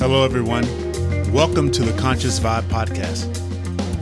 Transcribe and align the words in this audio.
Hello, 0.00 0.24
everyone. 0.24 0.64
Welcome 1.30 1.70
to 1.72 1.82
the 1.82 1.94
Conscious 2.00 2.40
Vibe 2.40 2.62
Podcast, 2.70 3.36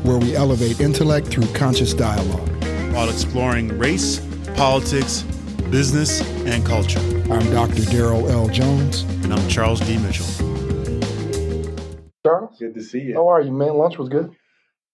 where 0.04 0.16
we 0.16 0.36
elevate 0.36 0.78
intellect 0.78 1.26
through 1.26 1.52
conscious 1.54 1.92
dialogue 1.92 2.48
while 2.94 3.10
exploring 3.10 3.76
race, 3.76 4.20
politics, 4.54 5.22
business, 5.72 6.20
and 6.46 6.64
culture. 6.64 7.00
I'm 7.00 7.50
Dr. 7.50 7.82
Daryl 7.90 8.30
L. 8.30 8.46
Jones. 8.46 9.02
And 9.24 9.34
I'm 9.34 9.48
Charles 9.48 9.80
D. 9.80 9.98
Mitchell. 9.98 10.24
Charles? 12.24 12.56
Good 12.60 12.74
to 12.74 12.80
see 12.80 13.00
you. 13.00 13.14
How 13.14 13.26
are 13.26 13.40
you, 13.40 13.50
man? 13.50 13.74
Lunch 13.74 13.98
was 13.98 14.08
good. 14.08 14.30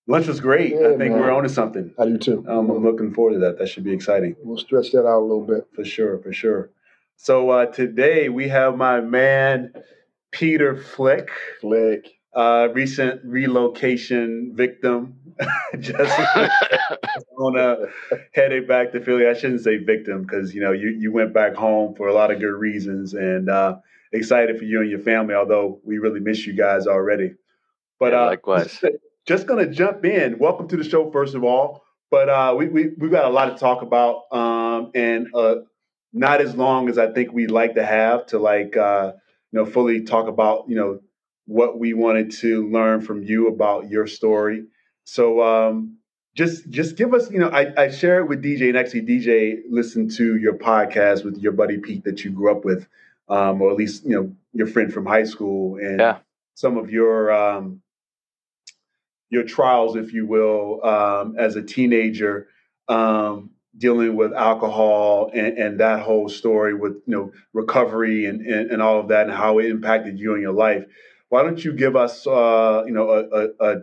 Lunch 0.07 0.27
was 0.27 0.41
great. 0.41 0.73
Yeah, 0.73 0.87
I 0.87 0.97
think 0.97 1.13
man. 1.13 1.21
we're 1.21 1.33
on 1.33 1.43
to 1.43 1.51
something. 1.51 1.93
I 1.99 2.07
do 2.07 2.17
too. 2.17 2.47
Um, 2.49 2.71
I'm 2.71 2.83
looking 2.83 3.13
forward 3.13 3.35
to 3.35 3.39
that. 3.41 3.59
That 3.59 3.69
should 3.69 3.85
be 3.85 3.93
exciting. 3.93 4.37
We'll 4.43 4.57
stretch 4.57 4.93
that 4.93 5.07
out 5.07 5.21
a 5.21 5.27
little 5.27 5.45
bit. 5.45 5.69
For 5.75 5.85
sure, 5.85 6.19
for 6.21 6.33
sure. 6.33 6.71
So 7.17 7.51
uh, 7.51 7.67
today 7.67 8.31
we 8.31 8.49
have 8.49 8.79
my 8.79 9.03
man, 9.03 9.75
Peter 10.35 10.77
Flick. 10.77 11.31
Flick. 11.61 12.11
Uh, 12.35 12.69
recent 12.73 13.21
relocation 13.25 14.53
victim. 14.55 15.15
Just 15.79 15.99
on 17.39 17.57
a 17.57 17.77
headed 18.35 18.67
back 18.67 18.91
to 18.93 19.01
Philly. 19.01 19.27
I 19.27 19.35
shouldn't 19.35 19.63
say 19.63 19.77
victim 19.79 20.23
because 20.23 20.53
you 20.53 20.61
know 20.61 20.73
you, 20.73 20.89
you 20.89 21.13
went 21.13 21.33
back 21.33 21.55
home 21.55 21.95
for 21.95 22.09
a 22.09 22.13
lot 22.13 22.33
of 22.33 22.41
good 22.41 22.55
reasons 22.55 23.15
and 23.15 23.49
uh, 23.49 23.77
excited 24.13 24.59
for 24.59 24.65
you 24.65 24.81
and 24.81 24.91
your 24.91 24.99
family. 24.99 25.35
Although 25.35 25.81
we 25.85 25.99
really 25.99 26.21
miss 26.21 26.45
you 26.47 26.55
guys 26.55 26.89
already. 26.89 27.35
But 28.01 28.13
yeah, 28.13 28.23
uh, 28.23 28.27
likewise. 28.27 28.79
Just, 28.81 28.97
just 29.27 29.47
gonna 29.47 29.71
jump 29.71 30.05
in. 30.05 30.39
Welcome 30.39 30.67
to 30.69 30.77
the 30.77 30.85
show, 30.85 31.11
first 31.13 31.37
of 31.37 31.45
all. 31.45 31.85
But 32.11 32.29
uh, 32.29 32.55
we 32.59 32.67
we 32.67 32.89
we've 32.99 33.13
got 33.13 33.27
a 33.27 33.31
lot 33.31 33.47
to 33.47 33.57
talk 33.57 33.83
about, 33.83 34.23
um, 34.33 34.91
and 34.95 35.29
uh, 35.35 35.57
not 36.13 36.41
as 36.41 36.57
long 36.57 36.89
as 36.89 36.99
I 36.99 37.13
think 37.13 37.33
we'd 37.33 37.53
like 37.53 37.75
to 37.75 37.87
have 37.87 38.27
to 38.27 38.39
like 38.41 38.77
uh, 38.77 39.13
you 39.55 39.61
know 39.61 39.67
fully 39.67 40.03
talk 40.03 40.27
about 40.27 40.65
you 40.69 40.75
know 40.75 40.99
what 41.47 41.79
we 41.79 41.95
wanted 41.95 42.33
to 42.33 42.69
learn 42.71 43.01
from 43.01 43.23
you 43.23 43.47
about 43.47 43.89
your 43.89 44.07
story. 44.09 44.65
So 45.05 45.43
um, 45.43 45.99
just 46.35 46.69
just 46.71 46.97
give 46.97 47.15
us 47.15 47.31
you 47.31 47.39
know 47.39 47.51
I, 47.51 47.85
I 47.85 47.91
share 47.91 48.19
it 48.19 48.27
with 48.27 48.43
DJ 48.43 48.71
and 48.71 48.77
actually 48.77 49.03
DJ 49.03 49.61
listened 49.71 50.11
to 50.17 50.37
your 50.37 50.55
podcast 50.55 51.25
with 51.25 51.39
your 51.39 51.53
buddy 51.53 51.79
Pete 51.79 52.03
that 52.03 52.25
you 52.25 52.33
grew 52.33 52.51
up 52.51 52.65
with, 52.65 52.89
um, 53.29 53.63
or 53.63 53.71
at 53.71 53.77
least 53.77 54.05
you 54.05 54.11
know 54.11 54.35
your 54.53 54.67
friend 54.67 54.93
from 54.93 55.07
high 55.07 55.25
school 55.25 55.77
and 55.77 56.01
yeah. 56.01 56.19
some 56.55 56.77
of 56.77 56.91
your 56.91 57.33
um, 57.33 57.81
your 59.31 59.45
trials, 59.45 59.95
if 59.95 60.13
you 60.13 60.27
will, 60.27 60.85
um, 60.85 61.37
as 61.39 61.55
a 61.55 61.63
teenager, 61.63 62.49
um, 62.89 63.51
dealing 63.77 64.15
with 64.17 64.33
alcohol 64.33 65.31
and, 65.35 65.59
and, 65.59 65.81
that 65.81 66.01
whole 66.01 66.29
story 66.29 66.75
with 66.75 66.93
you 67.07 67.13
know 67.15 67.33
recovery 67.53 68.27
and, 68.27 68.41
and, 68.41 68.71
and, 68.71 68.81
all 68.81 69.01
of 69.01 69.09
that 69.09 69.27
and 69.27 69.35
how 69.35 69.59
it 69.59 69.67
impacted 69.67 70.19
you 70.19 70.35
in 70.35 70.41
your 70.41 70.53
life. 70.53 70.85
Why 71.29 71.43
don't 71.43 71.63
you 71.65 71.73
give 71.73 71.97
us 71.97 72.27
uh, 72.27 72.85
you 72.87 72.93
know 72.93 73.11
a, 73.11 73.65
a, 73.65 73.77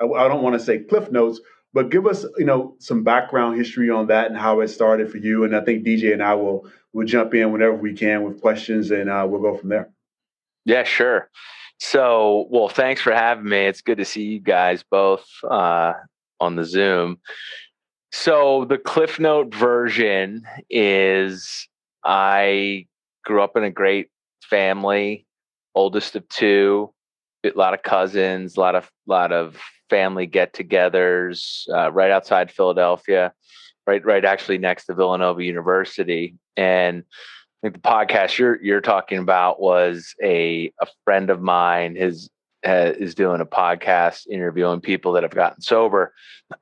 a 0.00 0.14
I 0.14 0.28
don't 0.28 0.42
want 0.42 0.54
to 0.58 0.64
say 0.64 0.80
cliff 0.80 1.10
notes, 1.10 1.40
but 1.72 1.90
give 1.90 2.06
us 2.06 2.24
you 2.36 2.44
know 2.44 2.76
some 2.78 3.04
background 3.04 3.58
history 3.58 3.90
on 3.90 4.08
that 4.08 4.26
and 4.26 4.36
how 4.36 4.60
it 4.60 4.68
started 4.68 5.10
for 5.10 5.18
you. 5.18 5.44
And 5.44 5.54
I 5.54 5.60
think 5.60 5.86
DJ 5.86 6.12
and 6.12 6.22
I 6.22 6.34
will 6.34 6.68
will 6.92 7.06
jump 7.06 7.34
in 7.34 7.52
whenever 7.52 7.76
we 7.76 7.92
can 7.92 8.24
with 8.24 8.40
questions 8.40 8.90
and 8.90 9.08
uh, 9.08 9.26
we'll 9.28 9.42
go 9.42 9.56
from 9.56 9.68
there. 9.68 9.90
Yeah, 10.64 10.82
sure. 10.82 11.30
So, 11.78 12.46
well, 12.50 12.68
thanks 12.68 13.02
for 13.02 13.12
having 13.12 13.48
me. 13.48 13.66
It's 13.66 13.82
good 13.82 13.98
to 13.98 14.04
see 14.04 14.22
you 14.22 14.40
guys 14.40 14.82
both 14.90 15.26
uh, 15.48 15.92
on 16.40 16.56
the 16.56 16.64
Zoom. 16.64 17.18
So, 18.12 18.64
the 18.64 18.78
Cliff 18.78 19.18
Note 19.18 19.54
version 19.54 20.46
is 20.70 21.68
I 22.04 22.86
grew 23.24 23.42
up 23.42 23.56
in 23.56 23.64
a 23.64 23.70
great 23.70 24.08
family, 24.42 25.26
oldest 25.74 26.16
of 26.16 26.28
two, 26.28 26.92
a 27.44 27.50
lot 27.58 27.74
of 27.74 27.82
cousins, 27.82 28.56
a 28.56 28.60
lot 28.60 28.74
of 28.74 28.90
lot 29.06 29.32
of 29.32 29.58
family 29.90 30.26
get-togethers 30.26 31.68
uh, 31.72 31.92
right 31.92 32.10
outside 32.10 32.50
Philadelphia, 32.50 33.32
right 33.86 34.04
right 34.04 34.24
actually 34.24 34.58
next 34.58 34.86
to 34.86 34.94
Villanova 34.94 35.44
University, 35.44 36.34
and 36.56 37.02
I 37.62 37.68
think 37.70 37.74
the 37.74 37.88
podcast 37.88 38.38
you're 38.38 38.62
you're 38.62 38.80
talking 38.80 39.18
about 39.18 39.60
was 39.60 40.14
a 40.22 40.72
a 40.80 40.86
friend 41.04 41.30
of 41.30 41.40
mine. 41.40 41.96
His 41.96 42.30
uh, 42.64 42.92
is 42.98 43.14
doing 43.14 43.40
a 43.40 43.46
podcast 43.46 44.26
interviewing 44.28 44.80
people 44.80 45.12
that 45.12 45.22
have 45.22 45.34
gotten 45.34 45.60
sober 45.60 46.12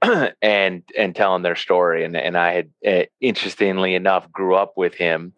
and 0.42 0.82
and 0.96 1.14
telling 1.14 1.42
their 1.42 1.56
story. 1.56 2.04
And 2.04 2.16
and 2.16 2.36
I 2.36 2.52
had 2.52 2.70
uh, 2.86 3.04
interestingly 3.20 3.94
enough 3.94 4.30
grew 4.32 4.54
up 4.54 4.74
with 4.76 4.94
him, 4.94 5.32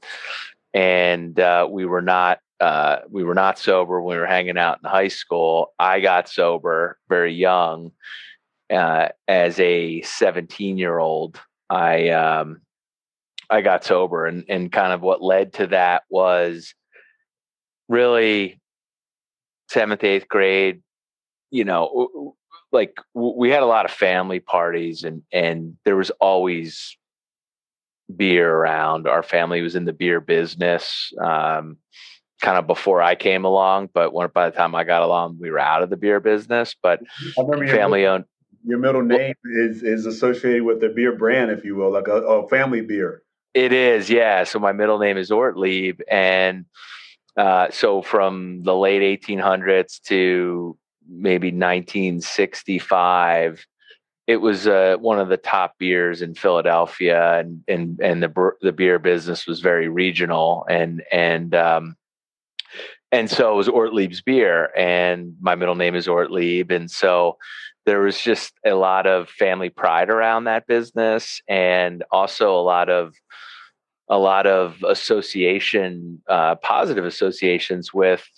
and 0.74 1.38
uh, 1.38 1.68
we 1.70 1.84
were 1.84 2.02
not 2.02 2.40
uh, 2.60 2.98
we 3.10 3.24
were 3.24 3.34
not 3.34 3.58
sober 3.58 4.00
when 4.00 4.16
we 4.16 4.20
were 4.20 4.26
hanging 4.26 4.58
out 4.58 4.78
in 4.82 4.88
high 4.88 5.08
school. 5.08 5.72
I 5.78 6.00
got 6.00 6.28
sober 6.28 6.98
very 7.08 7.34
young 7.34 7.92
uh, 8.70 9.08
as 9.28 9.60
a 9.60 10.02
17 10.02 10.78
year 10.78 10.98
old. 10.98 11.40
I 11.68 12.10
um, 12.10 12.62
I 13.50 13.60
got 13.60 13.84
sober 13.84 14.26
and 14.26 14.44
and 14.48 14.72
kind 14.72 14.92
of 14.92 15.02
what 15.02 15.22
led 15.22 15.54
to 15.54 15.68
that 15.68 16.04
was 16.08 16.74
really 17.88 18.60
seventh 19.68 20.04
eighth 20.04 20.28
grade 20.28 20.82
you 21.50 21.64
know 21.64 22.34
like 22.72 22.96
we 23.14 23.50
had 23.50 23.62
a 23.62 23.66
lot 23.66 23.84
of 23.84 23.90
family 23.90 24.40
parties 24.40 25.04
and 25.04 25.22
and 25.32 25.76
there 25.84 25.96
was 25.96 26.10
always 26.20 26.96
beer 28.14 28.52
around 28.52 29.06
our 29.08 29.22
family 29.22 29.60
was 29.60 29.74
in 29.74 29.84
the 29.84 29.92
beer 29.92 30.20
business 30.20 31.12
um, 31.20 31.76
kind 32.40 32.58
of 32.58 32.66
before 32.66 33.02
I 33.02 33.14
came 33.14 33.44
along 33.44 33.90
but 33.92 34.12
when, 34.12 34.28
by 34.32 34.50
the 34.50 34.56
time 34.56 34.74
I 34.74 34.84
got 34.84 35.02
along 35.02 35.38
we 35.40 35.50
were 35.50 35.58
out 35.58 35.82
of 35.82 35.90
the 35.90 35.96
beer 35.96 36.20
business 36.20 36.74
but 36.82 37.00
family 37.34 38.06
owned 38.06 38.24
your 38.64 38.78
middle 38.78 39.02
name 39.02 39.34
is 39.44 39.82
is 39.82 40.06
associated 40.06 40.64
with 40.64 40.80
the 40.80 40.88
beer 40.88 41.16
brand 41.16 41.50
if 41.50 41.64
you 41.64 41.74
will 41.76 41.92
like 41.92 42.08
a, 42.08 42.22
a 42.22 42.48
family 42.48 42.80
beer 42.80 43.22
it 43.56 43.72
is, 43.72 44.10
yeah. 44.10 44.44
So 44.44 44.58
my 44.58 44.72
middle 44.72 44.98
name 44.98 45.16
is 45.16 45.30
Ortlieb, 45.30 46.02
and 46.10 46.66
uh, 47.36 47.70
so 47.70 48.02
from 48.02 48.62
the 48.62 48.74
late 48.74 49.20
1800s 49.20 50.00
to 50.02 50.76
maybe 51.08 51.48
1965, 51.48 53.66
it 54.26 54.38
was 54.38 54.66
uh, 54.66 54.96
one 54.98 55.20
of 55.20 55.28
the 55.28 55.36
top 55.36 55.74
beers 55.78 56.22
in 56.22 56.34
Philadelphia, 56.34 57.38
and 57.38 57.62
and 57.68 58.00
and 58.00 58.22
the 58.22 58.52
the 58.60 58.72
beer 58.72 58.98
business 58.98 59.46
was 59.46 59.60
very 59.60 59.88
regional, 59.88 60.66
and 60.68 61.02
and 61.12 61.54
um, 61.54 61.96
and 63.12 63.30
so 63.30 63.52
it 63.52 63.56
was 63.56 63.68
Ortlieb's 63.68 64.22
beer, 64.22 64.70
and 64.76 65.36
my 65.40 65.54
middle 65.54 65.76
name 65.76 65.94
is 65.94 66.08
Ortlieb, 66.08 66.72
and 66.72 66.90
so 66.90 67.36
there 67.84 68.00
was 68.00 68.20
just 68.20 68.52
a 68.64 68.74
lot 68.74 69.06
of 69.06 69.28
family 69.28 69.70
pride 69.70 70.10
around 70.10 70.44
that 70.44 70.66
business 70.66 71.40
and 71.48 72.02
also 72.10 72.58
a 72.58 72.60
lot 72.60 72.90
of 72.90 73.14
a 74.08 74.18
lot 74.18 74.46
of 74.46 74.82
association 74.86 76.22
uh, 76.28 76.54
positive 76.56 77.04
associations 77.04 77.92
with 77.92 78.28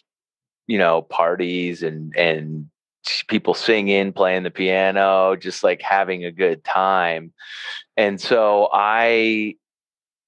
you 0.66 0.78
know 0.78 1.02
parties 1.02 1.82
and 1.82 2.14
and 2.16 2.68
people 3.28 3.54
singing 3.54 4.12
playing 4.12 4.42
the 4.42 4.50
piano 4.50 5.34
just 5.36 5.62
like 5.62 5.80
having 5.80 6.24
a 6.24 6.32
good 6.32 6.62
time 6.64 7.32
and 7.96 8.20
so 8.20 8.68
i 8.72 9.54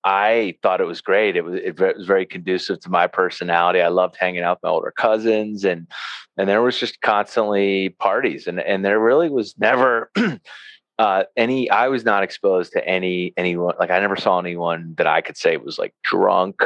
I 0.02 0.54
thought 0.62 0.80
it 0.80 0.86
was 0.86 1.00
great. 1.00 1.36
It 1.36 1.44
was 1.44 1.60
it 1.62 1.78
was 1.78 2.06
very 2.06 2.24
conducive 2.24 2.80
to 2.80 2.90
my 2.90 3.06
personality. 3.06 3.82
I 3.82 3.88
loved 3.88 4.16
hanging 4.18 4.42
out 4.42 4.58
with 4.58 4.62
my 4.62 4.70
older 4.70 4.92
cousins, 4.96 5.64
and 5.64 5.86
and 6.38 6.48
there 6.48 6.62
was 6.62 6.78
just 6.78 7.00
constantly 7.02 7.90
parties, 7.90 8.46
and 8.46 8.60
and 8.60 8.84
there 8.84 8.98
really 8.98 9.28
was 9.28 9.54
never 9.58 10.10
uh, 11.00 11.24
any. 11.34 11.70
I 11.70 11.88
was 11.88 12.04
not 12.04 12.22
exposed 12.22 12.72
to 12.72 12.86
any 12.86 13.32
anyone. 13.38 13.74
Like 13.80 13.90
I 13.90 14.00
never 14.00 14.16
saw 14.16 14.38
anyone 14.38 14.94
that 14.98 15.06
I 15.06 15.22
could 15.22 15.38
say 15.38 15.56
was 15.56 15.78
like 15.78 15.94
drunk. 16.04 16.62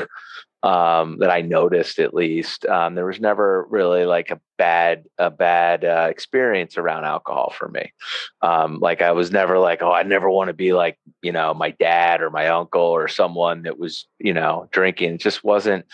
Um, 0.64 1.18
that 1.18 1.28
I 1.30 1.42
noticed 1.42 1.98
at 1.98 2.14
least. 2.14 2.64
Um, 2.64 2.94
there 2.94 3.04
was 3.04 3.20
never 3.20 3.66
really 3.68 4.06
like 4.06 4.30
a 4.30 4.40
bad 4.56 5.04
a 5.18 5.30
bad 5.30 5.84
uh, 5.84 6.08
experience 6.10 6.78
around 6.78 7.04
alcohol 7.04 7.52
for 7.56 7.68
me. 7.68 7.92
Um, 8.40 8.78
like 8.80 9.02
I 9.02 9.12
was 9.12 9.30
never 9.30 9.58
like, 9.58 9.82
oh, 9.82 9.92
I 9.92 10.04
never 10.04 10.28
want 10.28 10.48
to 10.48 10.54
be 10.54 10.72
like 10.72 10.98
you 11.22 11.32
know 11.32 11.54
my 11.54 11.70
dad 11.70 12.20
or 12.20 12.30
my 12.30 12.48
uncle 12.48 12.80
or 12.80 13.06
someone 13.06 13.62
that 13.64 13.78
was 13.78 14.08
you 14.18 14.32
know 14.32 14.66
drinking. 14.72 15.14
It 15.14 15.20
just 15.20 15.44
wasn't. 15.44 15.84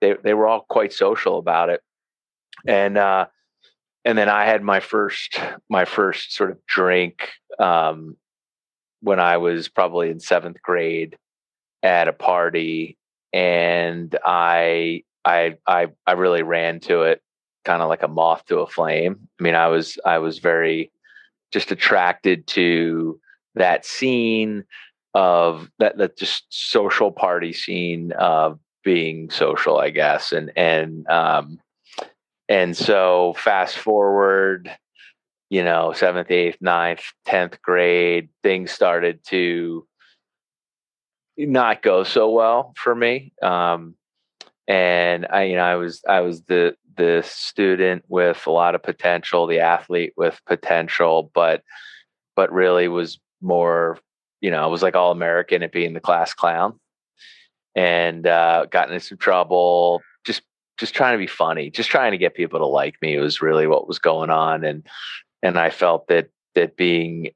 They 0.00 0.14
they 0.14 0.32
were 0.32 0.46
all 0.46 0.64
quite 0.70 0.94
social 0.94 1.36
about 1.36 1.68
it, 1.68 1.82
and 2.66 2.96
uh, 2.96 3.26
and 4.04 4.16
then 4.16 4.28
I 4.28 4.44
had 4.44 4.62
my 4.62 4.80
first 4.80 5.38
my 5.68 5.84
first 5.84 6.34
sort 6.34 6.50
of 6.50 6.64
drink 6.66 7.28
um, 7.58 8.16
when 9.00 9.20
I 9.20 9.36
was 9.36 9.68
probably 9.68 10.10
in 10.10 10.20
seventh 10.20 10.62
grade 10.62 11.16
at 11.82 12.08
a 12.08 12.12
party 12.12 12.96
and 13.32 14.16
I 14.24 15.04
I 15.24 15.56
I 15.66 15.88
I 16.06 16.12
really 16.12 16.42
ran 16.42 16.80
to 16.80 17.02
it 17.02 17.22
kind 17.64 17.82
of 17.82 17.88
like 17.88 18.02
a 18.02 18.08
moth 18.08 18.44
to 18.46 18.60
a 18.60 18.66
flame. 18.66 19.28
I 19.38 19.42
mean, 19.42 19.54
I 19.54 19.68
was 19.68 19.98
I 20.04 20.18
was 20.18 20.38
very 20.38 20.90
just 21.52 21.70
attracted 21.70 22.46
to 22.48 23.20
that 23.54 23.84
scene 23.84 24.64
of 25.14 25.70
that 25.78 25.98
that 25.98 26.16
just 26.16 26.46
social 26.48 27.12
party 27.12 27.52
scene 27.52 28.12
of 28.12 28.58
being 28.82 29.30
social, 29.30 29.78
I 29.78 29.90
guess, 29.90 30.32
and 30.32 30.50
and 30.56 31.06
um 31.08 31.58
and 32.50 32.76
so 32.76 33.32
fast 33.38 33.78
forward, 33.78 34.68
you 35.50 35.62
know, 35.62 35.92
seventh, 35.92 36.32
eighth, 36.32 36.58
ninth, 36.60 37.04
tenth 37.24 37.62
grade, 37.62 38.28
things 38.42 38.72
started 38.72 39.24
to 39.28 39.86
not 41.38 41.80
go 41.80 42.02
so 42.02 42.28
well 42.28 42.74
for 42.76 42.92
me. 42.92 43.32
Um, 43.40 43.94
and 44.66 45.28
I, 45.30 45.44
you 45.44 45.56
know, 45.56 45.62
I 45.62 45.76
was 45.76 46.02
I 46.08 46.20
was 46.20 46.42
the 46.42 46.74
the 46.96 47.22
student 47.24 48.04
with 48.08 48.46
a 48.48 48.50
lot 48.50 48.74
of 48.74 48.82
potential, 48.82 49.46
the 49.46 49.60
athlete 49.60 50.12
with 50.16 50.40
potential, 50.44 51.30
but 51.32 51.62
but 52.34 52.52
really 52.52 52.88
was 52.88 53.20
more, 53.40 53.96
you 54.40 54.50
know, 54.50 54.62
I 54.62 54.66
was 54.66 54.82
like 54.82 54.96
all 54.96 55.12
American 55.12 55.62
at 55.62 55.72
being 55.72 55.94
the 55.94 56.00
class 56.00 56.34
clown, 56.34 56.80
and 57.76 58.26
uh, 58.26 58.66
got 58.70 58.88
into 58.88 59.00
some 59.04 59.18
trouble. 59.18 60.02
Just 60.80 60.94
trying 60.94 61.14
to 61.14 61.18
be 61.18 61.26
funny, 61.26 61.70
just 61.70 61.90
trying 61.90 62.12
to 62.12 62.18
get 62.18 62.34
people 62.34 62.58
to 62.58 62.66
like 62.66 62.96
me 63.02 63.18
was 63.18 63.42
really 63.42 63.66
what 63.66 63.86
was 63.86 63.98
going 63.98 64.30
on, 64.30 64.64
and 64.64 64.86
and 65.42 65.58
I 65.58 65.70
felt 65.70 66.08
that 66.08 66.30
that 66.54 66.76
being 66.76 67.30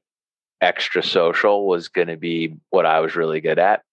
extra 0.61 1.03
social 1.03 1.67
was 1.67 1.87
going 1.87 2.07
to 2.07 2.17
be 2.17 2.55
what 2.71 2.85
I 2.85 2.99
was 2.99 3.15
really 3.15 3.39
good 3.39 3.59
at, 3.59 3.83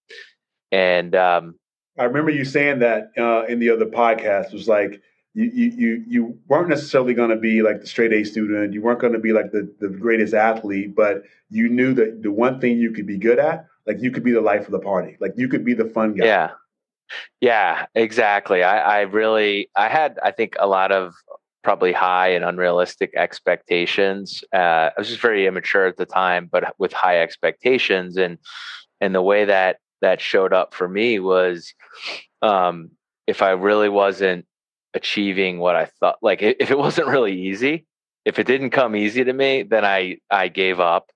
and 0.73 1.15
um, 1.15 1.55
I 1.99 2.05
remember 2.05 2.31
you 2.31 2.45
saying 2.45 2.79
that 2.79 3.13
uh, 3.19 3.45
in 3.45 3.59
the 3.59 3.71
other 3.71 3.87
podcast. 3.87 4.47
It 4.47 4.55
was 4.55 4.69
like 4.69 5.03
you 5.35 5.45
you 5.45 6.05
you 6.07 6.39
weren't 6.49 6.69
necessarily 6.69 7.15
going 7.15 7.31
to 7.31 7.37
be 7.37 7.63
like 7.63 7.81
the 7.81 7.87
straight 7.87 8.13
A 8.13 8.25
student. 8.25 8.73
You 8.73 8.83
weren't 8.83 9.01
going 9.01 9.13
to 9.13 9.19
be 9.19 9.33
like 9.33 9.53
the 9.53 9.73
the 9.81 9.89
greatest 9.89 10.35
athlete, 10.35 10.95
but 10.95 11.25
you 11.51 11.69
knew 11.69 11.93
that 11.95 12.23
the 12.23 12.33
one 12.33 12.61
thing 12.61 12.79
you 12.79 12.93
could 12.93 13.07
be 13.07 13.19
good 13.19 13.39
at, 13.39 13.67
like 13.87 14.01
you 14.01 14.11
could 14.11 14.25
be 14.25 14.33
the 14.33 14.41
life 14.41 14.65
of 14.67 14.73
the 14.73 14.79
party. 14.79 15.17
Like 15.21 15.35
you 15.37 15.49
could 15.49 15.65
be 15.65 15.75
the 15.75 15.85
fun 15.85 16.15
guy. 16.15 16.25
Yeah. 16.25 16.51
Yeah, 17.41 17.87
exactly. 17.95 18.63
I, 18.63 18.99
I 18.99 19.01
really, 19.03 19.69
I 19.77 19.89
had, 19.89 20.19
I 20.23 20.31
think, 20.31 20.55
a 20.59 20.67
lot 20.67 20.93
of 20.93 21.15
probably 21.63 21.93
high 21.93 22.29
and 22.29 22.45
unrealistic 22.45 23.13
expectations. 23.17 24.43
Uh, 24.53 24.91
I 24.91 24.93
was 24.99 25.09
just 25.09 25.21
very 25.21 25.47
immature 25.47 25.87
at 25.87 25.97
the 25.97 26.07
time, 26.07 26.49
but 26.51 26.75
with 26.79 26.93
high 26.93 27.21
expectations, 27.21 28.17
and 28.17 28.39
and 29.01 29.15
the 29.15 29.23
way 29.23 29.45
that 29.45 29.79
that 30.01 30.21
showed 30.21 30.53
up 30.53 30.75
for 30.75 30.89
me 30.89 31.19
was, 31.21 31.73
um, 32.43 32.91
if 33.27 33.43
I 33.43 33.51
really 33.51 33.89
wasn't 33.89 34.47
achieving 34.95 35.59
what 35.59 35.77
I 35.77 35.87
thought, 35.87 36.17
like 36.23 36.43
if 36.43 36.71
it 36.71 36.79
wasn't 36.87 37.09
really 37.09 37.41
easy, 37.41 37.87
if 38.25 38.39
it 38.39 38.47
didn't 38.47 38.71
come 38.71 38.97
easy 38.97 39.25
to 39.25 39.33
me, 39.33 39.63
then 39.63 39.85
I 39.85 40.19
I 40.31 40.49
gave 40.49 40.81
up, 40.81 41.11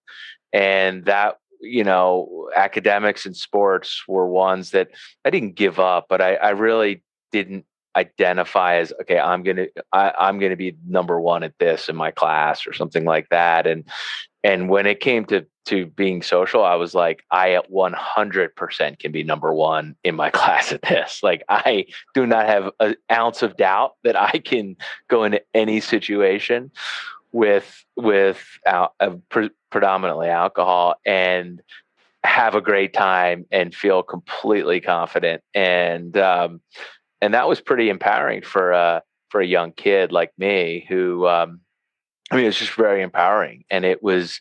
and 0.52 1.04
that 1.06 1.37
you 1.61 1.85
know 1.85 2.50
academics 2.55 3.26
and 3.26 3.37
sports 3.37 4.03
were 4.08 4.29
ones 4.29 4.70
that 4.70 4.88
I 5.25 5.31
didn't 5.31 5.55
give 5.55 5.79
up, 5.79 6.06
but 6.08 6.20
I, 6.20 6.35
I 6.37 6.50
really 6.50 7.03
didn't 7.32 7.64
identify 7.97 8.76
as 8.76 8.93
okay 9.00 9.19
i'm 9.19 9.43
gonna 9.43 9.67
I, 9.93 10.12
i'm 10.19 10.38
gonna 10.38 10.56
be 10.56 10.76
number 10.87 11.19
one 11.19 11.43
at 11.43 11.58
this 11.58 11.88
in 11.88 11.97
my 11.97 12.11
class 12.11 12.67
or 12.67 12.73
something 12.75 13.05
like 13.05 13.29
that 13.31 13.67
and 13.67 13.85
and 14.44 14.69
when 14.69 14.87
it 14.87 15.00
came 15.00 15.25
to 15.26 15.47
to 15.64 15.87
being 15.87 16.23
social 16.23 16.62
i 16.62 16.75
was 16.75 16.94
like 16.94 17.25
i 17.31 17.53
at 17.53 17.70
100% 17.70 18.99
can 18.99 19.12
be 19.12 19.23
number 19.23 19.52
one 19.52 19.97
in 20.05 20.14
my 20.14 20.31
class 20.38 20.73
at 20.73 20.82
this 20.82 21.20
like 21.23 21.43
i 21.49 21.87
do 22.14 22.26
not 22.26 22.47
have 22.47 22.70
an 22.81 22.97
ounce 23.11 23.43
of 23.43 23.56
doubt 23.56 23.94
that 24.05 24.14
i 24.14 24.38
can 24.44 24.76
go 25.09 25.25
into 25.25 25.41
any 25.55 25.81
situation 25.81 26.70
with 27.37 27.85
with 27.97 28.43
uh, 28.67 28.88
pre- 29.29 29.50
predominantly 29.71 30.29
alcohol 30.29 30.94
and 31.05 31.61
have 32.25 32.55
a 32.55 32.62
great 32.62 32.94
time 32.94 33.44
and 33.50 33.75
feel 33.75 34.03
completely 34.03 34.81
confident. 34.81 35.43
And 35.55 36.17
um, 36.17 36.62
and 37.21 37.35
that 37.35 37.47
was 37.47 37.61
pretty 37.61 37.91
empowering 37.91 38.41
for 38.41 38.73
a 38.73 39.03
for 39.29 39.43
a 39.43 39.47
young 39.47 39.73
kid 39.73 40.12
like 40.12 40.33
me 40.38 40.87
who 40.88 41.27
um, 41.27 41.61
I 42.31 42.37
mean 42.37 42.44
it 42.44 42.49
was 42.49 42.59
just 42.59 42.73
very 42.73 43.03
empowering 43.03 43.65
and 43.71 43.85
it 43.85 44.03
was 44.03 44.41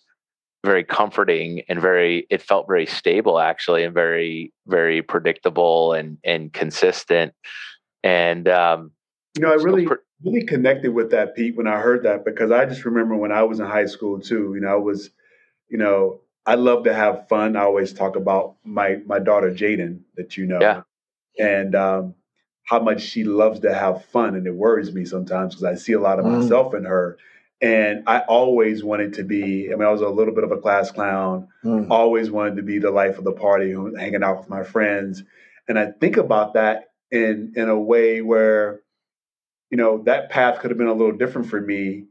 very 0.66 0.86
comforting 0.86 1.64
and 1.68 1.82
very 1.82 2.26
it 2.30 2.42
felt 2.42 2.66
very 2.66 2.86
stable 2.86 3.40
actually 3.40 3.84
and 3.84 3.94
very 3.94 4.54
very 4.68 5.02
predictable 5.02 5.92
and 5.92 6.18
and 6.24 6.54
consistent. 6.54 7.34
And 8.04 8.48
um, 8.48 8.92
you 9.36 9.42
know 9.42 9.52
I 9.52 9.56
really 9.56 9.88
really 10.24 10.46
connected 10.46 10.94
with 10.94 11.12
that 11.12 11.36
Pete 11.36 11.56
when 11.56 11.68
I 11.68 11.80
heard 11.80 12.04
that 12.04 12.26
because 12.26 12.52
I 12.52 12.66
just 12.66 12.86
remember 12.86 13.16
when 13.16 13.32
I 13.32 13.44
was 13.44 13.60
in 13.60 13.66
high 13.66 13.86
school 13.86 14.20
too 14.20 14.54
you 14.56 14.62
know 14.62 14.70
I 14.70 14.76
was 14.76 15.10
you 15.70 15.78
know 15.78 16.22
I 16.46 16.56
love 16.56 16.84
to 16.86 16.94
have 16.94 17.28
fun 17.28 17.56
I 17.56 17.62
always 17.62 17.94
talk 17.94 18.16
about 18.16 18.56
my 18.64 18.98
my 19.06 19.20
daughter 19.20 19.52
Jaden 19.52 20.02
that 20.16 20.38
you 20.38 20.46
know 20.46 20.60
yeah. 20.62 20.82
and 21.38 21.76
um, 21.76 22.16
how 22.66 22.80
much 22.80 23.02
she 23.02 23.24
loves 23.24 23.62
to 23.62 23.74
have 23.74 24.06
fun, 24.06 24.36
and 24.36 24.46
it 24.46 24.54
worries 24.54 24.92
me 24.92 25.06
sometimes 25.06 25.56
because 25.56 25.64
I 25.64 25.76
see 25.76 25.94
a 25.94 26.00
lot 26.00 26.20
of 26.20 26.26
mm. 26.26 26.42
myself 26.42 26.74
in 26.74 26.84
her. 26.84 27.18
And 27.62 28.04
I 28.06 28.20
always 28.20 28.84
wanted 28.84 29.14
to 29.14 29.24
be. 29.24 29.72
I 29.72 29.76
mean, 29.76 29.88
I 29.88 29.92
was 29.92 30.02
a 30.02 30.10
little 30.10 30.36
bit 30.36 30.44
of 30.44 30.52
a 30.52 30.58
class 30.58 30.92
clown. 30.92 31.48
Mm. 31.64 31.90
Always 31.90 32.30
wanted 32.30 32.58
to 32.58 32.64
be 32.64 32.80
the 32.80 32.92
life 32.92 33.18
of 33.18 33.24
the 33.24 33.32
party, 33.32 33.74
hanging 33.98 34.24
out 34.24 34.40
with 34.40 34.50
my 34.50 34.64
friends. 34.64 35.24
And 35.68 35.80
I 35.80 35.92
think 35.92 36.18
about 36.18 36.56
that 36.56 36.92
in 37.12 37.54
in 37.56 37.70
a 37.70 37.80
way 37.80 38.22
where, 38.22 38.82
you 39.70 39.78
know, 39.78 40.04
that 40.06 40.30
path 40.30 40.60
could 40.60 40.72
have 40.72 40.78
been 40.78 40.88
a 40.88 40.94
little 40.94 41.18
different 41.18 41.50
for 41.50 41.60
me 41.60 42.06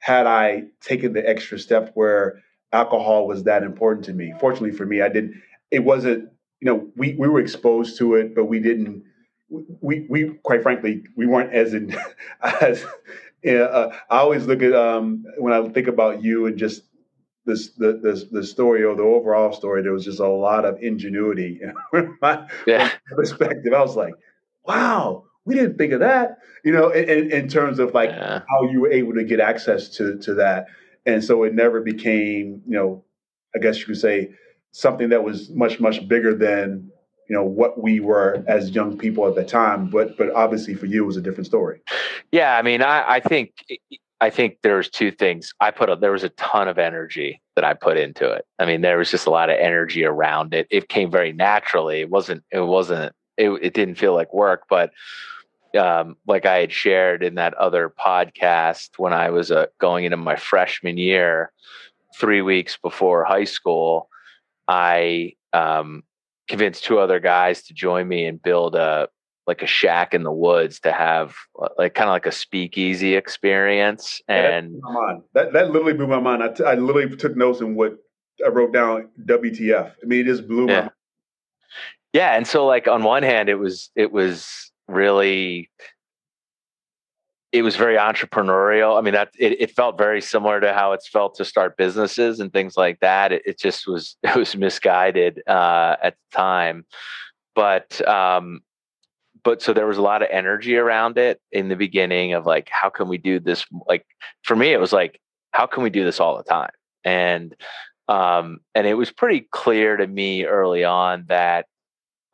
had 0.00 0.26
I 0.26 0.64
taken 0.80 1.12
the 1.12 1.28
extra 1.28 1.58
step 1.58 1.92
where 1.94 2.42
alcohol 2.72 3.26
was 3.26 3.44
that 3.44 3.62
important 3.62 4.04
to 4.06 4.12
me. 4.12 4.32
Fortunately 4.40 4.72
for 4.72 4.86
me, 4.86 5.02
I 5.02 5.08
didn't. 5.08 5.34
It 5.70 5.80
wasn't. 5.80 6.30
You 6.60 6.72
know, 6.72 6.88
we 6.96 7.14
we 7.14 7.28
were 7.28 7.40
exposed 7.40 7.98
to 7.98 8.14
it, 8.14 8.34
but 8.34 8.46
we 8.46 8.60
didn't 8.60 9.04
we 9.48 10.06
we 10.08 10.34
quite 10.42 10.62
frankly 10.62 11.04
we 11.16 11.26
weren't 11.26 11.52
as 11.52 11.74
in 11.74 11.96
as 12.42 12.84
uh, 13.46 13.90
I 14.10 14.18
always 14.18 14.46
look 14.46 14.62
at 14.62 14.74
um, 14.74 15.24
when 15.38 15.52
I 15.52 15.68
think 15.68 15.86
about 15.86 16.22
you 16.22 16.46
and 16.46 16.58
just 16.58 16.82
this 17.44 17.70
the 17.76 18.00
this 18.02 18.24
the 18.24 18.44
story 18.44 18.82
or 18.82 18.96
the 18.96 19.02
overall 19.02 19.52
story. 19.52 19.82
There 19.82 19.92
was 19.92 20.04
just 20.04 20.20
a 20.20 20.28
lot 20.28 20.64
of 20.64 20.78
ingenuity. 20.82 21.60
my, 22.22 22.48
yeah. 22.66 22.90
perspective, 23.08 23.72
I 23.72 23.80
was 23.80 23.96
like, 23.96 24.14
wow, 24.64 25.24
we 25.46 25.54
didn't 25.54 25.78
think 25.78 25.92
of 25.92 26.00
that. 26.00 26.38
You 26.64 26.72
know, 26.72 26.90
in, 26.90 27.32
in 27.32 27.48
terms 27.48 27.78
of 27.78 27.94
like 27.94 28.10
yeah. 28.10 28.42
how 28.50 28.68
you 28.68 28.80
were 28.80 28.90
able 28.90 29.14
to 29.14 29.24
get 29.24 29.40
access 29.40 29.88
to 29.96 30.18
to 30.18 30.34
that, 30.34 30.66
and 31.06 31.24
so 31.24 31.44
it 31.44 31.54
never 31.54 31.80
became, 31.80 32.62
you 32.66 32.76
know, 32.76 33.04
I 33.54 33.58
guess 33.58 33.78
you 33.78 33.86
could 33.86 33.98
say 33.98 34.34
something 34.72 35.08
that 35.08 35.24
was 35.24 35.48
much 35.50 35.80
much 35.80 36.06
bigger 36.06 36.34
than 36.34 36.90
you 37.28 37.34
know 37.34 37.44
what 37.44 37.82
we 37.82 37.98
were 37.98 38.44
as 38.46 38.70
young 38.70 38.98
people 38.98 39.26
at 39.26 39.34
the 39.34 39.44
time. 39.44 39.88
But 39.88 40.16
but 40.18 40.30
obviously 40.32 40.74
for 40.74 40.86
you 40.86 41.04
it 41.04 41.06
was 41.06 41.16
a 41.16 41.22
different 41.22 41.46
story. 41.46 41.80
Yeah 42.30 42.56
i 42.58 42.62
mean 42.62 42.82
i, 42.82 43.14
I 43.14 43.20
think 43.20 43.52
i 44.20 44.30
think 44.30 44.58
there's 44.62 44.90
two 44.90 45.10
things. 45.10 45.52
I 45.60 45.70
put 45.70 45.88
a, 45.88 45.96
there 45.96 46.12
was 46.12 46.24
a 46.24 46.28
ton 46.30 46.68
of 46.68 46.78
energy 46.78 47.40
that 47.54 47.64
i 47.64 47.72
put 47.72 47.96
into 47.96 48.30
it. 48.30 48.44
I 48.58 48.66
mean 48.66 48.82
there 48.82 48.98
was 48.98 49.10
just 49.10 49.26
a 49.26 49.30
lot 49.30 49.50
of 49.50 49.56
energy 49.58 50.04
around 50.04 50.54
it. 50.54 50.66
It 50.70 50.88
came 50.88 51.10
very 51.10 51.32
naturally. 51.32 52.00
It 52.00 52.10
wasn't 52.10 52.44
it 52.52 52.60
wasn't 52.60 53.14
it, 53.38 53.50
it 53.62 53.74
didn't 53.74 53.96
feel 53.96 54.14
like 54.14 54.32
work 54.32 54.64
but 54.68 54.90
um, 55.76 56.16
like 56.26 56.46
I 56.46 56.58
had 56.58 56.72
shared 56.72 57.22
in 57.22 57.36
that 57.36 57.54
other 57.54 57.92
podcast 57.98 58.90
when 58.98 59.12
I 59.12 59.30
was 59.30 59.50
uh, 59.50 59.66
going 59.78 60.04
into 60.04 60.16
my 60.16 60.36
freshman 60.36 60.98
year, 60.98 61.52
three 62.18 62.42
weeks 62.42 62.76
before 62.76 63.24
high 63.24 63.44
school, 63.44 64.08
I 64.68 65.34
um, 65.52 66.02
convinced 66.48 66.84
two 66.84 66.98
other 66.98 67.20
guys 67.20 67.62
to 67.64 67.74
join 67.74 68.08
me 68.08 68.26
and 68.26 68.42
build 68.42 68.74
a 68.74 69.08
like 69.46 69.62
a 69.62 69.66
shack 69.66 70.12
in 70.12 70.24
the 70.24 70.32
woods 70.32 70.80
to 70.80 70.90
have 70.90 71.36
uh, 71.62 71.68
like 71.78 71.94
kind 71.94 72.08
of 72.08 72.12
like 72.12 72.26
a 72.26 72.32
speakeasy 72.32 73.14
experience 73.14 74.20
and 74.26 74.74
yeah, 74.74 75.18
that, 75.34 75.52
that 75.52 75.70
literally 75.70 75.92
blew 75.92 76.08
my 76.08 76.18
mind. 76.18 76.42
I, 76.42 76.48
t- 76.48 76.64
I 76.64 76.74
literally 76.74 77.14
took 77.16 77.36
notes 77.36 77.60
and 77.60 77.76
what 77.76 77.96
i 78.44 78.48
wrote 78.48 78.72
down 78.72 79.08
wtf 79.24 79.92
i 80.02 80.06
mean 80.06 80.20
it 80.20 80.24
just 80.24 80.48
blew 80.48 80.66
yeah. 80.66 80.74
my 80.74 80.80
mind. 80.80 80.90
Yeah 82.12 82.32
and 82.34 82.46
so 82.46 82.66
like 82.66 82.88
on 82.88 83.02
one 83.04 83.22
hand 83.22 83.48
it 83.48 83.54
was 83.54 83.90
it 83.94 84.10
was 84.10 84.65
really 84.88 85.70
it 87.52 87.62
was 87.62 87.76
very 87.76 87.96
entrepreneurial. 87.96 88.98
I 88.98 89.00
mean, 89.00 89.14
that 89.14 89.30
it, 89.38 89.60
it, 89.60 89.70
felt 89.70 89.96
very 89.96 90.20
similar 90.20 90.60
to 90.60 90.74
how 90.74 90.92
it's 90.92 91.08
felt 91.08 91.36
to 91.36 91.44
start 91.44 91.78
businesses 91.78 92.38
and 92.38 92.52
things 92.52 92.76
like 92.76 93.00
that. 93.00 93.32
It, 93.32 93.42
it 93.46 93.58
just 93.58 93.86
was 93.86 94.16
it 94.22 94.36
was 94.36 94.56
misguided 94.56 95.42
uh, 95.46 95.96
at 96.02 96.16
the 96.16 96.36
time, 96.36 96.84
but 97.54 98.06
um, 98.06 98.60
but 99.42 99.62
so 99.62 99.72
there 99.72 99.86
was 99.86 99.96
a 99.96 100.02
lot 100.02 100.22
of 100.22 100.28
energy 100.30 100.76
around 100.76 101.18
it 101.18 101.40
in 101.52 101.68
the 101.68 101.76
beginning 101.76 102.32
of 102.32 102.46
like, 102.46 102.68
how 102.70 102.90
can 102.90 103.08
we 103.08 103.16
do 103.16 103.38
this? 103.38 103.64
Like 103.86 104.04
for 104.42 104.56
me, 104.56 104.72
it 104.72 104.80
was 104.80 104.92
like, 104.92 105.20
how 105.52 105.66
can 105.66 105.82
we 105.82 105.90
do 105.90 106.04
this 106.04 106.18
all 106.18 106.36
the 106.36 106.42
time? 106.42 106.72
And 107.04 107.54
um, 108.08 108.58
and 108.74 108.86
it 108.86 108.94
was 108.94 109.10
pretty 109.10 109.46
clear 109.52 109.96
to 109.96 110.06
me 110.06 110.44
early 110.44 110.84
on 110.84 111.26
that, 111.28 111.66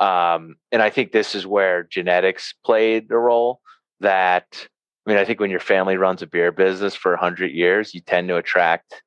um, 0.02 0.56
and 0.72 0.82
I 0.82 0.90
think 0.90 1.12
this 1.12 1.34
is 1.34 1.46
where 1.46 1.84
genetics 1.84 2.54
played 2.64 3.10
a 3.10 3.16
role 3.16 3.60
that 4.00 4.66
I 5.06 5.10
mean, 5.10 5.18
I 5.18 5.24
think 5.24 5.40
when 5.40 5.50
your 5.50 5.60
family 5.60 5.96
runs 5.96 6.22
a 6.22 6.26
beer 6.26 6.52
business 6.52 6.94
for 6.94 7.12
100 7.12 7.50
years, 7.50 7.92
you 7.92 8.00
tend 8.00 8.28
to 8.28 8.36
attract, 8.36 9.02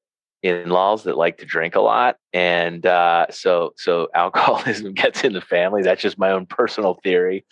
in-laws 0.45 1.03
that 1.03 1.17
like 1.17 1.39
to 1.39 1.45
drink 1.45 1.73
a 1.75 1.81
lot. 1.81 2.17
And 2.31 2.85
uh, 2.85 3.25
so 3.31 3.73
so 3.77 4.09
alcoholism 4.15 4.93
gets 4.93 5.23
in 5.23 5.33
the 5.33 5.41
family. 5.41 5.81
That's 5.81 6.01
just 6.01 6.19
my 6.19 6.31
own 6.31 6.45
personal 6.45 6.99
theory. 7.03 7.45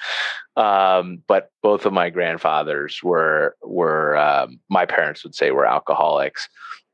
Um, 0.56 1.24
but 1.28 1.50
both 1.64 1.88
of 1.88 1.94
my 1.94 2.12
grandfathers 2.12 3.02
were 3.02 3.56
were 3.64 4.16
um, 4.18 4.60
my 4.70 4.86
parents 4.86 5.24
would 5.24 5.34
say 5.34 5.50
were 5.52 5.66
alcoholics. 5.66 6.48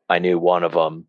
I 0.07 0.19
knew 0.19 0.39
one 0.39 0.63
of 0.63 0.71
them 0.71 1.05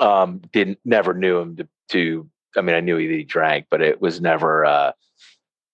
um, 0.00 0.42
didn't 0.52 0.78
never 0.84 1.14
knew 1.14 1.38
him 1.38 1.56
to, 1.56 1.68
to 1.90 2.28
i 2.56 2.60
mean 2.60 2.74
i 2.74 2.80
knew 2.80 2.96
he 2.96 3.24
drank 3.24 3.66
but 3.70 3.80
it 3.80 4.00
was 4.00 4.20
never 4.20 4.64
uh, 4.64 4.92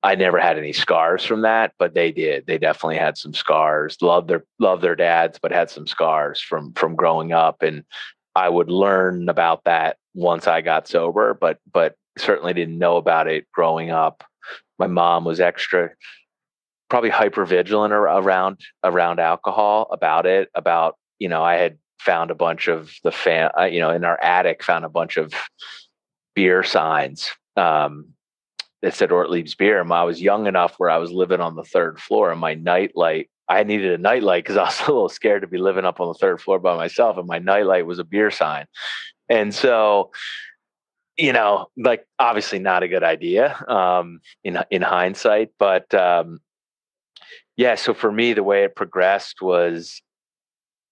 I 0.02 0.14
never 0.14 0.38
had 0.38 0.56
any 0.56 0.72
scars 0.72 1.24
from 1.24 1.42
that, 1.42 1.74
but 1.78 1.94
they 1.94 2.10
did. 2.10 2.46
They 2.46 2.56
definitely 2.56 2.96
had 2.96 3.18
some 3.18 3.34
scars. 3.34 3.98
Love 4.00 4.28
their 4.28 4.44
love 4.58 4.80
their 4.80 4.96
dads, 4.96 5.38
but 5.40 5.52
had 5.52 5.68
some 5.68 5.86
scars 5.86 6.40
from 6.40 6.72
from 6.72 6.96
growing 6.96 7.32
up. 7.32 7.62
And 7.62 7.84
I 8.34 8.48
would 8.48 8.70
learn 8.70 9.28
about 9.28 9.64
that 9.64 9.98
once 10.14 10.46
I 10.46 10.62
got 10.62 10.88
sober, 10.88 11.34
but 11.34 11.58
but 11.70 11.96
certainly 12.16 12.54
didn't 12.54 12.78
know 12.78 12.96
about 12.96 13.28
it 13.28 13.46
growing 13.52 13.90
up. 13.90 14.24
My 14.78 14.86
mom 14.86 15.24
was 15.24 15.40
extra, 15.40 15.90
probably 16.88 17.10
hyper 17.10 17.44
vigilant 17.44 17.92
around 17.92 18.60
around 18.82 19.20
alcohol 19.20 19.88
about 19.92 20.24
it. 20.24 20.48
About 20.54 20.96
you 21.18 21.28
know, 21.28 21.42
I 21.42 21.56
had 21.56 21.76
found 21.98 22.30
a 22.30 22.34
bunch 22.34 22.68
of 22.68 22.90
the 23.04 23.12
fan, 23.12 23.50
uh, 23.58 23.64
you 23.64 23.80
know, 23.80 23.90
in 23.90 24.04
our 24.04 24.18
attic, 24.22 24.64
found 24.64 24.86
a 24.86 24.88
bunch 24.88 25.18
of 25.18 25.34
beer 26.34 26.62
signs 26.62 27.30
um, 27.56 28.08
that 28.82 28.94
said 28.94 29.10
Ortlieb's 29.10 29.54
beer. 29.54 29.80
And 29.80 29.92
I 29.92 30.04
was 30.04 30.20
young 30.20 30.46
enough 30.46 30.74
where 30.78 30.90
I 30.90 30.98
was 30.98 31.10
living 31.10 31.40
on 31.40 31.56
the 31.56 31.64
third 31.64 32.00
floor 32.00 32.30
and 32.30 32.40
my 32.40 32.54
nightlight, 32.54 33.30
I 33.48 33.64
needed 33.64 33.92
a 33.92 33.98
nightlight 33.98 34.44
because 34.44 34.56
I 34.58 34.64
was 34.64 34.80
a 34.80 34.92
little 34.92 35.08
scared 35.08 35.42
to 35.42 35.48
be 35.48 35.58
living 35.58 35.84
up 35.84 36.00
on 36.00 36.08
the 36.08 36.14
third 36.14 36.40
floor 36.40 36.58
by 36.58 36.76
myself. 36.76 37.16
And 37.18 37.26
my 37.26 37.38
nightlight 37.38 37.86
was 37.86 37.98
a 37.98 38.04
beer 38.04 38.30
sign. 38.30 38.66
And 39.28 39.54
so, 39.54 40.10
you 41.16 41.32
know, 41.32 41.68
like 41.76 42.06
obviously 42.18 42.58
not 42.58 42.82
a 42.82 42.88
good 42.88 43.04
idea 43.04 43.56
um, 43.68 44.20
in 44.42 44.58
in 44.70 44.82
hindsight, 44.82 45.50
but 45.58 45.92
um, 45.94 46.40
yeah. 47.56 47.74
So 47.74 47.94
for 47.94 48.10
me, 48.10 48.32
the 48.32 48.42
way 48.42 48.64
it 48.64 48.74
progressed 48.74 49.42
was 49.42 50.00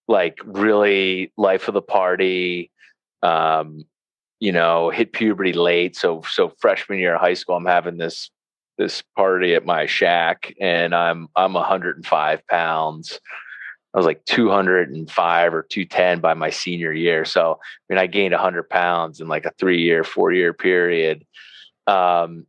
like 0.07 0.39
really 0.45 1.31
life 1.37 1.67
of 1.67 1.73
the 1.73 1.81
party, 1.81 2.71
um, 3.23 3.85
you 4.39 4.51
know, 4.51 4.89
hit 4.89 5.13
puberty 5.13 5.53
late. 5.53 5.95
So 5.95 6.21
so 6.29 6.53
freshman 6.59 6.99
year 6.99 7.15
of 7.15 7.21
high 7.21 7.33
school, 7.33 7.55
I'm 7.55 7.65
having 7.65 7.97
this 7.97 8.29
this 8.77 9.03
party 9.15 9.55
at 9.55 9.65
my 9.65 9.85
shack, 9.85 10.53
and 10.59 10.95
I'm 10.95 11.27
I'm 11.35 11.53
105 11.53 12.47
pounds. 12.47 13.19
I 13.93 13.97
was 13.97 14.05
like 14.05 14.23
205 14.25 15.53
or 15.53 15.63
210 15.63 16.19
by 16.19 16.35
my 16.35 16.51
senior 16.51 16.93
year. 16.93 17.25
So 17.25 17.59
I 17.61 17.93
mean, 17.93 17.99
I 17.99 18.07
gained 18.07 18.33
100 18.33 18.69
pounds 18.69 19.19
in 19.19 19.27
like 19.27 19.45
a 19.45 19.53
three 19.59 19.81
year, 19.81 20.03
four 20.03 20.31
year 20.31 20.53
period. 20.53 21.25
Um, 21.87 22.45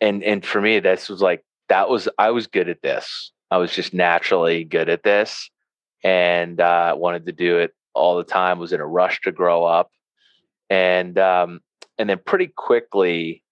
and 0.00 0.24
and 0.24 0.44
for 0.44 0.60
me, 0.60 0.80
this 0.80 1.08
was 1.08 1.22
like 1.22 1.44
that 1.68 1.88
was 1.88 2.08
I 2.18 2.30
was 2.30 2.46
good 2.48 2.68
at 2.68 2.82
this. 2.82 3.30
I 3.52 3.58
was 3.58 3.72
just 3.72 3.94
naturally 3.94 4.64
good 4.64 4.88
at 4.88 5.02
this, 5.02 5.50
and 6.02 6.60
uh, 6.60 6.94
wanted 6.96 7.26
to 7.26 7.32
do 7.32 7.58
it 7.58 7.72
all 7.94 8.16
the 8.16 8.24
time. 8.24 8.58
Was 8.58 8.72
in 8.72 8.80
a 8.80 8.86
rush 8.86 9.20
to 9.22 9.32
grow 9.32 9.64
up 9.64 9.90
and 10.70 11.18
um, 11.18 11.60
and 11.98 12.08
then 12.08 12.20
pretty 12.24 12.46
quickly 12.46 13.42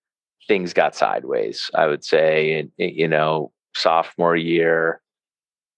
things 0.46 0.72
got 0.72 0.96
sideways. 0.96 1.70
I 1.74 1.86
would 1.86 2.04
say, 2.04 2.54
and 2.54 2.72
you 2.78 3.08
know, 3.08 3.52
sophomore 3.74 4.36
year, 4.36 5.02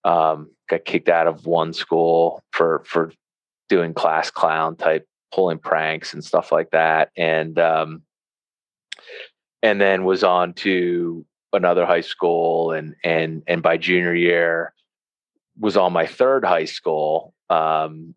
um, 0.05 0.49
got 0.69 0.85
kicked 0.85 1.09
out 1.09 1.27
of 1.27 1.45
one 1.45 1.73
school 1.73 2.41
for 2.51 2.83
for 2.85 3.11
doing 3.67 3.93
class 3.93 4.31
clown 4.31 4.75
type 4.75 5.07
pulling 5.33 5.59
pranks 5.59 6.13
and 6.13 6.23
stuff 6.23 6.51
like 6.51 6.71
that, 6.71 7.09
and 7.17 7.57
um, 7.59 8.03
and 9.63 9.81
then 9.81 10.05
was 10.05 10.23
on 10.23 10.53
to 10.53 11.25
another 11.53 11.85
high 11.85 12.01
school, 12.01 12.71
and 12.71 12.95
and 13.03 13.43
and 13.47 13.63
by 13.63 13.77
junior 13.77 14.13
year 14.13 14.73
was 15.59 15.75
on 15.75 15.91
my 15.91 16.05
third 16.05 16.45
high 16.45 16.65
school, 16.65 17.33
um, 17.49 18.15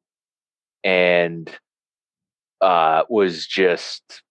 and 0.85 1.51
uh, 2.61 3.05
was 3.09 3.47
just 3.47 4.23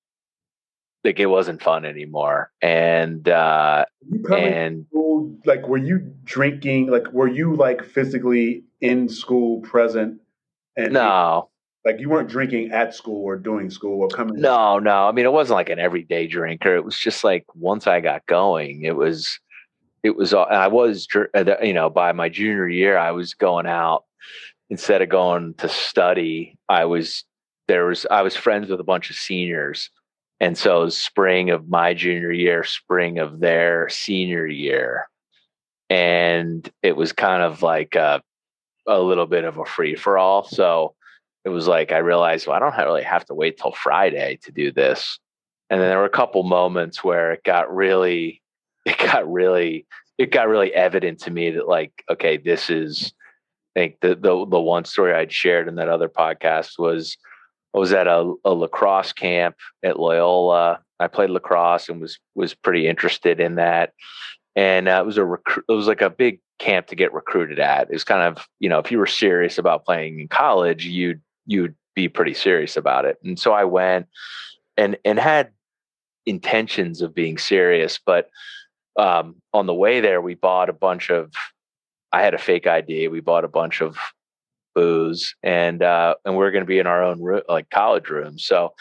like 1.04 1.20
it 1.20 1.26
wasn't 1.26 1.62
fun 1.62 1.86
anymore. 1.86 2.52
And 2.62 3.28
uh, 3.28 3.86
and 4.32 4.86
school, 4.90 5.38
like, 5.46 5.68
were 5.68 5.78
you 5.78 6.00
drinking? 6.24 6.88
Like, 6.88 7.12
were 7.12 7.28
you 7.28 7.56
like 7.56 7.84
physically 7.84 8.64
in 8.82 9.10
school 9.10 9.62
present? 9.62 10.22
And 10.76 10.94
no, 10.94 11.50
like 11.86 12.00
you 12.00 12.10
weren't 12.10 12.30
drinking 12.30 12.72
at 12.72 12.96
school 12.96 13.24
or 13.24 13.36
doing 13.36 13.70
school 13.70 14.02
or 14.02 14.08
coming. 14.08 14.40
No, 14.40 14.80
no. 14.80 15.08
I 15.08 15.12
mean, 15.12 15.26
it 15.26 15.34
wasn't 15.34 15.58
like 15.58 15.70
an 15.70 15.80
everyday 15.80 16.28
drinker. 16.28 16.76
It 16.76 16.86
was 16.86 16.98
just 16.98 17.24
like 17.24 17.46
once 17.56 17.88
I 17.88 18.00
got 18.00 18.26
going, 18.26 18.84
it 18.84 18.96
was, 18.96 19.40
it 20.02 20.16
was. 20.16 20.34
I 20.34 20.68
was, 20.68 21.08
uh, 21.36 21.44
you 21.62 21.74
know, 21.74 21.90
by 21.90 22.14
my 22.14 22.30
junior 22.30 22.68
year, 22.68 22.98
I 22.98 23.12
was 23.12 23.34
going 23.34 23.68
out 23.68 24.06
instead 24.70 25.02
of 25.02 25.10
going 25.10 25.54
to 25.56 25.68
study. 25.68 26.58
I 26.70 26.86
was 26.86 27.26
there 27.74 27.88
was 27.88 28.06
I 28.12 28.22
was 28.22 28.36
friends 28.36 28.70
with 28.70 28.80
a 28.80 28.84
bunch 28.84 29.10
of 29.10 29.16
seniors. 29.16 29.90
And 30.40 30.56
so 30.56 30.90
spring 30.90 31.50
of 31.50 31.70
my 31.70 31.96
junior 31.96 32.32
year, 32.32 32.64
spring 32.64 33.18
of 33.18 33.40
their 33.40 33.90
senior 33.90 34.46
year. 34.46 35.08
And 35.90 36.70
it 36.84 36.96
was 36.96 37.14
kind 37.14 37.42
of 37.42 37.64
like 37.64 37.96
a, 37.96 38.22
a 38.88 39.00
little 39.00 39.26
bit 39.26 39.44
of 39.44 39.58
a 39.58 39.66
free 39.66 39.96
for 39.96 40.20
all. 40.20 40.44
So 40.44 40.94
it 41.46 41.50
was 41.50 41.68
like 41.68 41.92
I 41.92 41.98
realized, 41.98 42.46
well, 42.46 42.56
I 42.56 42.60
don't 42.60 42.78
really 42.78 43.04
have 43.04 43.26
to 43.26 43.34
wait 43.34 43.58
till 43.58 43.72
Friday 43.72 44.38
to 44.44 44.52
do 44.52 44.72
this. 44.72 45.18
And 45.72 45.82
then 45.82 45.90
there 45.90 45.98
were 45.98 46.06
a 46.06 46.10
couple 46.10 46.44
moments 46.44 47.04
where 47.04 47.32
it 47.32 47.44
got 47.44 47.74
really, 47.74 48.44
it 48.86 49.00
got 49.00 49.32
really, 49.32 49.88
it 50.20 50.30
got 50.30 50.48
really 50.48 50.72
evident 50.76 51.22
to 51.22 51.32
me 51.32 51.50
that 51.52 51.68
like, 51.68 52.04
okay, 52.08 52.38
this 52.38 52.70
is 52.70 53.14
I 53.76 53.80
think 53.80 54.02
the 54.02 54.10
the 54.10 54.46
the 54.46 54.60
one 54.60 54.86
story 54.86 55.14
I'd 55.14 55.32
shared 55.32 55.68
in 55.68 55.76
that 55.76 55.90
other 55.90 56.10
podcast 56.10 56.78
was 56.78 57.18
I 57.74 57.80
was 57.80 57.94
at 57.94 58.08
a, 58.08 58.34
a 58.46 58.54
lacrosse 58.54 59.14
camp 59.14 59.56
at 59.84 60.00
Loyola. 60.00 60.80
I 61.00 61.08
played 61.08 61.30
lacrosse 61.30 61.90
and 61.90 62.00
was 62.00 62.20
was 62.36 62.54
pretty 62.54 62.88
interested 62.88 63.40
in 63.40 63.56
that. 63.56 63.94
And 64.56 64.88
uh, 64.88 65.02
it 65.02 65.06
was 65.06 65.18
a 65.18 65.26
recruit. 65.26 65.66
It 65.68 65.74
was 65.74 65.88
like 65.88 66.02
a 66.02 66.10
big 66.10 66.40
camp 66.60 66.88
to 66.88 66.96
get 66.96 67.14
recruited 67.14 67.60
at. 67.60 67.90
It 67.90 67.94
was 67.94 68.04
kind 68.04 68.22
of 68.22 68.46
you 68.60 68.70
know 68.70 68.80
if 68.80 68.92
you 68.92 69.00
were 69.00 69.08
serious 69.08 69.58
about 69.58 69.86
playing 69.86 70.20
in 70.20 70.28
college, 70.28 70.86
you'd 70.86 71.22
you'd 71.46 71.76
be 71.96 72.08
pretty 72.08 72.34
serious 72.34 72.78
about 72.78 73.06
it. 73.06 73.18
And 73.24 73.40
so 73.40 73.54
I 73.54 73.64
went 73.64 74.08
and 74.78 74.98
and 75.04 75.20
had 75.20 75.52
intentions 76.26 77.02
of 77.02 77.14
being 77.14 77.38
serious, 77.38 78.00
but 78.04 78.30
um, 78.98 79.36
on 79.54 79.66
the 79.66 79.74
way 79.74 80.00
there, 80.00 80.22
we 80.22 80.36
bought 80.36 80.70
a 80.70 80.74
bunch 80.74 81.10
of. 81.10 81.32
I 82.12 82.22
had 82.22 82.36
a 82.36 82.40
fake 82.40 82.68
ID. 82.68 83.08
We 83.08 83.22
bought 83.22 83.44
a 83.44 83.48
bunch 83.48 83.82
of 83.82 83.98
booze 84.74 85.36
and 85.44 85.84
uh, 85.84 86.16
and 86.26 86.36
we're 86.36 86.52
going 86.52 86.64
to 86.64 86.68
be 86.68 86.80
in 86.80 86.88
our 86.88 87.04
own 87.04 87.42
like 87.48 87.70
college 87.70 88.10
room. 88.10 88.38
So 88.40 88.74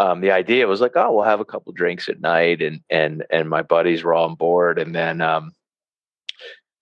um, 0.00 0.22
the 0.22 0.30
idea 0.30 0.66
was 0.66 0.80
like, 0.80 0.92
oh, 0.96 1.12
we'll 1.12 1.24
have 1.24 1.40
a 1.40 1.44
couple 1.44 1.72
drinks 1.72 2.08
at 2.08 2.20
night, 2.20 2.62
and 2.62 2.80
and 2.88 3.24
and 3.30 3.50
my 3.50 3.60
buddies 3.60 4.02
were 4.02 4.14
all 4.14 4.30
on 4.30 4.34
board. 4.34 4.78
And 4.78 4.94
then 4.94 5.20
um, 5.20 5.52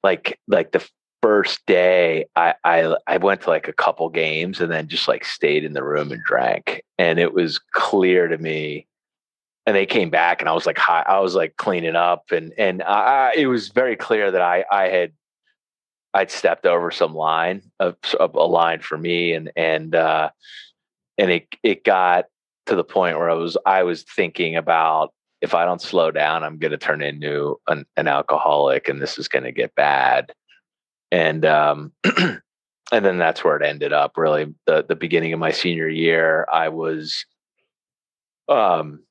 like 0.04 0.38
like 0.46 0.70
the 0.70 0.88
first 1.20 1.66
day, 1.66 2.26
I 2.36 2.54
I 2.62 2.94
I 3.08 3.16
went 3.16 3.42
to 3.42 3.50
like 3.50 3.66
a 3.66 3.72
couple 3.72 4.08
games, 4.08 4.60
and 4.60 4.70
then 4.70 4.86
just 4.86 5.08
like 5.08 5.24
stayed 5.24 5.64
in 5.64 5.72
the 5.72 5.82
room 5.82 6.12
and 6.12 6.22
drank. 6.22 6.84
And 6.96 7.18
it 7.18 7.34
was 7.34 7.58
clear 7.72 8.28
to 8.28 8.38
me. 8.38 8.86
And 9.66 9.76
they 9.76 9.84
came 9.84 10.10
back, 10.10 10.40
and 10.40 10.48
I 10.48 10.52
was 10.52 10.64
like, 10.64 10.78
hi, 10.78 11.02
I 11.04 11.18
was 11.18 11.34
like 11.34 11.56
cleaning 11.56 11.96
up, 11.96 12.30
and 12.30 12.52
and 12.56 12.84
I, 12.84 13.34
it 13.36 13.48
was 13.48 13.68
very 13.68 13.96
clear 13.96 14.30
that 14.30 14.40
I 14.40 14.64
I 14.70 14.88
had 14.88 15.12
I'd 16.18 16.32
stepped 16.32 16.66
over 16.66 16.90
some 16.90 17.14
line 17.14 17.62
of, 17.78 17.94
of 18.18 18.34
a 18.34 18.42
line 18.42 18.80
for 18.80 18.98
me, 18.98 19.34
and 19.34 19.52
and 19.54 19.94
uh, 19.94 20.30
and 21.16 21.30
it 21.30 21.46
it 21.62 21.84
got 21.84 22.24
to 22.66 22.74
the 22.74 22.82
point 22.82 23.18
where 23.18 23.30
I 23.30 23.34
was 23.34 23.56
I 23.64 23.84
was 23.84 24.02
thinking 24.02 24.56
about 24.56 25.14
if 25.40 25.54
I 25.54 25.64
don't 25.64 25.80
slow 25.80 26.10
down, 26.10 26.42
I'm 26.42 26.58
going 26.58 26.72
to 26.72 26.76
turn 26.76 27.02
into 27.02 27.60
an, 27.68 27.86
an 27.96 28.08
alcoholic, 28.08 28.88
and 28.88 29.00
this 29.00 29.16
is 29.16 29.28
going 29.28 29.44
to 29.44 29.52
get 29.52 29.76
bad. 29.76 30.32
And 31.12 31.44
um, 31.44 31.92
and 32.04 32.40
then 32.90 33.18
that's 33.18 33.44
where 33.44 33.56
it 33.56 33.64
ended 33.64 33.92
up. 33.92 34.16
Really, 34.16 34.52
the 34.66 34.84
the 34.88 34.96
beginning 34.96 35.32
of 35.32 35.38
my 35.38 35.52
senior 35.52 35.88
year, 35.88 36.48
I 36.52 36.70
was, 36.70 37.24
um, 38.48 39.04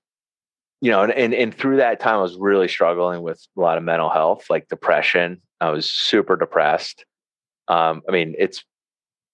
you 0.81 0.91
know, 0.91 1.03
and, 1.03 1.12
and 1.12 1.34
and 1.34 1.53
through 1.53 1.77
that 1.77 2.00
time, 2.00 2.19
I 2.19 2.22
was 2.22 2.38
really 2.39 2.67
struggling 2.67 3.22
with 3.22 3.46
a 3.57 3.62
lot 3.62 3.77
of 3.77 3.84
mental 3.84 4.10
health, 4.10 4.46
like 4.50 4.67
depression 4.67 5.41
I 5.60 5.69
was 5.72 5.89
super 5.89 6.36
depressed. 6.36 7.05
Um, 7.67 8.01
I 8.07 8.12
mean, 8.12 8.36
it's 8.38 8.63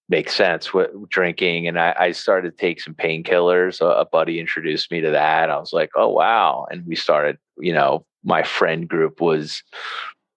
makes 0.10 0.36
sense 0.36 0.74
with 0.74 0.92
drinking, 1.10 1.68
and 1.68 1.80
I, 1.80 1.96
I 1.98 2.12
started 2.12 2.52
to 2.52 2.58
take 2.58 2.82
some 2.82 2.94
painkillers. 2.94 3.82
A, 3.82 4.02
a 4.02 4.06
buddy 4.06 4.40
introduced 4.40 4.92
me 4.92 5.02
to 5.02 5.12
that. 5.12 5.50
I 5.50 5.58
was 5.58 5.74
like, 5.74 5.92
oh 5.96 6.10
wow! 6.10 6.66
And 6.72 6.86
we 6.86 6.96
started. 6.96 7.38
You 7.58 7.74
know, 7.74 8.06
my 8.24 8.44
friend 8.44 8.88
group 8.88 9.22
was 9.22 9.64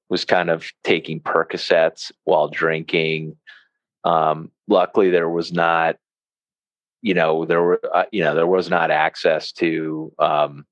was 0.08 0.24
kind 0.24 0.50
of 0.50 0.70
taking 0.84 1.20
Percocets 1.20 2.12
while 2.24 2.48
drinking. 2.48 3.36
Um, 4.04 4.50
luckily, 4.68 5.10
there 5.10 5.30
was 5.30 5.52
not 5.52 5.96
you 7.02 7.14
know 7.14 7.44
there 7.44 7.62
were 7.62 7.80
uh, 7.94 8.04
you 8.12 8.22
know 8.22 8.34
there 8.34 8.46
was 8.46 8.68
not 8.68 8.90
access 8.90 9.52
to 9.52 10.12
um, 10.18 10.66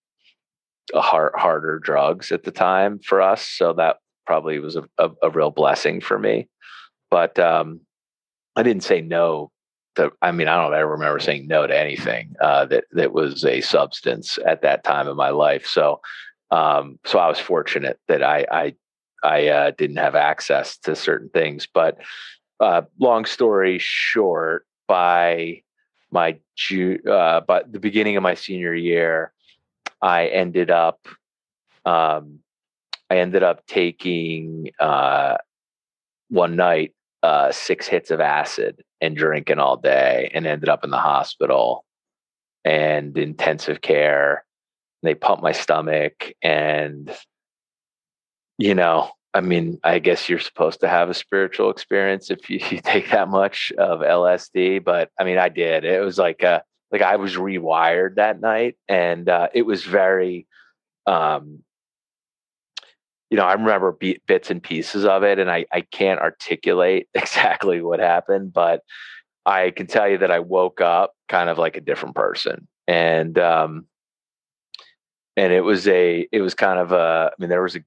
hard, 0.94 1.32
harder 1.36 1.78
drugs 1.78 2.32
at 2.32 2.44
the 2.44 2.50
time 2.50 2.98
for 2.98 3.22
us, 3.22 3.46
so 3.46 3.72
that 3.74 3.96
probably 4.26 4.58
was 4.58 4.76
a, 4.76 4.84
a, 4.98 5.10
a 5.22 5.30
real 5.30 5.50
blessing 5.50 6.00
for 6.00 6.18
me. 6.18 6.48
But 7.10 7.38
um, 7.38 7.80
I 8.56 8.62
didn't 8.62 8.84
say 8.84 9.00
no 9.00 9.50
to, 9.96 10.10
I 10.22 10.32
mean, 10.32 10.48
I 10.48 10.60
don't 10.60 10.74
ever 10.74 10.90
remember 10.90 11.20
saying 11.20 11.46
no 11.46 11.66
to 11.66 11.78
anything 11.78 12.34
uh, 12.40 12.64
that 12.66 12.84
that 12.92 13.12
was 13.12 13.44
a 13.44 13.60
substance 13.60 14.38
at 14.46 14.62
that 14.62 14.84
time 14.84 15.08
in 15.08 15.16
my 15.16 15.30
life. 15.30 15.66
So, 15.66 16.00
um, 16.50 16.98
so 17.04 17.18
I 17.18 17.28
was 17.28 17.38
fortunate 17.38 17.98
that 18.08 18.22
I 18.22 18.46
I, 18.50 18.74
I 19.22 19.48
uh, 19.48 19.70
didn't 19.76 19.96
have 19.96 20.14
access 20.14 20.78
to 20.78 20.96
certain 20.96 21.28
things. 21.28 21.68
But 21.72 21.98
uh, 22.60 22.82
long 22.98 23.24
story 23.24 23.78
short, 23.78 24.66
by 24.86 25.62
my 26.10 26.38
Ju- 26.56 27.00
uh, 27.08 27.40
by 27.40 27.62
the 27.68 27.80
beginning 27.80 28.16
of 28.16 28.22
my 28.22 28.34
senior 28.34 28.74
year, 28.74 29.33
I 30.04 30.26
ended 30.26 30.70
up 30.70 31.00
um, 31.87 32.40
I 33.08 33.16
ended 33.16 33.42
up 33.42 33.66
taking 33.66 34.70
uh, 34.78 35.38
one 36.28 36.56
night 36.56 36.92
uh, 37.23 37.50
six 37.52 37.87
hits 37.87 38.11
of 38.11 38.20
acid 38.20 38.82
and 39.00 39.16
drinking 39.16 39.58
all 39.58 39.78
day 39.78 40.30
and 40.34 40.46
ended 40.46 40.68
up 40.68 40.84
in 40.84 40.90
the 40.90 40.99
hospital 40.99 41.87
and 42.66 43.16
intensive 43.16 43.80
care. 43.80 44.44
They 45.02 45.14
pumped 45.14 45.42
my 45.42 45.52
stomach 45.52 46.32
and, 46.42 47.11
you 48.58 48.75
know, 48.75 49.11
I 49.32 49.40
mean, 49.40 49.80
I 49.84 50.00
guess 50.00 50.28
you're 50.28 50.38
supposed 50.38 50.80
to 50.80 50.88
have 50.88 51.08
a 51.08 51.14
spiritual 51.14 51.70
experience 51.70 52.30
if 52.30 52.50
you, 52.50 52.61
you 52.70 52.80
take 52.80 53.11
that 53.11 53.28
much 53.28 53.73
of 53.78 54.00
LSD, 54.00 54.84
but 54.84 55.11
I 55.18 55.25
mean, 55.25 55.38
I 55.38 55.49
did. 55.49 55.84
It 55.84 56.04
was 56.04 56.18
like 56.18 56.42
a, 56.42 56.62
like 56.94 57.02
I 57.02 57.16
was 57.16 57.34
rewired 57.34 58.14
that 58.14 58.40
night 58.40 58.76
and 58.88 59.28
uh, 59.28 59.48
it 59.52 59.62
was 59.62 59.82
very 59.82 60.46
um, 61.08 61.64
you 63.34 63.36
know, 63.36 63.46
I 63.46 63.54
remember 63.54 63.90
bits 64.28 64.52
and 64.52 64.62
pieces 64.62 65.04
of 65.04 65.24
it, 65.24 65.40
and 65.40 65.50
I, 65.50 65.66
I 65.72 65.80
can't 65.80 66.20
articulate 66.20 67.08
exactly 67.14 67.82
what 67.82 67.98
happened, 67.98 68.52
but 68.52 68.82
I 69.44 69.72
can 69.72 69.88
tell 69.88 70.08
you 70.08 70.18
that 70.18 70.30
I 70.30 70.38
woke 70.38 70.80
up 70.80 71.14
kind 71.28 71.50
of 71.50 71.58
like 71.58 71.76
a 71.76 71.80
different 71.80 72.14
person, 72.14 72.68
and 72.86 73.36
um, 73.40 73.86
and 75.36 75.52
it 75.52 75.62
was 75.62 75.88
a, 75.88 76.28
it 76.30 76.42
was 76.42 76.54
kind 76.54 76.78
of 76.78 76.92
a, 76.92 77.32
I 77.32 77.34
mean, 77.40 77.50
there 77.50 77.60
was 77.60 77.74
a, 77.74 77.80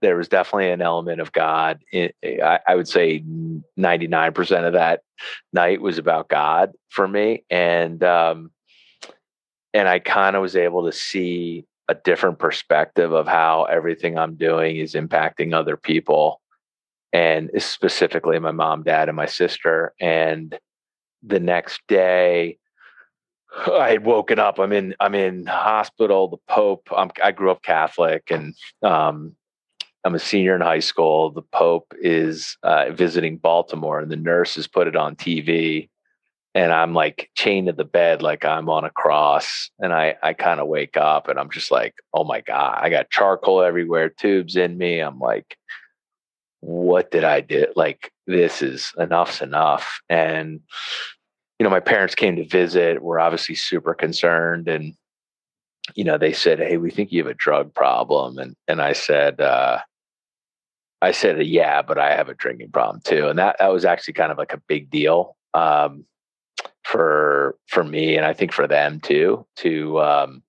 there 0.00 0.16
was 0.16 0.28
definitely 0.28 0.70
an 0.70 0.82
element 0.82 1.20
of 1.20 1.32
God. 1.32 1.80
I, 1.92 2.60
I 2.66 2.74
would 2.74 2.88
say 2.88 3.22
ninety 3.76 4.06
nine 4.06 4.32
percent 4.32 4.66
of 4.66 4.74
that 4.74 5.00
night 5.52 5.80
was 5.80 5.98
about 5.98 6.28
God 6.28 6.72
for 6.90 7.06
me, 7.08 7.44
and 7.50 8.02
um, 8.04 8.50
and 9.72 9.88
I 9.88 9.98
kind 9.98 10.36
of 10.36 10.42
was 10.42 10.56
able 10.56 10.86
to 10.86 10.92
see 10.92 11.66
a 11.88 11.94
different 11.94 12.38
perspective 12.38 13.12
of 13.12 13.26
how 13.26 13.64
everything 13.64 14.18
I'm 14.18 14.36
doing 14.36 14.76
is 14.76 14.94
impacting 14.94 15.54
other 15.54 15.76
people 15.76 16.40
and 17.12 17.50
specifically 17.58 18.38
my 18.40 18.50
mom, 18.50 18.82
dad, 18.82 19.08
and 19.08 19.16
my 19.16 19.26
sister. 19.26 19.94
And 20.00 20.58
the 21.22 21.38
next 21.38 21.80
day, 21.86 22.58
I 23.72 23.90
had 23.90 24.04
woken 24.04 24.38
up. 24.40 24.58
I'm 24.58 24.72
in. 24.72 24.94
I'm 24.98 25.14
in 25.14 25.46
hospital. 25.46 26.28
The 26.28 26.38
Pope. 26.52 26.88
I'm, 26.94 27.10
i 27.22 27.30
grew 27.30 27.52
up 27.52 27.62
Catholic, 27.62 28.30
and 28.30 28.54
um, 28.82 29.36
I'm 30.04 30.14
a 30.14 30.18
senior 30.18 30.54
in 30.54 30.60
high 30.60 30.80
school. 30.80 31.30
The 31.30 31.42
Pope 31.42 31.94
is 31.98 32.56
uh, 32.62 32.90
visiting 32.90 33.38
Baltimore, 33.38 34.00
and 34.00 34.10
the 34.10 34.16
nurses 34.16 34.66
put 34.66 34.86
it 34.86 34.96
on 34.96 35.16
TV 35.16 35.88
and 36.54 36.72
I'm 36.72 36.94
like 36.94 37.30
chained 37.34 37.66
to 37.66 37.72
the 37.72 37.84
bed 37.84 38.22
like 38.22 38.44
I'm 38.44 38.70
on 38.70 38.84
a 38.84 38.90
cross. 38.90 39.70
And 39.80 39.92
I, 39.92 40.14
I 40.22 40.34
kind 40.34 40.60
of 40.60 40.68
wake 40.68 40.96
up 40.96 41.28
and 41.28 41.38
I'm 41.38 41.50
just 41.50 41.70
like, 41.70 41.94
oh 42.12 42.22
my 42.22 42.40
God, 42.42 42.78
I 42.80 42.90
got 42.90 43.10
charcoal 43.10 43.60
everywhere, 43.60 44.08
tubes 44.08 44.54
in 44.54 44.78
me. 44.78 45.00
I'm 45.00 45.18
like, 45.18 45.56
what 46.60 47.10
did 47.10 47.24
I 47.24 47.40
do? 47.40 47.66
Like, 47.74 48.12
this 48.26 48.62
is 48.62 48.92
enough's 48.98 49.42
enough. 49.42 50.00
And, 50.08 50.60
you 51.58 51.64
know, 51.64 51.70
my 51.70 51.80
parents 51.80 52.14
came 52.14 52.36
to 52.36 52.46
visit. 52.46 53.02
We're 53.02 53.18
obviously 53.18 53.56
super 53.56 53.92
concerned. 53.92 54.68
And, 54.68 54.94
you 55.96 56.04
know, 56.04 56.18
they 56.18 56.32
said, 56.32 56.60
Hey, 56.60 56.76
we 56.76 56.90
think 56.90 57.10
you 57.10 57.22
have 57.22 57.30
a 57.30 57.34
drug 57.34 57.74
problem. 57.74 58.38
And, 58.38 58.54
and 58.68 58.80
I 58.80 58.92
said, 58.92 59.40
uh, 59.40 59.80
I 61.04 61.12
said, 61.12 61.44
yeah, 61.46 61.82
but 61.82 61.98
I 61.98 62.14
have 62.14 62.28
a 62.28 62.34
drinking 62.34 62.70
problem 62.72 63.00
too. 63.04 63.28
And 63.28 63.38
that, 63.38 63.56
that 63.58 63.72
was 63.72 63.84
actually 63.84 64.14
kind 64.14 64.32
of 64.32 64.38
like 64.38 64.52
a 64.52 64.62
big 64.66 64.90
deal. 64.90 65.36
Um, 65.54 66.04
for 66.84 67.56
for 67.66 67.82
me 67.82 68.16
and 68.16 68.26
I 68.26 68.34
think 68.34 68.52
for 68.52 68.68
them 68.68 69.00
too 69.00 69.46
to 69.56 70.00
um 70.00 70.42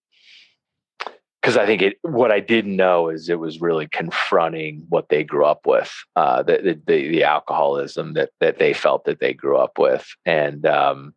because 1.41 1.57
I 1.57 1.65
think 1.65 1.81
it 1.81 1.97
what 2.01 2.31
I 2.31 2.39
didn't 2.39 2.75
know 2.75 3.09
is 3.09 3.29
it 3.29 3.39
was 3.39 3.61
really 3.61 3.87
confronting 3.87 4.85
what 4.89 5.09
they 5.09 5.23
grew 5.23 5.45
up 5.45 5.65
with 5.65 5.91
uh 6.15 6.43
the 6.43 6.79
the, 6.85 7.07
the 7.07 7.23
alcoholism 7.23 8.13
that 8.13 8.31
that 8.41 8.59
they 8.59 8.73
felt 8.73 9.05
that 9.05 9.19
they 9.19 9.33
grew 9.33 9.57
up 9.57 9.79
with 9.79 10.05
and 10.25 10.65
um 10.65 11.13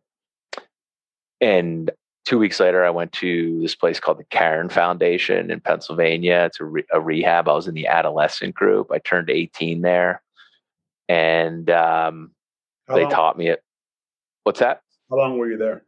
and 1.41 1.91
two 2.29 2.37
weeks 2.37 2.59
later 2.59 2.85
I 2.85 2.91
went 2.91 3.11
to 3.13 3.59
this 3.61 3.75
place 3.75 3.99
called 3.99 4.19
the 4.19 4.25
Caron 4.25 4.69
Foundation 4.69 5.49
in 5.51 5.59
Pennsylvania 5.59 6.45
it's 6.45 6.59
a, 6.59 6.65
re- 6.65 6.85
a 6.93 7.01
rehab 7.01 7.49
I 7.49 7.53
was 7.53 7.67
in 7.67 7.73
the 7.73 7.87
adolescent 7.87 8.53
group 8.55 8.91
I 8.91 8.99
turned 8.99 9.29
18 9.29 9.81
there 9.81 10.21
and 11.07 11.69
um 11.69 12.31
they 12.87 13.05
taught 13.05 13.37
me 13.37 13.49
it 13.49 13.63
what's 14.43 14.59
that 14.59 14.81
how 15.09 15.17
long 15.17 15.37
were 15.37 15.49
you 15.49 15.57
there? 15.57 15.83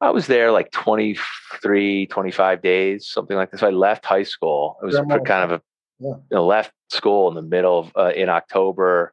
I 0.00 0.10
was 0.10 0.26
there 0.26 0.52
like 0.52 0.70
23, 0.70 2.06
25 2.06 2.62
days, 2.62 3.08
something 3.08 3.36
like 3.36 3.50
this. 3.50 3.62
I 3.62 3.70
left 3.70 4.04
high 4.04 4.22
school. 4.22 4.76
It 4.82 4.86
was 4.86 4.96
kind 4.96 5.50
of 5.50 5.52
a 5.52 5.62
yeah. 5.98 6.10
you 6.10 6.24
know, 6.30 6.46
left 6.46 6.72
school 6.90 7.28
in 7.28 7.34
the 7.34 7.42
middle 7.42 7.78
of 7.78 7.92
uh, 7.96 8.12
in 8.14 8.28
October 8.28 9.12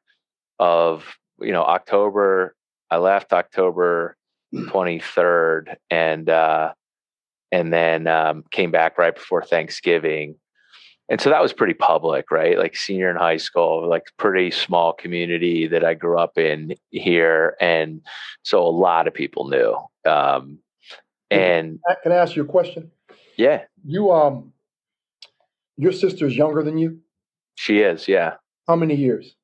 of 0.60 1.06
you 1.40 1.52
know 1.52 1.64
October. 1.64 2.56
I 2.92 2.98
left 2.98 3.34
October 3.34 4.16
23rd 4.54 5.76
and 5.90 6.30
uh, 6.30 6.74
and 7.52 7.72
then 7.72 8.08
um, 8.08 8.44
came 8.52 8.72
back 8.72 8.98
right 8.98 9.16
before 9.16 9.44
Thanksgiving. 9.44 10.36
And 11.10 11.20
so 11.20 11.30
that 11.30 11.42
was 11.42 11.54
pretty 11.54 11.74
public 11.74 12.32
right? 12.32 12.58
Like 12.58 12.76
senior 12.76 13.10
in 13.10 13.18
high 13.18 13.38
school 13.38 13.88
like 13.88 14.04
pretty 14.18 14.52
small 14.52 14.94
community 14.94 15.68
that 15.68 15.84
i 15.84 15.94
grew 15.94 16.18
up 16.18 16.38
in 16.38 16.74
here 16.92 17.56
and 17.60 18.02
so 18.44 18.66
a 18.66 18.70
lot 18.70 19.08
of 19.08 19.14
people 19.14 19.50
knew 19.50 19.76
um 20.10 20.60
and 21.30 21.80
can 22.04 22.12
i 22.12 22.16
ask 22.16 22.36
you 22.36 22.44
a 22.44 22.46
question? 22.46 22.92
Yeah. 23.38 23.64
You 23.86 24.12
um 24.12 24.54
your 25.78 25.92
sister's 25.92 26.36
younger 26.36 26.64
than 26.64 26.78
you? 26.78 27.00
She 27.56 27.80
is 27.80 28.08
yeah. 28.08 28.36
How 28.68 28.76
many 28.76 28.96
years? 28.96 29.36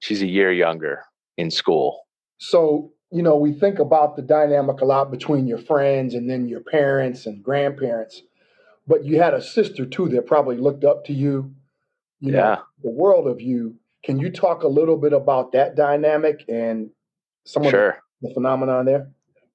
She's 0.00 0.22
a 0.22 0.26
year 0.26 0.52
younger 0.52 1.04
in 1.36 1.50
school. 1.50 2.06
So 2.38 2.92
you 3.10 3.22
know 3.22 3.36
we 3.36 3.52
think 3.52 3.78
about 3.78 4.16
the 4.16 4.22
dynamic 4.22 4.80
a 4.80 4.84
lot 4.84 5.10
between 5.10 5.46
your 5.46 5.58
friends 5.58 6.14
and 6.14 6.28
then 6.28 6.48
your 6.48 6.60
parents 6.60 7.26
and 7.26 7.42
grandparents 7.42 8.22
but 8.88 9.04
you 9.04 9.20
had 9.20 9.34
a 9.34 9.42
sister 9.42 9.84
too 9.84 10.08
that 10.08 10.26
probably 10.26 10.56
looked 10.56 10.82
up 10.82 11.04
to 11.04 11.12
you, 11.12 11.54
you 12.20 12.32
know, 12.32 12.38
yeah. 12.38 12.58
the 12.82 12.90
world 12.90 13.28
of 13.28 13.40
you. 13.40 13.76
Can 14.02 14.18
you 14.18 14.30
talk 14.30 14.62
a 14.62 14.68
little 14.68 14.96
bit 14.96 15.12
about 15.12 15.52
that 15.52 15.76
dynamic 15.76 16.44
and 16.48 16.88
some 17.44 17.64
of 17.64 17.70
sure. 17.70 17.98
the, 18.22 18.28
the 18.28 18.34
phenomenon 18.34 18.86
there? 18.86 19.10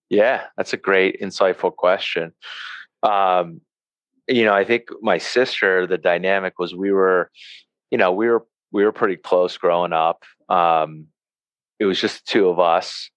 Yeah, 0.09 0.43
that's 0.55 0.73
a 0.73 0.77
great, 0.77 1.19
insightful 1.19 1.75
question. 1.75 2.31
Um, 3.01 3.61
you 4.27 4.45
know, 4.45 4.53
I 4.53 4.63
think 4.63 4.89
my 5.01 5.17
sister, 5.17 5.87
the 5.87 5.97
dynamic 5.97 6.59
was 6.59 6.75
we 6.75 6.91
were, 6.91 7.31
you 7.89 7.97
know, 7.97 8.11
we 8.11 8.27
were 8.27 8.45
we 8.71 8.85
were 8.85 8.91
pretty 8.91 9.17
close 9.17 9.57
growing 9.57 9.93
up. 9.93 10.23
Um, 10.47 11.07
it 11.79 11.85
was 11.85 11.99
just 11.99 12.27
two 12.27 12.47
of 12.49 12.59
us. 12.59 13.09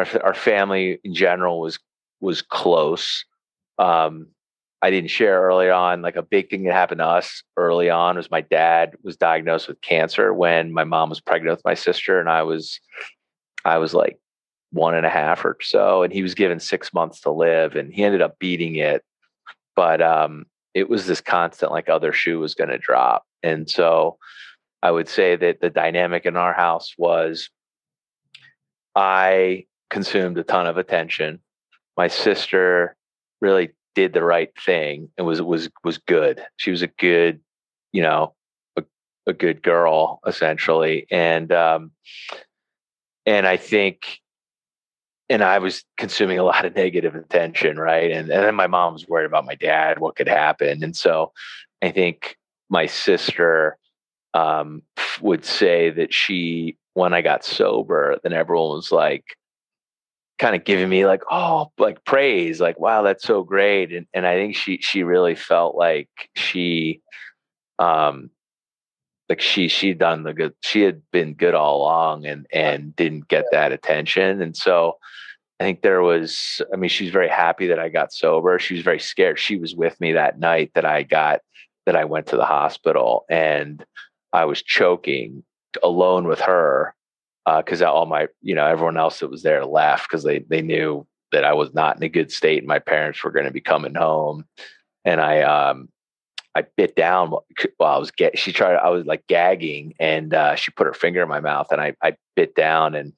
Our 0.00 0.22
our 0.22 0.34
family 0.34 0.98
in 1.04 1.14
general 1.14 1.60
was 1.60 1.78
was 2.20 2.42
close. 2.42 3.24
Um, 3.78 4.28
I 4.82 4.90
didn't 4.90 5.10
share 5.10 5.42
early 5.42 5.68
on. 5.68 6.00
Like 6.00 6.16
a 6.16 6.22
big 6.22 6.48
thing 6.48 6.64
that 6.64 6.72
happened 6.72 7.00
to 7.00 7.06
us 7.06 7.42
early 7.56 7.90
on 7.90 8.16
was 8.16 8.30
my 8.30 8.40
dad 8.40 8.96
was 9.02 9.16
diagnosed 9.16 9.68
with 9.68 9.80
cancer 9.82 10.32
when 10.32 10.72
my 10.72 10.84
mom 10.84 11.10
was 11.10 11.20
pregnant 11.20 11.58
with 11.58 11.64
my 11.64 11.74
sister, 11.74 12.18
and 12.18 12.30
I 12.30 12.42
was, 12.42 12.80
I 13.64 13.76
was 13.76 13.92
like 13.92 14.18
one 14.72 14.94
and 14.94 15.04
a 15.04 15.10
half 15.10 15.44
or 15.44 15.58
so, 15.60 16.02
and 16.02 16.12
he 16.12 16.22
was 16.22 16.34
given 16.34 16.60
six 16.60 16.94
months 16.94 17.20
to 17.20 17.30
live, 17.30 17.76
and 17.76 17.92
he 17.92 18.04
ended 18.04 18.22
up 18.22 18.38
beating 18.38 18.76
it. 18.76 19.04
But 19.76 20.00
um, 20.00 20.46
it 20.72 20.88
was 20.88 21.06
this 21.06 21.20
constant 21.20 21.72
like 21.72 21.90
other 21.90 22.12
shoe 22.12 22.38
was 22.38 22.54
going 22.54 22.70
to 22.70 22.78
drop, 22.78 23.26
and 23.42 23.68
so 23.68 24.16
I 24.82 24.90
would 24.90 25.08
say 25.08 25.36
that 25.36 25.60
the 25.60 25.68
dynamic 25.68 26.24
in 26.24 26.36
our 26.36 26.54
house 26.54 26.94
was 26.96 27.50
I 28.96 29.66
consumed 29.90 30.38
a 30.38 30.44
ton 30.44 30.66
of 30.66 30.76
attention. 30.76 31.40
My 31.96 32.08
sister 32.08 32.96
really 33.40 33.70
did 33.94 34.12
the 34.12 34.22
right 34.22 34.50
thing 34.64 35.10
and 35.18 35.26
was 35.26 35.42
was 35.42 35.68
was 35.84 35.98
good. 35.98 36.44
She 36.56 36.70
was 36.70 36.82
a 36.82 36.86
good, 36.86 37.40
you 37.92 38.02
know, 38.02 38.34
a, 38.76 38.84
a 39.26 39.32
good 39.32 39.62
girl 39.62 40.20
essentially, 40.26 41.06
and 41.10 41.52
um, 41.52 41.90
and 43.26 43.46
I 43.46 43.56
think 43.56 44.20
and 45.28 45.44
I 45.44 45.58
was 45.58 45.84
consuming 45.96 46.38
a 46.38 46.44
lot 46.52 46.64
of 46.64 46.74
negative 46.74 47.14
attention, 47.14 47.78
right? 47.78 48.10
And 48.10 48.30
and 48.30 48.44
then 48.44 48.54
my 48.54 48.66
mom 48.66 48.94
was 48.94 49.08
worried 49.08 49.26
about 49.26 49.44
my 49.44 49.56
dad, 49.56 49.98
what 49.98 50.16
could 50.16 50.28
happen, 50.28 50.82
and 50.82 50.96
so 50.96 51.32
I 51.82 51.90
think 51.90 52.36
my 52.68 52.86
sister 52.86 53.76
um, 54.34 54.82
would 55.20 55.44
say 55.44 55.90
that 55.90 56.14
she, 56.14 56.76
when 56.94 57.12
I 57.12 57.20
got 57.20 57.44
sober, 57.44 58.18
then 58.22 58.32
everyone 58.32 58.76
was 58.76 58.92
like, 58.92 59.24
kind 60.40 60.56
of 60.56 60.64
giving 60.64 60.88
me 60.88 61.06
like, 61.06 61.22
oh, 61.30 61.70
like 61.78 62.02
praise, 62.04 62.60
like, 62.60 62.80
wow, 62.80 63.02
that's 63.02 63.24
so 63.24 63.44
great, 63.44 63.92
and 63.92 64.06
and 64.14 64.26
I 64.26 64.34
think 64.36 64.56
she 64.56 64.78
she 64.80 65.02
really 65.04 65.34
felt 65.36 65.76
like 65.76 66.08
she, 66.34 67.02
um, 67.78 68.30
like 69.28 69.40
she 69.40 69.68
she'd 69.68 69.98
done 69.98 70.24
the 70.24 70.32
good, 70.32 70.54
she 70.62 70.80
had 70.80 71.02
been 71.12 71.34
good 71.34 71.54
all 71.54 71.82
along, 71.82 72.26
and 72.26 72.46
and 72.52 72.96
didn't 72.96 73.28
get 73.28 73.44
that 73.52 73.72
attention, 73.72 74.42
and 74.42 74.56
so. 74.56 74.96
I 75.58 75.62
think 75.62 75.82
there 75.82 76.00
was, 76.00 76.62
I 76.72 76.76
mean, 76.76 76.88
she's 76.88 77.10
very 77.12 77.28
happy 77.28 77.66
that 77.66 77.78
I 77.78 77.90
got 77.90 78.14
sober. 78.14 78.58
She 78.58 78.72
was 78.72 78.82
very 78.82 78.98
scared. 78.98 79.38
She 79.38 79.58
was 79.58 79.74
with 79.74 80.00
me 80.00 80.14
that 80.14 80.38
night 80.38 80.70
that 80.74 80.86
I 80.86 81.02
got, 81.02 81.40
that 81.84 81.96
I 81.96 82.06
went 82.06 82.28
to 82.28 82.38
the 82.38 82.46
hospital 82.46 83.26
and 83.28 83.84
I 84.32 84.46
was 84.46 84.62
choking 84.62 85.44
alone 85.82 86.26
with 86.26 86.40
her 86.40 86.94
because 87.46 87.82
uh, 87.82 87.90
all 87.90 88.06
my, 88.06 88.28
you 88.42 88.54
know, 88.54 88.66
everyone 88.66 88.96
else 88.96 89.20
that 89.20 89.30
was 89.30 89.42
there 89.42 89.64
left 89.64 90.08
because 90.08 90.24
they 90.24 90.40
they 90.40 90.62
knew 90.62 91.06
that 91.32 91.44
I 91.44 91.52
was 91.52 91.72
not 91.74 91.96
in 91.96 92.02
a 92.02 92.08
good 92.08 92.32
state 92.32 92.58
and 92.58 92.66
my 92.66 92.78
parents 92.78 93.22
were 93.22 93.30
going 93.30 93.46
to 93.46 93.52
be 93.52 93.60
coming 93.60 93.94
home. 93.94 94.44
And 95.04 95.20
I, 95.20 95.42
um, 95.42 95.88
I 96.54 96.64
bit 96.76 96.96
down 96.96 97.30
while 97.30 97.94
I 97.94 97.98
was 97.98 98.10
get. 98.10 98.38
She 98.38 98.52
tried. 98.52 98.74
I 98.74 98.88
was 98.88 99.06
like 99.06 99.26
gagging, 99.28 99.94
and 100.00 100.34
uh, 100.34 100.56
she 100.56 100.72
put 100.72 100.86
her 100.86 100.92
finger 100.92 101.22
in 101.22 101.28
my 101.28 101.40
mouth, 101.40 101.68
and 101.70 101.80
I 101.80 101.94
I 102.02 102.16
bit 102.34 102.56
down 102.56 102.94
and 102.94 103.12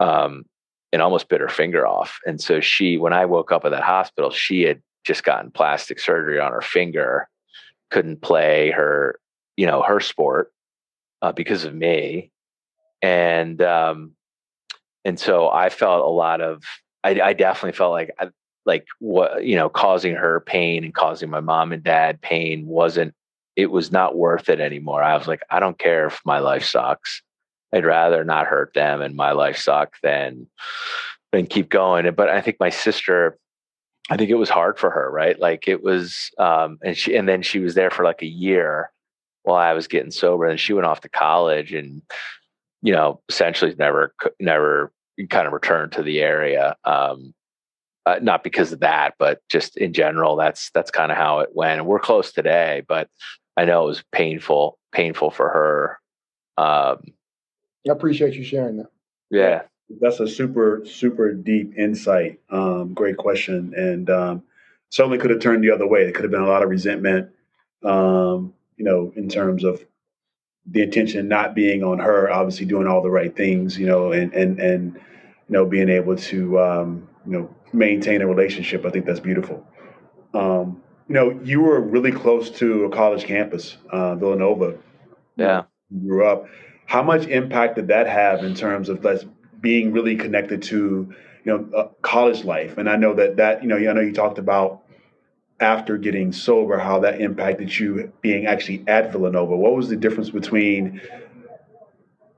um 0.00 0.46
and 0.92 1.02
almost 1.02 1.28
bit 1.28 1.42
her 1.42 1.48
finger 1.48 1.86
off. 1.86 2.18
And 2.24 2.40
so 2.40 2.60
she, 2.60 2.96
when 2.96 3.12
I 3.12 3.26
woke 3.26 3.52
up 3.52 3.64
at 3.64 3.70
that 3.72 3.82
hospital, 3.82 4.30
she 4.30 4.62
had 4.62 4.80
just 5.04 5.24
gotten 5.24 5.50
plastic 5.50 5.98
surgery 5.98 6.40
on 6.40 6.52
her 6.52 6.62
finger, 6.62 7.28
couldn't 7.90 8.22
play 8.22 8.70
her 8.70 9.20
you 9.56 9.66
know 9.66 9.82
her 9.82 10.00
sport 10.00 10.50
uh, 11.22 11.32
because 11.32 11.64
of 11.64 11.74
me 11.74 12.30
and 13.04 13.60
um 13.60 14.12
and 15.04 15.20
so 15.20 15.50
i 15.50 15.68
felt 15.68 16.02
a 16.02 16.08
lot 16.08 16.40
of 16.40 16.62
i, 17.04 17.20
I 17.20 17.32
definitely 17.34 17.76
felt 17.76 17.92
like 17.92 18.10
I, 18.18 18.30
like 18.64 18.86
what 18.98 19.44
you 19.44 19.56
know 19.56 19.68
causing 19.68 20.14
her 20.14 20.40
pain 20.40 20.84
and 20.84 20.94
causing 20.94 21.28
my 21.28 21.40
mom 21.40 21.72
and 21.72 21.82
dad 21.82 22.22
pain 22.22 22.66
wasn't 22.66 23.14
it 23.56 23.70
was 23.70 23.92
not 23.92 24.16
worth 24.16 24.48
it 24.48 24.58
anymore. 24.58 25.02
I 25.02 25.16
was 25.16 25.28
like 25.28 25.42
i 25.50 25.60
don't 25.60 25.78
care 25.78 26.06
if 26.06 26.20
my 26.24 26.38
life 26.38 26.64
sucks. 26.64 27.22
I'd 27.72 27.84
rather 27.84 28.24
not 28.24 28.46
hurt 28.46 28.72
them 28.74 29.02
and 29.02 29.14
my 29.14 29.32
life 29.32 29.58
suck 29.58 29.96
than 30.02 30.46
than 31.30 31.46
keep 31.46 31.68
going. 31.68 32.10
But 32.14 32.30
i 32.30 32.40
think 32.40 32.56
my 32.58 32.70
sister 32.70 33.36
i 34.10 34.16
think 34.16 34.30
it 34.30 34.36
was 34.36 34.48
hard 34.48 34.78
for 34.78 34.90
her 34.90 35.10
right? 35.10 35.38
Like 35.38 35.68
it 35.68 35.82
was 35.82 36.30
um 36.38 36.78
and 36.82 36.96
she 36.96 37.14
and 37.14 37.28
then 37.28 37.42
she 37.42 37.58
was 37.58 37.74
there 37.74 37.90
for 37.90 38.02
like 38.02 38.22
a 38.22 38.26
year 38.26 38.90
while 39.42 39.56
I 39.56 39.74
was 39.74 39.88
getting 39.88 40.10
sober. 40.10 40.46
And 40.46 40.58
she 40.58 40.72
went 40.72 40.86
off 40.86 41.02
to 41.02 41.08
college 41.10 41.74
and, 41.74 42.00
you 42.84 42.92
know, 42.92 43.20
essentially 43.30 43.74
never, 43.78 44.14
never 44.38 44.92
kind 45.30 45.46
of 45.46 45.54
returned 45.54 45.92
to 45.92 46.02
the 46.02 46.20
area. 46.20 46.76
Um, 46.84 47.32
uh, 48.04 48.18
not 48.20 48.44
because 48.44 48.72
of 48.72 48.80
that, 48.80 49.14
but 49.18 49.40
just 49.48 49.78
in 49.78 49.94
general, 49.94 50.36
that's, 50.36 50.70
that's 50.74 50.90
kind 50.90 51.10
of 51.10 51.16
how 51.16 51.40
it 51.40 51.48
went. 51.54 51.80
And 51.80 51.88
we're 51.88 51.98
close 51.98 52.30
today, 52.30 52.82
but 52.86 53.08
I 53.56 53.64
know 53.64 53.84
it 53.84 53.86
was 53.86 54.04
painful, 54.12 54.78
painful 54.92 55.30
for 55.30 55.48
her. 55.48 56.62
Um, 56.62 57.14
I 57.88 57.92
appreciate 57.92 58.34
you 58.34 58.44
sharing 58.44 58.76
that. 58.76 58.90
Yeah. 59.30 59.62
That's 60.00 60.20
a 60.20 60.28
super, 60.28 60.82
super 60.84 61.32
deep 61.32 61.78
insight. 61.78 62.38
Um, 62.50 62.92
great 62.92 63.16
question. 63.16 63.72
And, 63.74 64.10
um, 64.10 64.42
certainly 64.90 65.16
could 65.16 65.30
have 65.30 65.40
turned 65.40 65.64
the 65.64 65.70
other 65.70 65.86
way. 65.86 66.02
It 66.02 66.14
could 66.14 66.24
have 66.24 66.30
been 66.30 66.42
a 66.42 66.46
lot 66.48 66.62
of 66.62 66.68
resentment. 66.68 67.30
Um, 67.82 68.52
you 68.76 68.84
know, 68.84 69.10
in 69.16 69.30
terms 69.30 69.64
of 69.64 69.82
the 70.66 70.82
intention 70.82 71.28
not 71.28 71.54
being 71.54 71.82
on 71.82 71.98
her, 71.98 72.30
obviously 72.30 72.66
doing 72.66 72.86
all 72.86 73.02
the 73.02 73.10
right 73.10 73.34
things, 73.36 73.78
you 73.78 73.86
know, 73.86 74.12
and 74.12 74.32
and 74.32 74.58
and 74.58 74.94
you 74.94 75.00
know 75.50 75.66
being 75.66 75.88
able 75.88 76.16
to 76.16 76.58
um, 76.60 77.08
you 77.26 77.32
know 77.32 77.54
maintain 77.72 78.22
a 78.22 78.26
relationship. 78.26 78.84
I 78.86 78.90
think 78.90 79.04
that's 79.04 79.20
beautiful. 79.20 79.66
Um, 80.32 80.82
you 81.08 81.14
know, 81.14 81.38
you 81.44 81.60
were 81.60 81.80
really 81.80 82.12
close 82.12 82.50
to 82.52 82.84
a 82.84 82.90
college 82.90 83.24
campus, 83.24 83.76
uh, 83.90 84.14
Villanova. 84.14 84.78
Yeah, 85.36 85.64
grew 86.06 86.26
up. 86.26 86.46
How 86.86 87.02
much 87.02 87.26
impact 87.26 87.76
did 87.76 87.88
that 87.88 88.06
have 88.06 88.42
in 88.44 88.54
terms 88.54 88.88
of 88.88 89.04
like 89.04 89.20
being 89.60 89.92
really 89.92 90.16
connected 90.16 90.62
to 90.64 91.12
you 91.44 91.52
know 91.52 91.68
uh, 91.76 91.88
college 92.00 92.44
life? 92.44 92.78
And 92.78 92.88
I 92.88 92.96
know 92.96 93.14
that 93.14 93.36
that 93.36 93.62
you 93.62 93.68
know 93.68 93.76
I 93.76 93.92
know 93.92 94.00
you 94.00 94.12
talked 94.12 94.38
about 94.38 94.83
after 95.60 95.96
getting 95.96 96.32
sober, 96.32 96.78
how 96.78 97.00
that 97.00 97.20
impacted 97.20 97.78
you 97.78 98.12
being 98.20 98.46
actually 98.46 98.84
at 98.86 99.12
Villanova. 99.12 99.56
What 99.56 99.74
was 99.74 99.88
the 99.88 99.96
difference 99.96 100.30
between 100.30 101.00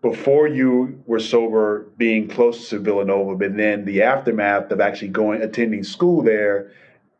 before 0.02 0.46
you 0.46 1.02
were 1.06 1.18
sober, 1.18 1.86
being 1.96 2.28
close 2.28 2.68
to 2.68 2.78
Villanova, 2.78 3.34
but 3.34 3.56
then 3.56 3.84
the 3.84 4.02
aftermath 4.02 4.70
of 4.70 4.80
actually 4.80 5.08
going 5.08 5.42
attending 5.42 5.82
school 5.82 6.22
there 6.22 6.72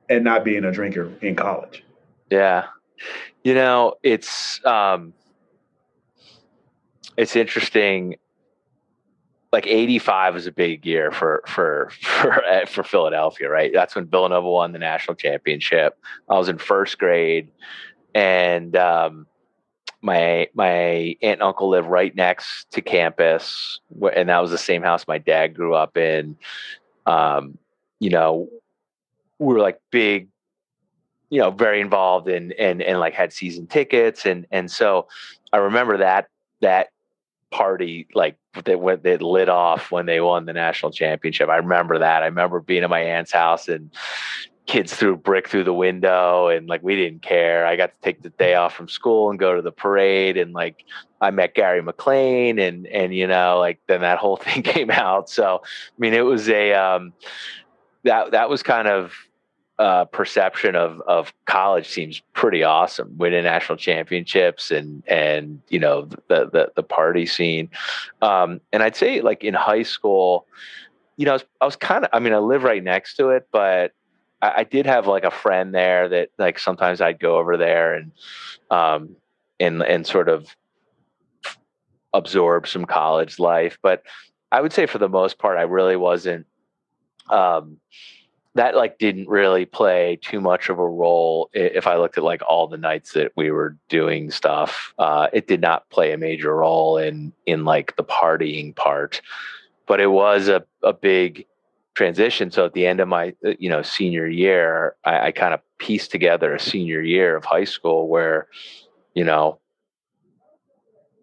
and 0.09 0.23
not 0.23 0.45
being 0.45 0.65
a 0.65 0.71
drinker 0.71 1.13
in 1.21 1.35
college? 1.35 1.85
Yeah, 2.31 2.67
you 3.43 3.55
know, 3.55 3.95
it's 4.03 4.65
um, 4.65 5.15
it's 7.17 7.37
interesting 7.37 8.17
like 9.57 9.67
85 9.67 10.35
was 10.35 10.47
a 10.47 10.53
big 10.53 10.85
year 10.85 11.11
for 11.11 11.43
for 11.47 11.91
for 12.03 12.43
for 12.67 12.85
Philadelphia, 12.85 13.49
right? 13.49 13.73
That's 13.73 13.95
when 13.97 14.05
Villanova 14.05 14.51
won 14.51 14.73
the 14.73 14.79
national 14.79 15.15
championship. 15.15 15.99
I 16.29 16.37
was 16.37 16.51
in 16.51 16.59
first 16.59 16.99
grade, 16.99 17.51
and 18.15 18.77
um, 18.77 19.27
my 20.03 20.49
my 20.53 21.17
aunt 21.23 21.41
and 21.41 21.43
uncle 21.43 21.71
lived 21.71 21.89
right 21.89 22.15
next 22.15 22.71
to 22.73 22.83
campus, 22.83 23.81
and 24.15 24.29
that 24.29 24.41
was 24.41 24.51
the 24.51 24.59
same 24.59 24.83
house 24.83 25.09
my 25.09 25.17
dad 25.17 25.55
grew 25.55 25.75
up 25.75 25.97
in. 25.97 26.37
Um, 27.07 27.57
you 27.99 28.11
know, 28.11 28.51
we 29.39 29.55
were 29.55 29.61
like 29.61 29.81
big, 29.91 30.29
you 31.31 31.41
know, 31.41 31.51
very 31.51 31.81
involved 31.81 32.29
in 32.29 32.53
and 32.59 32.83
and 32.83 33.01
like 33.01 33.15
had 33.15 33.33
season 33.33 33.67
tickets, 33.69 34.27
and 34.27 34.47
and 34.51 34.71
so 34.71 35.09
I 35.51 35.57
remember 35.57 35.97
that 35.97 36.29
that 36.61 36.89
party 37.51 38.07
like 38.15 38.37
that 38.65 38.81
went 38.81 39.03
that 39.05 39.23
lit 39.23 39.49
off 39.49 39.91
when 39.91 40.07
they 40.07 40.21
won 40.21 40.47
the 40.47 40.53
national 40.53 40.93
championship. 40.93 41.49
I 41.49 41.57
remember 41.57 41.99
that. 41.99 42.23
I 42.23 42.27
remember 42.27 42.61
being 42.61 42.83
at 42.83 42.91
my 42.91 43.01
aunt's 43.01 43.33
house 43.33 43.69
and 43.69 43.91
kids 44.67 44.95
threw 44.95 45.17
brick 45.17 45.49
through 45.49 45.63
the 45.63 45.73
window 45.73 46.49
and 46.49 46.69
like 46.69 46.83
we 46.83 46.97
didn't 46.97 47.23
care. 47.23 47.67
I 47.67 47.77
got 47.77 47.93
to 47.93 48.01
take 48.01 48.23
the 48.23 48.31
day 48.31 48.55
off 48.55 48.75
from 48.75 48.89
school 48.89 49.31
and 49.31 49.39
go 49.39 49.55
to 49.55 49.63
the 49.63 49.71
parade 49.71 50.37
and 50.37 50.53
like 50.53 50.85
I 51.21 51.31
met 51.31 51.55
Gary 51.55 51.83
McLain 51.83 52.61
and 52.61 52.87
and 52.89 53.15
you 53.15 53.27
know 53.27 53.59
like 53.59 53.81
then 53.87 54.01
that 54.01 54.19
whole 54.19 54.37
thing 54.45 54.63
came 54.63 54.91
out. 54.91 55.31
So 55.31 55.63
I 55.65 55.99
mean 55.99 56.15
it 56.15 56.25
was 56.25 56.49
a 56.49 56.73
um 56.75 57.13
that 58.05 58.33
that 58.33 58.49
was 58.49 58.63
kind 58.63 58.89
of 58.89 59.13
uh, 59.79 60.07
perception 60.07 60.75
of 60.75 61.01
of 61.03 61.35
college 61.45 61.87
seems 61.87 62.21
pretty 62.33 62.63
awesome, 62.63 63.17
winning 63.19 63.45
national 63.45 63.77
championships 63.77 64.71
and 64.71 65.03
and 65.07 65.61
you 65.69 65.79
know 65.79 66.09
the 66.29 66.49
the, 66.51 66.73
the 66.77 66.83
party 66.83 67.27
scene. 67.27 67.69
Um, 68.23 68.61
and 68.73 68.83
I'd 68.83 68.97
say 68.97 69.21
like 69.21 69.45
in 69.45 69.55
high 69.55 69.83
school, 69.83 70.47
you 71.17 71.27
know, 71.27 71.33
I 71.33 71.35
was, 71.35 71.45
was 71.61 71.77
kind 71.77 72.05
of 72.05 72.11
I 72.13 72.21
mean 72.21 72.33
I 72.33 72.39
live 72.39 72.63
right 72.63 72.83
next 72.83 73.17
to 73.17 73.31
it, 73.31 73.49
but 73.53 73.93
I, 74.41 74.53
I, 74.57 74.65
did 74.65 74.87
have 74.87 75.07
like 75.07 75.25
a 75.25 75.31
friend 75.31 75.75
there 75.75 76.09
that 76.09 76.31
like 76.39 76.59
sometimes 76.59 77.01
I'd 77.01 77.21
go 77.21 77.37
over 77.37 77.59
there 77.59 77.95
and 77.95 78.13
um, 78.71 79.17
and 79.61 79.83
and 79.83 80.07
sort 80.07 80.31
of 80.31 80.57
absorb 82.15 82.67
some 82.67 82.87
college 82.87 83.39
life. 83.39 83.79
But 83.83 84.05
I 84.51 84.63
would 84.63 84.73
say 84.73 84.87
for 84.87 84.99
the 84.99 85.09
most 85.09 85.39
part, 85.39 85.59
I 85.59 85.63
really 85.63 85.97
wasn't. 85.97 86.47
Um, 87.29 87.79
that 88.57 88.75
like 88.75 88.99
didn't 88.99 89.29
really 89.29 89.65
play 89.65 90.19
too 90.23 90.41
much 90.41 90.69
of 90.69 90.79
a 90.79 90.89
role 90.89 91.49
if 91.53 91.87
i 91.87 91.97
looked 91.97 92.19
at 92.19 92.25
like 92.25 92.43
all 92.49 92.67
the 92.67 92.77
nights 92.77 93.13
that 93.13 93.33
we 93.37 93.51
were 93.51 93.77
doing 93.89 94.31
stuff 94.31 94.95
uh, 94.99 95.29
it 95.33 95.47
did 95.47 95.61
not 95.61 95.89
play 95.91 96.13
a 96.13 96.19
major 96.19 96.57
role 96.57 96.99
in 96.99 97.33
in 97.47 97.65
like 97.65 97.97
the 97.97 98.05
partying 98.05 98.75
part. 98.75 99.21
But 99.87 100.01
it 100.01 100.09
was 100.09 100.49
a, 100.49 100.65
a 100.83 100.93
big 100.93 101.47
transition 101.95 102.51
so 102.51 102.67
at 102.67 102.75
the 102.75 102.87
end 102.87 103.01
of 103.01 103.09
my 103.09 103.35
uh, 103.45 103.53
you 103.59 103.71
know 103.71 103.81
senior 103.81 104.27
year 104.27 104.95
i, 105.07 105.29
I 105.29 105.33
kind 105.33 105.55
of 105.55 105.61
pieced 105.79 106.11
together 106.11 106.55
a 106.55 106.61
senior 106.61 107.01
year 107.01 107.35
of 107.35 107.45
high 107.47 107.65
school 107.65 108.09
where 108.09 108.49
you 109.15 109.25
know 109.25 109.59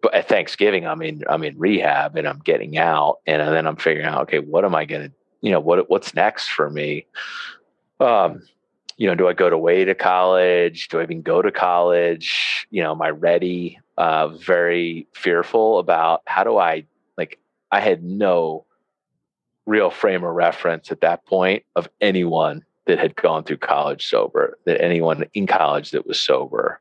but 0.02 0.12
at 0.12 0.28
thanksgiving 0.28 0.84
i'm 0.84 1.00
in 1.00 1.22
i'm 1.28 1.44
in 1.44 1.56
rehab 1.56 2.16
and 2.16 2.26
i'm 2.26 2.40
getting 2.40 2.76
out 2.76 3.18
and 3.24 3.40
then 3.40 3.68
i'm 3.68 3.76
figuring 3.76 4.08
out 4.08 4.22
okay 4.22 4.40
what 4.40 4.64
am 4.64 4.74
i 4.74 4.84
going 4.84 5.10
to 5.10 5.14
you 5.44 5.50
know 5.50 5.60
what 5.60 5.88
what's 5.90 6.14
next 6.14 6.48
for 6.48 6.70
me 6.70 7.06
um 8.00 8.42
you 8.96 9.06
know 9.06 9.14
do 9.14 9.28
i 9.28 9.32
go 9.32 9.50
to 9.50 9.58
way 9.58 9.84
to 9.84 9.94
college 9.94 10.88
do 10.88 10.98
i 10.98 11.02
even 11.02 11.22
go 11.22 11.42
to 11.42 11.52
college 11.52 12.66
you 12.70 12.82
know 12.82 12.92
am 12.92 13.02
i 13.02 13.10
ready 13.10 13.78
uh 13.98 14.28
very 14.28 15.06
fearful 15.12 15.78
about 15.78 16.22
how 16.26 16.42
do 16.42 16.56
i 16.56 16.84
like 17.16 17.38
i 17.70 17.78
had 17.78 18.02
no 18.02 18.64
real 19.66 19.90
frame 19.90 20.24
of 20.24 20.34
reference 20.34 20.90
at 20.90 21.00
that 21.00 21.24
point 21.26 21.62
of 21.76 21.88
anyone 22.00 22.64
that 22.86 22.98
had 22.98 23.16
gone 23.16 23.44
through 23.44 23.56
college 23.56 24.06
sober, 24.06 24.58
that 24.66 24.82
anyone 24.82 25.24
in 25.34 25.46
college 25.46 25.90
that 25.92 26.06
was 26.06 26.20
sober. 26.20 26.80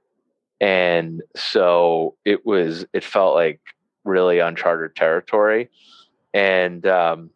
And 0.59 1.21
so 1.35 2.15
it 2.25 2.45
was, 2.45 2.85
it 2.93 3.03
felt 3.03 3.35
like 3.35 3.61
really 4.03 4.39
uncharted 4.39 4.95
territory. 4.95 5.69
And 6.33 6.85
um, 6.85 7.29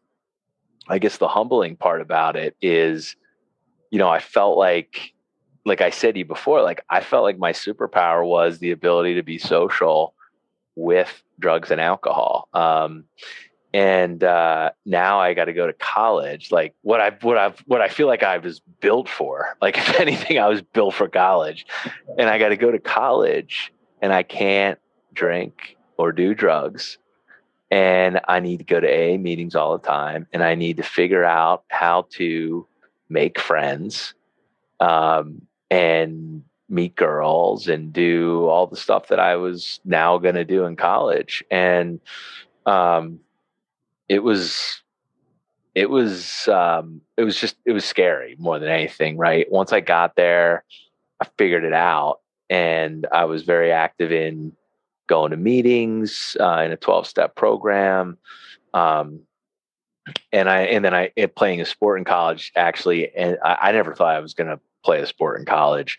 I 0.90 1.00
guess 1.00 1.18
the 1.18 1.28
humbling 1.28 1.76
part 1.76 2.02
about 2.02 2.36
it 2.36 2.56
is, 2.62 3.16
you 3.92 4.00
know, 4.00 4.10
I 4.10 4.20
felt 4.20 4.58
like, 4.58 5.14
like 5.66 5.82
I 5.82 5.90
said 5.90 6.14
to 6.16 6.20
you 6.20 6.26
before, 6.26 6.62
like 6.62 6.82
I 6.90 7.02
felt 7.02 7.24
like 7.24 7.38
my 7.38 7.52
superpower 7.52 8.26
was 8.26 8.60
the 8.60 8.72
ability 8.72 9.16
to 9.16 9.24
be 9.24 9.38
social 9.38 10.14
with 10.76 11.24
drugs 11.40 11.72
and 11.72 11.82
alcohol. 11.82 12.48
Um, 12.54 13.06
and 13.74 14.24
uh, 14.24 14.72
now 14.86 15.20
I 15.20 15.34
got 15.34 15.46
to 15.46 15.54
go 15.54 15.68
to 15.68 15.74
college. 15.74 16.52
Like 16.52 16.74
what 16.82 17.02
I 17.02 17.12
what 17.22 17.38
I 17.38 17.54
what 17.66 17.82
I 17.82 17.90
feel 17.90 18.08
like 18.08 18.24
I 18.24 18.38
was 18.38 18.62
built 18.80 19.10
for. 19.10 19.56
Like 19.62 19.78
if 19.78 20.00
anything, 20.00 20.40
I 20.40 20.48
was 20.48 20.62
built 20.62 20.94
for 20.94 21.10
college, 21.10 21.66
and 22.18 22.30
I 22.30 22.38
got 22.38 22.50
to 22.50 22.58
go 22.58 22.72
to 22.72 22.80
college, 22.80 23.74
and 24.02 24.14
I 24.14 24.24
can't 24.24 24.80
drink 25.14 25.76
or 25.98 26.12
do 26.12 26.34
drugs, 26.34 26.98
and 27.70 28.20
I 28.28 28.40
need 28.40 28.58
to 28.58 28.64
go 28.64 28.80
to 28.80 28.88
AA 28.88 29.18
meetings 29.18 29.56
all 29.56 29.78
the 29.78 29.88
time, 29.88 30.28
and 30.34 30.44
I 30.44 30.56
need 30.56 30.78
to 30.78 30.84
figure 30.84 31.24
out 31.24 31.64
how 31.70 32.08
to 32.12 32.68
make 33.10 33.40
friends, 33.40 34.14
um, 34.80 35.42
and 35.70 36.44
meet 36.70 36.96
girls 36.96 37.68
and 37.68 37.94
do 37.94 38.46
all 38.48 38.68
the 38.68 38.76
stuff 38.76 39.08
that 39.08 39.20
I 39.20 39.38
was 39.38 39.80
now 39.86 40.18
going 40.18 40.36
to 40.36 40.46
do 40.46 40.66
in 40.66 40.76
college, 40.76 41.44
and 41.50 42.00
um, 42.66 43.20
it 44.10 44.24
was 44.24 44.82
it 45.76 45.90
was 45.90 46.48
um, 46.48 47.02
it 47.18 47.24
was 47.24 47.40
just 47.40 47.56
it 47.66 47.72
was 47.72 47.86
scary 47.86 48.36
more 48.40 48.60
than 48.60 48.70
anything 48.70 49.18
right? 49.18 49.46
Once 49.52 49.72
i 49.72 49.80
got 49.80 50.16
there 50.16 50.64
i 51.20 51.28
figured 51.38 51.64
it 51.64 51.74
out 51.74 52.20
and 52.50 53.08
i 53.12 53.26
was 53.26 53.44
very 53.44 53.72
active 53.72 54.12
in 54.12 54.54
going 55.08 55.32
to 55.32 55.38
meetings 55.38 56.38
uh, 56.40 56.62
in 56.66 56.72
a 56.72 56.78
12 56.78 57.08
step 57.08 57.36
program 57.36 58.18
um, 58.74 59.22
and 60.32 60.50
i 60.50 60.62
and 60.62 60.86
then 60.86 60.94
i 60.94 61.12
playing 61.36 61.62
a 61.62 61.66
sport 61.66 61.98
in 62.00 62.06
college 62.06 62.52
actually 62.56 63.14
and 63.16 63.38
i, 63.44 63.58
I 63.62 63.72
never 63.72 63.96
thought 63.96 64.16
i 64.16 64.20
was 64.20 64.34
going 64.34 64.50
to 64.50 64.60
play 64.84 65.02
a 65.02 65.08
sport 65.08 65.40
in 65.40 65.46
college 65.46 65.98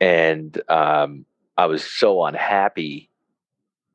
and 0.00 0.60
um, 0.68 1.24
i 1.56 1.66
was 1.66 1.84
so 1.84 2.24
unhappy 2.24 3.10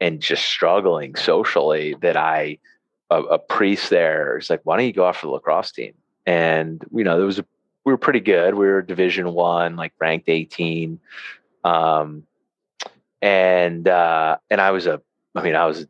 and 0.01 0.19
just 0.19 0.45
struggling 0.45 1.15
socially 1.15 1.95
that 2.01 2.17
i 2.17 2.57
a, 3.13 3.21
a 3.23 3.39
priest 3.39 3.89
there. 3.89 4.37
He's 4.37 4.49
like, 4.49 4.61
why 4.63 4.77
don't 4.77 4.85
you 4.85 4.93
go 4.93 5.07
after 5.07 5.27
the 5.27 5.33
lacrosse 5.33 5.71
team? 5.71 5.93
And 6.25 6.83
you 6.93 7.03
know, 7.03 7.17
there 7.17 7.25
was 7.25 7.39
a, 7.39 7.45
we 7.85 7.93
were 7.93 7.97
pretty 7.97 8.19
good. 8.19 8.55
We 8.55 8.65
were 8.65 8.81
Division 8.81 9.33
One, 9.33 9.75
like 9.75 9.93
ranked 9.99 10.29
18. 10.29 10.99
Um, 11.63 12.23
and 13.23 13.87
uh, 13.87 14.37
and 14.49 14.59
I 14.59 14.71
was 14.71 14.85
a, 14.85 15.01
I 15.33 15.41
mean, 15.41 15.55
I 15.55 15.65
was 15.65 15.87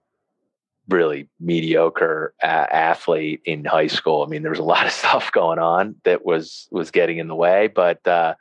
really 0.88 1.28
mediocre 1.40 2.36
a- 2.44 2.46
athlete 2.46 3.42
in 3.44 3.66
high 3.66 3.88
school. 3.88 4.22
I 4.22 4.28
mean, 4.28 4.44
there 4.44 4.52
was 4.52 4.60
a 4.60 4.64
lot 4.76 4.86
of 4.86 4.92
stuff 4.92 5.32
going 5.32 5.58
on 5.58 5.96
that 6.04 6.24
was 6.24 6.68
was 6.72 6.92
getting 6.92 7.18
in 7.18 7.28
the 7.28 7.36
way, 7.36 7.68
but 7.68 8.08
uh, 8.08 8.36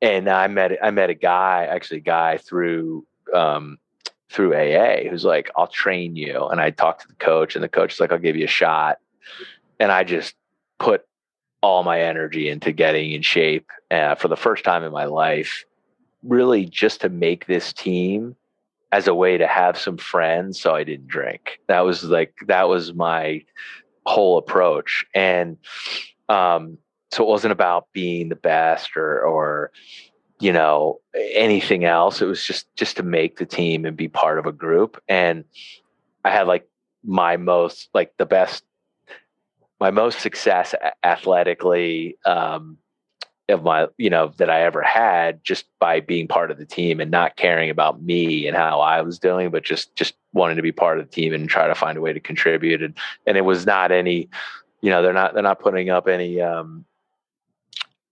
and 0.00 0.28
I 0.28 0.46
met 0.46 0.78
I 0.80 0.92
met 0.92 1.10
a 1.10 1.14
guy, 1.14 1.66
actually, 1.66 1.98
a 1.98 2.02
guy 2.02 2.38
through 2.38 3.04
um, 3.34 3.78
through 4.30 4.54
AA 4.54 5.08
who's 5.10 5.24
like, 5.24 5.50
I'll 5.56 5.66
train 5.66 6.14
you. 6.14 6.46
And 6.46 6.60
I 6.60 6.70
talked 6.70 7.02
to 7.02 7.08
the 7.08 7.14
coach, 7.14 7.56
and 7.56 7.64
the 7.64 7.68
coach 7.68 7.94
is 7.94 8.00
like, 8.00 8.12
I'll 8.12 8.18
give 8.18 8.36
you 8.36 8.44
a 8.44 8.48
shot. 8.48 8.98
And 9.80 9.90
I 9.90 10.04
just 10.04 10.36
put 10.78 11.04
all 11.62 11.82
my 11.82 12.02
energy 12.02 12.48
into 12.48 12.70
getting 12.70 13.10
in 13.10 13.22
shape 13.22 13.68
uh, 13.90 14.14
for 14.14 14.28
the 14.28 14.36
first 14.36 14.62
time 14.62 14.84
in 14.84 14.92
my 14.92 15.06
life, 15.06 15.64
really 16.22 16.64
just 16.64 17.00
to 17.02 17.08
make 17.08 17.46
this 17.46 17.72
team 17.72 18.36
as 18.90 19.06
a 19.06 19.14
way 19.14 19.36
to 19.36 19.46
have 19.46 19.78
some 19.78 19.98
friends 19.98 20.60
so 20.60 20.74
I 20.74 20.84
didn't 20.84 21.08
drink. 21.08 21.60
That 21.66 21.80
was 21.80 22.04
like, 22.04 22.34
that 22.46 22.68
was 22.68 22.94
my 22.94 23.44
whole 24.06 24.38
approach. 24.38 25.04
And 25.14 25.58
um, 26.28 26.78
so 27.12 27.22
it 27.22 27.28
wasn't 27.28 27.52
about 27.52 27.88
being 27.92 28.28
the 28.28 28.36
best 28.36 28.96
or, 28.96 29.20
or, 29.20 29.70
you 30.40 30.52
know 30.52 31.00
anything 31.34 31.84
else 31.84 32.22
it 32.22 32.26
was 32.26 32.44
just 32.44 32.66
just 32.76 32.96
to 32.96 33.02
make 33.02 33.38
the 33.38 33.46
team 33.46 33.84
and 33.84 33.96
be 33.96 34.08
part 34.08 34.38
of 34.38 34.46
a 34.46 34.52
group 34.52 35.02
and 35.08 35.44
i 36.24 36.30
had 36.30 36.46
like 36.46 36.68
my 37.04 37.36
most 37.36 37.88
like 37.94 38.12
the 38.18 38.26
best 38.26 38.64
my 39.80 39.90
most 39.90 40.20
success 40.20 40.74
athletically 41.02 42.16
um 42.24 42.78
of 43.48 43.62
my 43.62 43.86
you 43.96 44.10
know 44.10 44.32
that 44.36 44.50
i 44.50 44.62
ever 44.62 44.82
had 44.82 45.42
just 45.42 45.66
by 45.78 46.00
being 46.00 46.28
part 46.28 46.50
of 46.50 46.58
the 46.58 46.66
team 46.66 47.00
and 47.00 47.10
not 47.10 47.36
caring 47.36 47.70
about 47.70 48.02
me 48.02 48.46
and 48.46 48.56
how 48.56 48.80
i 48.80 49.00
was 49.00 49.18
doing 49.18 49.50
but 49.50 49.64
just 49.64 49.94
just 49.96 50.14
wanting 50.32 50.56
to 50.56 50.62
be 50.62 50.72
part 50.72 50.98
of 50.98 51.06
the 51.06 51.12
team 51.12 51.32
and 51.32 51.48
try 51.48 51.66
to 51.66 51.74
find 51.74 51.96
a 51.96 52.00
way 52.00 52.12
to 52.12 52.20
contribute 52.20 52.82
and 52.82 52.94
and 53.26 53.36
it 53.36 53.44
was 53.44 53.64
not 53.64 53.90
any 53.90 54.28
you 54.82 54.90
know 54.90 55.02
they're 55.02 55.12
not 55.12 55.34
they're 55.34 55.42
not 55.42 55.60
putting 55.60 55.88
up 55.90 56.08
any 56.08 56.40
um 56.40 56.84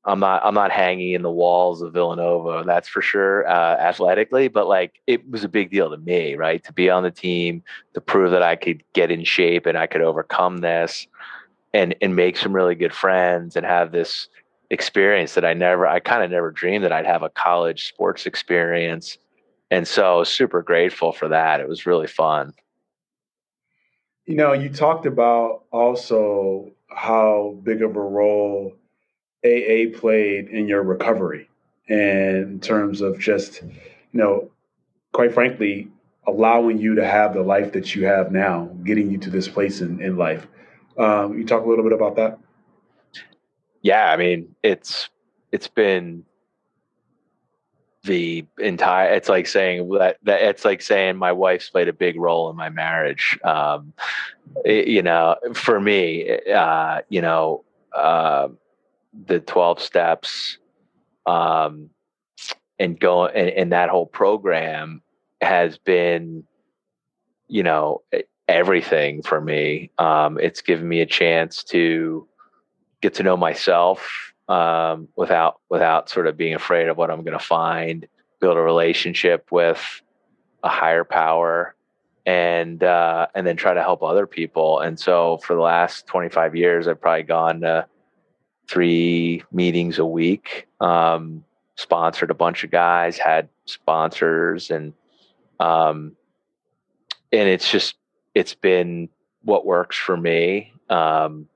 I'm 0.07 0.21
not 0.21 0.43
I'm 0.45 0.55
not 0.55 0.71
hanging 0.71 1.15
in 1.15 1.23
the 1.23 1.31
walls 1.31 1.83
of 1.83 1.93
Villanova, 1.93 2.63
that's 2.65 2.89
for 2.89 3.03
sure, 3.03 3.47
uh, 3.49 3.77
athletically. 3.77 4.47
But 4.47 4.69
like 4.69 5.01
it 5.09 5.29
was 5.29 5.43
a 5.43 5.49
big 5.49 5.71
deal 5.73 5.91
to 5.91 5.97
me, 5.97 6.37
right? 6.37 6.63
To 6.63 6.73
be 6.73 6.89
on 6.89 7.03
the 7.03 7.11
team, 7.11 7.65
to 7.95 8.01
prove 8.01 8.31
that 8.31 8.43
I 8.43 8.55
could 8.55 8.85
get 8.93 9.11
in 9.11 9.25
shape 9.25 9.67
and 9.67 9.77
I 9.77 9.89
could 9.89 10.03
overcome 10.03 10.59
this, 10.59 11.09
and 11.75 11.97
and 12.01 12.15
make 12.15 12.37
some 12.37 12.55
really 12.55 12.77
good 12.77 12.95
friends 12.95 13.57
and 13.57 13.67
have 13.67 13.91
this 13.91 14.29
experience 14.71 15.35
that 15.35 15.45
I 15.45 15.55
never 15.55 15.87
I 15.87 16.01
kind 16.01 16.23
of 16.23 16.31
never 16.31 16.51
dreamed 16.51 16.85
that 16.85 16.93
I'd 16.93 17.07
have 17.07 17.23
a 17.23 17.29
college 17.29 17.89
sports 17.89 18.27
experience. 18.27 19.19
And 19.71 19.87
so 19.87 20.25
super 20.25 20.63
grateful 20.63 21.13
for 21.13 21.29
that. 21.29 21.61
It 21.61 21.69
was 21.69 21.87
really 21.87 22.07
fun. 22.07 22.53
You 24.27 24.37
know, 24.37 24.53
you 24.53 24.69
talked 24.69 25.07
about 25.07 25.65
also 25.71 26.71
how 26.89 27.59
big 27.63 27.83
of 27.83 27.97
a 27.97 28.01
role 28.01 28.73
AA 29.45 29.97
played 29.97 30.49
in 30.49 30.67
your 30.67 30.83
recovery 30.83 31.49
in 31.89 32.59
terms 32.61 33.01
of 33.01 33.19
just, 33.19 33.63
you 33.63 33.71
know, 34.13 34.51
quite 35.13 35.33
frankly, 35.33 35.89
allowing 36.27 36.79
you 36.79 36.97
to 36.97 37.07
have 37.07 37.35
the 37.35 37.43
life 37.43 37.73
that 37.73 37.95
you 37.95 38.05
have 38.07 38.33
now, 38.33 38.69
getting 38.83 39.11
you 39.11 39.19
to 39.19 39.31
this 39.31 39.49
place 39.49 39.81
in, 39.81 40.01
in 40.01 40.17
life. 40.17 40.47
Um, 40.99 41.39
you 41.39 41.45
talk 41.45 41.65
a 41.65 41.69
little 41.69 41.85
bit 41.85 41.93
about 41.93 42.17
that? 42.17 42.39
Yeah, 43.87 44.11
I 44.11 44.17
mean, 44.17 44.57
it's 44.65 45.09
it's 45.53 45.69
been 45.69 46.25
the 48.03 48.45
entire 48.59 49.13
it's 49.13 49.29
like 49.29 49.47
saying 49.47 49.89
that, 49.91 50.17
that 50.25 50.43
it's 50.43 50.65
like 50.65 50.83
saying 50.83 51.17
my 51.17 51.31
wife's 51.31 51.71
played 51.71 51.87
a 51.87 51.93
big 51.93 52.19
role 52.19 52.51
in 52.51 52.57
my 52.57 52.69
marriage. 52.69 53.39
Um 53.45 53.93
it, 54.65 54.89
you 54.89 55.03
know 55.03 55.37
for 55.55 55.79
me 55.81 56.37
uh 56.53 57.03
you 57.11 57.21
know 57.21 57.65
uh, 57.93 58.49
the 59.27 59.39
12 59.39 59.81
steps 59.81 60.59
um, 61.27 61.89
and 62.81 62.99
go 62.99 63.27
and, 63.27 63.51
and 63.51 63.73
that 63.73 63.89
whole 63.89 64.07
program 64.07 65.01
has 65.41 65.79
been 65.79 66.43
you 67.47 67.63
know 67.63 68.03
everything 68.49 69.23
for 69.23 69.41
me. 69.41 69.93
Um, 69.99 70.41
it's 70.41 70.61
given 70.61 70.89
me 70.89 71.01
a 71.03 71.07
chance 71.07 71.63
to 71.65 72.27
get 73.07 73.15
to 73.15 73.23
know 73.23 73.37
myself 73.37 74.33
um, 74.49 75.09
without 75.17 75.61
without 75.69 76.09
sort 76.09 76.27
of 76.27 76.37
being 76.37 76.55
afraid 76.55 76.89
of 76.89 76.97
what 76.97 77.11
i'm 77.11 77.23
going 77.23 77.39
to 77.39 77.45
find 77.45 78.07
build 78.41 78.57
a 78.57 78.61
relationship 78.61 79.51
with 79.51 80.03
a 80.63 80.69
higher 80.69 81.05
power 81.05 81.75
and 82.27 82.83
uh, 82.83 83.27
and 83.35 83.47
then 83.47 83.57
try 83.57 83.73
to 83.75 83.83
help 83.83 84.03
other 84.03 84.27
people 84.27 84.81
and 84.81 84.99
so 84.99 85.39
for 85.39 85.55
the 85.55 85.63
last 85.63 86.07
25 86.07 86.57
years 86.57 86.89
i've 86.89 87.01
probably 87.01 87.23
gone 87.23 87.61
to 87.61 87.87
three 88.69 89.43
meetings 89.53 89.99
a 89.99 90.05
week. 90.07 90.67
Um, 90.81 91.45
sponsored 91.77 92.31
a 92.31 92.35
bunch 92.35 92.65
of 92.65 92.71
guys, 92.71 93.19
had 93.19 93.49
sponsors, 93.67 94.71
and 94.71 94.93
um, 95.61 96.17
and 97.33 97.49
it's 97.49 97.71
just 97.71 97.97
it's 98.35 98.55
been 98.55 99.09
what 99.43 99.67
works 99.67 99.97
for 99.97 100.17
me. 100.17 100.73
Um, 100.91 101.49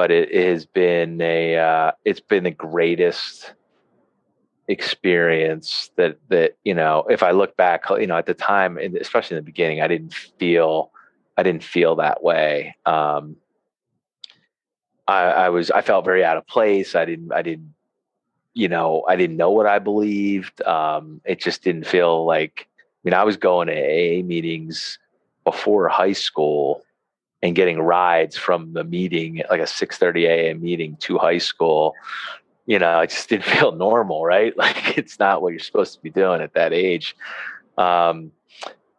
but 0.00 0.10
it, 0.10 0.32
it, 0.32 0.46
has 0.46 0.64
been 0.64 1.20
a 1.20 1.58
uh, 1.58 1.92
it's 2.06 2.20
been 2.20 2.44
the 2.44 2.50
greatest 2.50 3.52
experience 4.66 5.90
that 5.96 6.16
that 6.30 6.56
you 6.64 6.72
know 6.72 7.04
if 7.10 7.22
I 7.22 7.32
look 7.32 7.54
back, 7.58 7.84
you 7.90 8.06
know, 8.06 8.16
at 8.16 8.24
the 8.24 8.32
time, 8.32 8.78
especially 8.78 9.36
in 9.36 9.42
the 9.44 9.46
beginning, 9.46 9.82
I 9.82 9.88
didn't 9.88 10.14
feel 10.14 10.90
I 11.36 11.42
didn't 11.42 11.64
feel 11.64 11.96
that 11.96 12.22
way. 12.22 12.76
Um, 12.86 13.36
I, 15.06 15.20
I 15.24 15.48
was 15.50 15.70
I 15.70 15.82
felt 15.82 16.06
very 16.06 16.24
out 16.24 16.38
of 16.38 16.46
place. 16.46 16.94
I 16.94 17.04
didn't 17.04 17.30
I 17.30 17.42
didn't 17.42 17.74
you 18.54 18.68
know 18.68 19.04
I 19.06 19.16
didn't 19.16 19.36
know 19.36 19.50
what 19.50 19.66
I 19.66 19.80
believed. 19.80 20.62
Um, 20.62 21.20
it 21.26 21.40
just 21.42 21.62
didn't 21.62 21.86
feel 21.86 22.24
like. 22.24 22.68
I 22.80 23.00
mean, 23.04 23.12
I 23.12 23.24
was 23.24 23.36
going 23.36 23.68
to 23.68 23.74
AA 23.74 24.22
meetings 24.22 24.98
before 25.44 25.88
high 25.88 26.14
school, 26.14 26.84
and 27.42 27.54
getting 27.54 27.80
rides 27.80 28.36
from 28.36 28.72
the 28.72 28.84
meeting, 28.84 29.42
like 29.50 29.60
a 29.60 29.64
6:30 29.64 30.26
a.m. 30.26 30.60
meeting 30.62 30.96
to 31.00 31.18
high 31.18 31.38
school, 31.38 31.94
you 32.66 32.78
know, 32.78 33.00
it 33.00 33.10
just 33.10 33.28
didn't 33.28 33.44
feel 33.56 33.72
normal, 33.72 34.24
right? 34.24 34.56
Like 34.60 34.98
it's 34.98 35.18
not 35.18 35.42
what 35.42 35.50
you're 35.50 35.60
supposed 35.60 35.94
to 35.94 36.00
be 36.00 36.10
doing 36.10 36.40
at 36.40 36.54
that 36.54 36.72
age. 36.72 37.16
Um, 37.78 38.32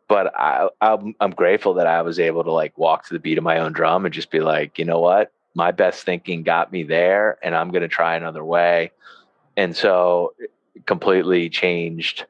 but 0.08 0.36
I, 0.36 0.68
I'm, 0.82 1.16
I'm 1.22 1.32
grateful 1.32 1.76
that 1.76 1.88
I 1.88 2.02
was 2.02 2.20
able 2.20 2.44
to 2.44 2.52
like 2.52 2.78
walk 2.78 3.08
to 3.08 3.14
the 3.14 3.20
beat 3.20 3.38
of 3.38 3.46
my 3.46 3.60
own 3.60 3.72
drum 3.72 4.06
and 4.06 4.14
just 4.14 4.30
be 4.30 4.42
like, 4.42 4.78
you 4.78 4.84
know 4.84 5.00
what, 5.00 5.32
my 5.56 5.72
best 5.72 6.04
thinking 6.04 6.44
got 6.44 6.72
me 6.72 6.84
there, 6.84 7.38
and 7.42 7.56
I'm 7.56 7.72
going 7.72 7.84
to 7.84 7.88
try 7.88 8.16
another 8.16 8.44
way. 8.44 8.92
And 9.56 9.76
so, 9.76 10.34
completely 10.86 11.50
changed 11.50 12.26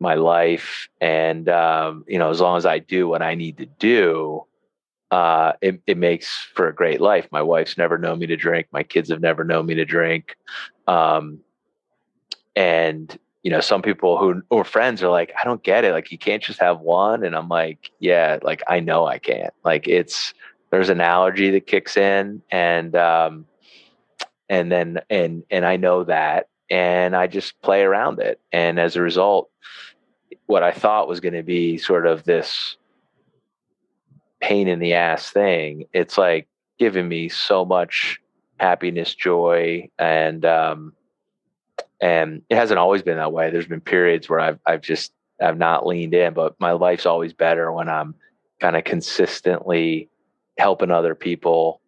my 0.00 0.14
life. 0.14 0.88
And 1.00 1.48
um, 1.48 2.04
you 2.08 2.18
know, 2.18 2.30
as 2.30 2.40
long 2.40 2.56
as 2.56 2.66
I 2.66 2.78
do 2.78 3.08
what 3.08 3.22
I 3.22 3.34
need 3.34 3.58
to 3.58 3.66
do, 3.66 4.46
uh, 5.12 5.52
it, 5.60 5.80
it 5.86 5.98
makes 5.98 6.48
for 6.54 6.68
a 6.68 6.74
great 6.74 7.00
life. 7.00 7.28
My 7.30 7.42
wife's 7.42 7.76
never 7.76 7.98
known 7.98 8.18
me 8.18 8.26
to 8.26 8.36
drink. 8.36 8.66
My 8.72 8.82
kids 8.82 9.10
have 9.10 9.20
never 9.20 9.44
known 9.44 9.66
me 9.66 9.74
to 9.74 9.84
drink. 9.84 10.36
Um, 10.88 11.40
and 12.56 13.16
you 13.42 13.50
know, 13.50 13.60
some 13.60 13.82
people 13.82 14.16
who 14.16 14.42
or 14.48 14.64
friends 14.64 15.02
are 15.02 15.10
like, 15.10 15.32
I 15.38 15.44
don't 15.44 15.62
get 15.62 15.84
it. 15.84 15.92
Like, 15.92 16.12
you 16.12 16.18
can't 16.18 16.42
just 16.42 16.60
have 16.60 16.80
one. 16.80 17.24
And 17.24 17.36
I'm 17.36 17.48
like, 17.48 17.90
yeah, 17.98 18.38
like 18.42 18.62
I 18.68 18.80
know 18.80 19.04
I 19.04 19.18
can't. 19.18 19.52
Like, 19.64 19.86
it's 19.86 20.32
there's 20.70 20.88
an 20.88 21.00
allergy 21.00 21.50
that 21.50 21.66
kicks 21.66 21.98
in, 21.98 22.40
and 22.50 22.96
um, 22.96 23.44
and 24.48 24.72
then 24.72 25.00
and 25.10 25.42
and 25.50 25.66
I 25.66 25.76
know 25.76 26.04
that, 26.04 26.48
and 26.70 27.14
I 27.14 27.26
just 27.26 27.60
play 27.60 27.82
around 27.82 28.18
it. 28.18 28.40
And 28.50 28.80
as 28.80 28.96
a 28.96 29.02
result, 29.02 29.50
what 30.46 30.62
I 30.62 30.72
thought 30.72 31.08
was 31.08 31.20
going 31.20 31.34
to 31.34 31.42
be 31.42 31.76
sort 31.76 32.06
of 32.06 32.24
this 32.24 32.76
pain 34.42 34.68
in 34.68 34.80
the 34.80 34.92
ass 34.92 35.30
thing, 35.30 35.86
it's 35.94 36.18
like 36.18 36.48
giving 36.78 37.08
me 37.08 37.28
so 37.28 37.64
much 37.64 38.20
happiness, 38.58 39.14
joy, 39.14 39.88
and 39.98 40.44
um, 40.44 40.92
and 42.00 42.42
it 42.50 42.56
hasn't 42.56 42.78
always 42.78 43.02
been 43.02 43.16
that 43.16 43.32
way. 43.32 43.50
There's 43.50 43.68
been 43.68 43.80
periods 43.80 44.28
where 44.28 44.40
I've 44.40 44.58
I've 44.66 44.82
just 44.82 45.12
I've 45.40 45.56
not 45.56 45.86
leaned 45.86 46.12
in, 46.12 46.34
but 46.34 46.56
my 46.60 46.72
life's 46.72 47.06
always 47.06 47.32
better 47.32 47.72
when 47.72 47.88
I'm 47.88 48.14
kind 48.60 48.76
of 48.76 48.84
consistently 48.84 50.10
helping 50.58 50.90
other 50.90 51.14
people 51.14 51.80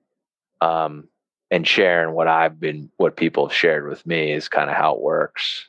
um, 0.61 1.09
and 1.51 1.67
sharing 1.67 2.15
what 2.15 2.29
I've 2.29 2.59
been 2.59 2.89
what 2.97 3.17
people 3.17 3.49
have 3.49 3.57
shared 3.57 3.89
with 3.89 4.07
me 4.07 4.33
is 4.33 4.49
kind 4.49 4.71
of 4.71 4.77
how 4.77 4.95
it 4.95 5.01
works. 5.01 5.69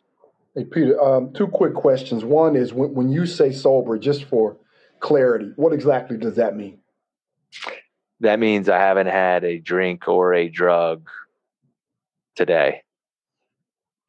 Hey 0.55 0.63
Peter, 0.63 1.01
um, 1.01 1.33
two 1.33 1.47
quick 1.47 1.73
questions. 1.73 2.23
One 2.23 2.55
is 2.55 2.73
when, 2.73 2.93
when 2.93 3.09
you 3.09 3.25
say 3.25 3.51
sober, 3.51 3.97
just 3.97 4.23
for 4.25 4.55
clarity, 5.05 5.51
what 5.55 5.71
exactly 5.71 6.17
does 6.17 6.35
that 6.35 6.55
mean? 6.55 6.79
That 8.21 8.39
means 8.39 8.67
I 8.67 8.79
haven't 8.79 9.07
had 9.07 9.43
a 9.43 9.59
drink 9.59 10.07
or 10.07 10.33
a 10.33 10.49
drug 10.49 11.07
today. 12.35 12.81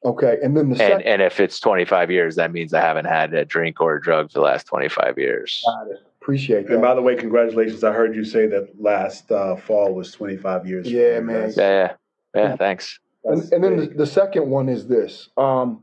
Okay, 0.04 0.38
and 0.42 0.56
then 0.56 0.70
the 0.70 0.82
and, 0.82 1.02
and 1.02 1.20
if 1.20 1.38
it's 1.38 1.60
25 1.60 2.10
years, 2.10 2.36
that 2.36 2.50
means 2.50 2.72
I 2.72 2.80
haven't 2.80 3.06
had 3.06 3.34
a 3.34 3.44
drink 3.44 3.80
or 3.80 3.96
a 3.96 4.00
drug 4.00 4.30
for 4.30 4.38
the 4.38 4.44
last 4.44 4.66
25 4.68 5.18
years. 5.18 5.62
Got 5.66 5.90
it. 5.90 5.98
Appreciate 6.22 6.66
that. 6.68 6.74
And 6.74 6.82
by 6.82 6.94
the 6.94 7.02
way, 7.02 7.14
congratulations! 7.14 7.84
I 7.84 7.92
heard 7.92 8.14
you 8.14 8.24
say 8.24 8.46
that 8.46 8.80
last 8.80 9.30
uh, 9.30 9.56
fall 9.56 9.92
was 9.94 10.12
25 10.12 10.66
years. 10.66 10.90
Yeah, 10.90 11.20
man. 11.20 11.52
Yeah, 11.56 11.70
yeah, 11.70 11.92
yeah. 12.34 12.56
Thanks. 12.56 12.98
And, 13.24 13.52
and, 13.52 13.64
then 13.64 13.76
the, 13.76 13.86
the, 13.86 14.06
second 14.06 14.48
one 14.48 14.68
is 14.68 14.86
this. 14.86 15.28
Um, 15.36 15.82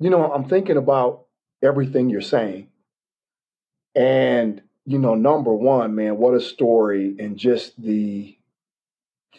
you 0.00 0.10
know, 0.10 0.32
I'm 0.32 0.44
thinking 0.44 0.76
about 0.76 1.26
everything 1.62 2.10
you're 2.10 2.20
saying, 2.20 2.67
and 3.98 4.62
you 4.86 4.98
know, 4.98 5.16
number 5.16 5.52
one, 5.52 5.96
man, 5.96 6.16
what 6.16 6.34
a 6.34 6.40
story, 6.40 7.16
and 7.18 7.36
just 7.36 7.82
the 7.82 8.38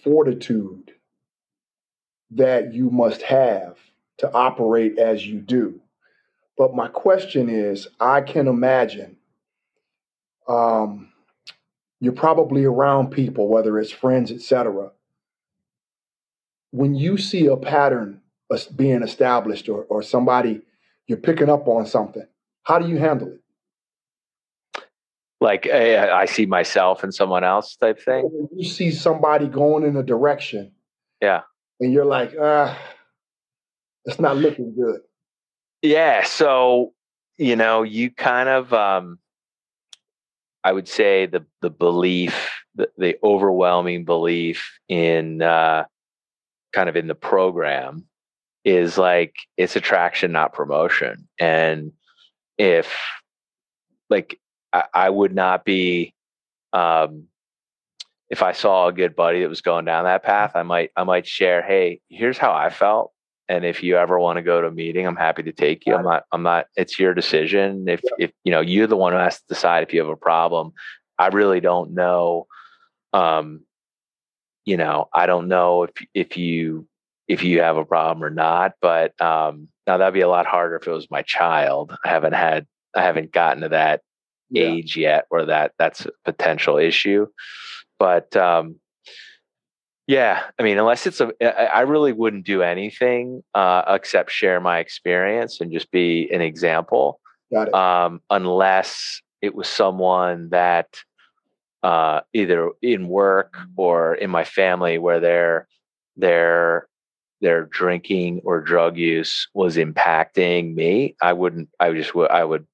fortitude 0.04 0.92
that 2.32 2.74
you 2.74 2.92
must 2.92 3.22
have 3.24 3.78
to 4.18 4.32
operate 4.32 5.00
as 5.00 5.26
you 5.26 5.40
do. 5.40 5.80
But 6.58 6.76
my 6.76 6.90
question 6.90 7.50
is 7.50 7.88
I 8.02 8.20
can 8.20 8.48
imagine 8.48 9.16
um, 10.48 11.14
you're 12.02 12.14
probably 12.14 12.66
around 12.66 13.10
people, 13.10 13.48
whether 13.48 13.80
it's 13.80 13.92
friends, 13.92 14.30
etc. 14.32 14.92
When 16.72 16.96
you 16.96 17.18
see 17.18 17.48
a 17.48 17.56
pattern 17.56 18.22
being 18.76 19.04
established 19.04 19.70
or, 19.70 19.86
or 19.86 20.04
somebody 20.04 20.62
you're 21.08 21.18
picking 21.18 21.50
up 21.50 21.68
on 21.68 21.86
something, 21.86 22.28
how 22.64 22.78
do 22.78 22.90
you 22.90 22.98
handle 22.98 23.30
it? 23.30 23.42
Like 25.42 25.68
I 25.68 26.26
see 26.26 26.46
myself 26.46 27.04
and 27.04 27.14
someone 27.14 27.46
else 27.46 27.78
type 27.78 28.00
thing. 28.02 28.50
You 28.56 28.68
see 28.68 28.92
somebody 28.92 29.48
going 29.48 29.86
in 29.86 29.96
a 29.96 30.04
direction, 30.04 30.74
yeah, 31.22 31.42
and 31.80 31.94
you're 31.94 32.04
like, 32.04 32.34
ah, 32.40 32.78
it's 34.04 34.20
not 34.20 34.36
looking 34.36 34.76
good. 34.76 35.00
Yeah. 35.82 36.26
So, 36.26 36.94
you 37.38 37.56
know, 37.56 37.84
you 37.84 38.12
kind 38.12 38.50
of, 38.50 38.74
um, 38.74 39.20
I 40.64 40.74
would 40.74 40.90
say 40.90 41.26
the 41.26 41.46
the 41.62 41.70
belief, 41.70 42.50
the, 42.76 42.90
the 42.98 43.18
overwhelming 43.24 44.04
belief 44.04 44.78
in 44.90 45.42
uh, 45.42 45.86
kind 46.74 46.90
of 46.90 46.98
in 46.98 47.08
the 47.08 47.16
program 47.16 48.06
is 48.66 48.98
like 48.98 49.36
it's 49.56 49.78
attraction, 49.78 50.34
not 50.34 50.52
promotion. 50.52 51.30
And 51.40 51.94
if 52.58 52.94
like 54.10 54.38
I, 54.74 54.84
I 54.94 55.10
would 55.10 55.34
not 55.34 55.66
be 55.66 56.14
um, 56.74 57.26
if 58.30 58.44
I 58.44 58.52
saw 58.52 58.88
a 58.88 58.94
good 58.94 59.16
buddy 59.16 59.42
that 59.42 59.50
was 59.50 59.62
going 59.62 59.86
down 59.86 60.04
that 60.06 60.24
path, 60.24 60.52
I 60.56 60.64
might 60.64 60.92
I 60.96 61.04
might 61.04 61.28
share, 61.28 61.62
hey, 61.62 62.02
here's 62.10 62.38
how 62.38 62.54
I 62.54 62.70
felt. 62.70 63.12
And 63.48 63.66
if 63.66 63.82
you 63.82 63.98
ever 63.98 64.20
want 64.20 64.38
to 64.38 64.44
go 64.44 64.62
to 64.62 64.68
a 64.68 64.72
meeting, 64.72 65.08
I'm 65.08 65.16
happy 65.16 65.42
to 65.44 65.52
take 65.52 65.88
you. 65.88 65.96
I'm 65.96 66.04
not 66.04 66.24
I'm 66.32 66.44
not 66.44 66.68
it's 66.76 67.00
your 67.00 67.16
decision. 67.16 67.90
If 67.90 68.02
if 68.20 68.32
you 68.44 68.52
know 68.52 68.62
you're 68.62 68.88
the 68.88 68.96
one 68.96 69.14
who 69.14 69.20
has 69.20 69.38
to 69.38 69.48
decide 69.50 69.84
if 69.84 69.94
you 69.94 70.00
have 70.02 70.10
a 70.10 70.16
problem. 70.16 70.74
I 71.18 71.28
really 71.28 71.60
don't 71.60 71.94
know 71.94 72.48
um 73.14 73.62
you 74.66 74.78
know, 74.78 75.10
I 75.14 75.26
don't 75.26 75.48
know 75.48 75.84
if 75.84 75.92
if 76.14 76.38
you 76.38 76.88
if 77.28 77.44
you 77.44 77.62
have 77.62 77.78
a 77.78 77.86
problem 77.86 78.24
or 78.24 78.30
not, 78.30 78.74
but 78.82 79.20
um 79.20 79.68
now 79.88 79.98
that'd 79.98 80.14
be 80.14 80.22
a 80.22 80.30
lot 80.30 80.46
harder 80.46 80.76
if 80.76 80.88
it 80.88 80.92
was 80.92 81.10
my 81.10 81.24
child. 81.24 81.96
I 82.06 82.10
haven't 82.10 82.34
had 82.34 82.68
I 82.96 83.02
haven't 83.02 83.32
gotten 83.32 83.64
to 83.64 83.70
that 83.70 84.02
yeah. 84.50 84.64
age 84.64 84.98
yet 84.98 85.26
where 85.30 85.46
that 85.46 85.74
that's 85.78 86.06
a 86.06 86.12
potential 86.26 86.78
issue. 86.78 87.28
But 87.98 88.36
um, 88.36 88.76
yeah, 90.08 90.42
I 90.58 90.64
mean, 90.64 90.80
unless 90.80 91.06
it's 91.06 91.22
a, 91.22 91.32
I 91.76 91.82
really 91.82 92.14
wouldn't 92.14 92.46
do 92.46 92.64
anything 92.64 93.44
uh, 93.54 93.84
except 93.88 94.32
share 94.32 94.60
my 94.60 94.80
experience 94.80 95.62
and 95.62 95.72
just 95.72 95.92
be 95.92 96.30
an 96.32 96.42
example. 96.42 97.20
Got 97.54 97.68
it. 97.68 97.74
Um, 97.74 98.22
unless 98.30 99.22
it 99.42 99.54
was 99.54 99.68
someone 99.68 100.50
that 100.50 101.00
uh, 101.84 102.22
either 102.34 102.72
in 102.82 103.08
work 103.08 103.58
or 103.76 104.16
in 104.16 104.30
my 104.30 104.44
family 104.44 104.98
where 104.98 105.20
their 105.20 105.68
their 106.18 106.88
their 107.42 107.66
drinking 107.66 108.42
or 108.44 108.62
drug 108.62 108.98
use 108.98 109.48
was 109.54 109.78
impacting 109.78 110.74
me, 110.74 111.16
I 111.22 111.34
wouldn't. 111.34 111.70
I 111.80 111.92
just 111.94 112.16
would 112.16 112.28
just 112.28 112.34
I 112.34 112.44
would 112.44 112.66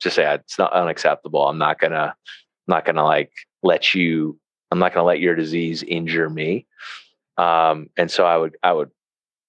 just 0.00 0.16
say 0.16 0.34
it's 0.34 0.58
not 0.58 0.72
unacceptable. 0.72 1.46
I'm 1.46 1.58
not 1.58 1.78
gonna 1.78 2.14
I'm 2.14 2.68
not 2.68 2.84
gonna 2.84 3.04
like 3.04 3.32
let 3.62 3.94
you 3.94 4.38
I'm 4.70 4.78
not 4.78 4.92
to 4.92 5.02
let 5.02 5.20
your 5.20 5.34
disease 5.34 5.82
injure 5.82 6.30
me. 6.30 6.66
Um, 7.36 7.88
and 7.96 8.10
so 8.10 8.24
I 8.24 8.36
would 8.36 8.56
I 8.62 8.72
would 8.72 8.90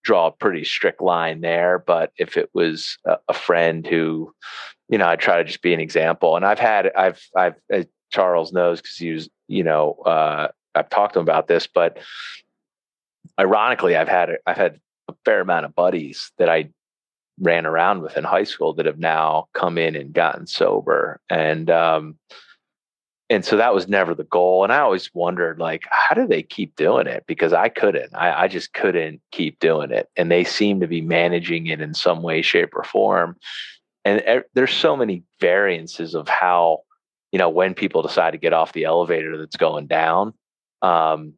draw 0.03 0.27
a 0.27 0.31
pretty 0.31 0.63
strict 0.63 1.01
line 1.01 1.41
there. 1.41 1.77
But 1.85 2.11
if 2.17 2.37
it 2.37 2.49
was 2.53 2.97
a, 3.05 3.17
a 3.29 3.33
friend 3.33 3.85
who, 3.85 4.33
you 4.89 4.97
know, 4.97 5.07
I 5.07 5.15
try 5.15 5.37
to 5.37 5.43
just 5.43 5.61
be 5.61 5.73
an 5.73 5.79
example. 5.79 6.35
And 6.35 6.45
I've 6.45 6.59
had 6.59 6.91
I've 6.95 7.21
I've 7.35 7.55
uh, 7.73 7.83
Charles 8.11 8.51
knows 8.51 8.81
because 8.81 8.97
he 8.97 9.11
was 9.11 9.29
you 9.47 9.63
know 9.63 9.93
uh, 10.05 10.47
I've 10.73 10.89
talked 10.89 11.13
to 11.13 11.19
him 11.19 11.25
about 11.25 11.47
this, 11.47 11.67
but 11.67 11.99
ironically, 13.39 13.95
I've 13.95 14.09
had 14.09 14.37
I've 14.45 14.57
had 14.57 14.79
a 15.07 15.13
fair 15.23 15.41
amount 15.41 15.65
of 15.65 15.75
buddies 15.75 16.31
that 16.37 16.49
I 16.49 16.69
ran 17.41 17.65
around 17.65 18.01
with 18.01 18.15
in 18.15 18.23
high 18.23 18.43
school 18.43 18.73
that 18.73 18.85
have 18.85 18.99
now 18.99 19.47
come 19.53 19.77
in 19.77 19.95
and 19.95 20.13
gotten 20.13 20.47
sober 20.47 21.19
and 21.29 21.69
um, 21.69 22.17
and 23.31 23.45
so 23.45 23.55
that 23.55 23.73
was 23.73 23.87
never 23.87 24.13
the 24.13 24.25
goal. 24.25 24.65
And 24.65 24.73
I 24.73 24.79
always 24.79 25.09
wondered, 25.13 25.57
like, 25.57 25.85
how 25.89 26.13
do 26.13 26.27
they 26.27 26.43
keep 26.43 26.75
doing 26.75 27.07
it? 27.07 27.23
Because 27.27 27.53
I 27.53 27.69
couldn't. 27.69 28.13
I, 28.13 28.41
I 28.41 28.47
just 28.49 28.73
couldn't 28.73 29.21
keep 29.31 29.57
doing 29.59 29.89
it. 29.89 30.09
And 30.17 30.29
they 30.29 30.43
seem 30.43 30.81
to 30.81 30.87
be 30.87 30.99
managing 30.99 31.67
it 31.67 31.79
in 31.79 31.93
some 31.93 32.23
way, 32.23 32.41
shape, 32.41 32.75
or 32.75 32.83
form. 32.83 33.37
And 34.03 34.21
er, 34.27 34.43
there's 34.53 34.73
so 34.73 34.97
many 34.97 35.23
variances 35.39 36.13
of 36.13 36.27
how, 36.27 36.79
you 37.31 37.39
know, 37.39 37.47
when 37.47 37.73
people 37.73 38.01
decide 38.01 38.31
to 38.31 38.37
get 38.37 38.51
off 38.51 38.73
the 38.73 38.83
elevator 38.83 39.37
that's 39.37 39.55
going 39.55 39.87
down. 39.87 40.33
Um, 40.81 41.35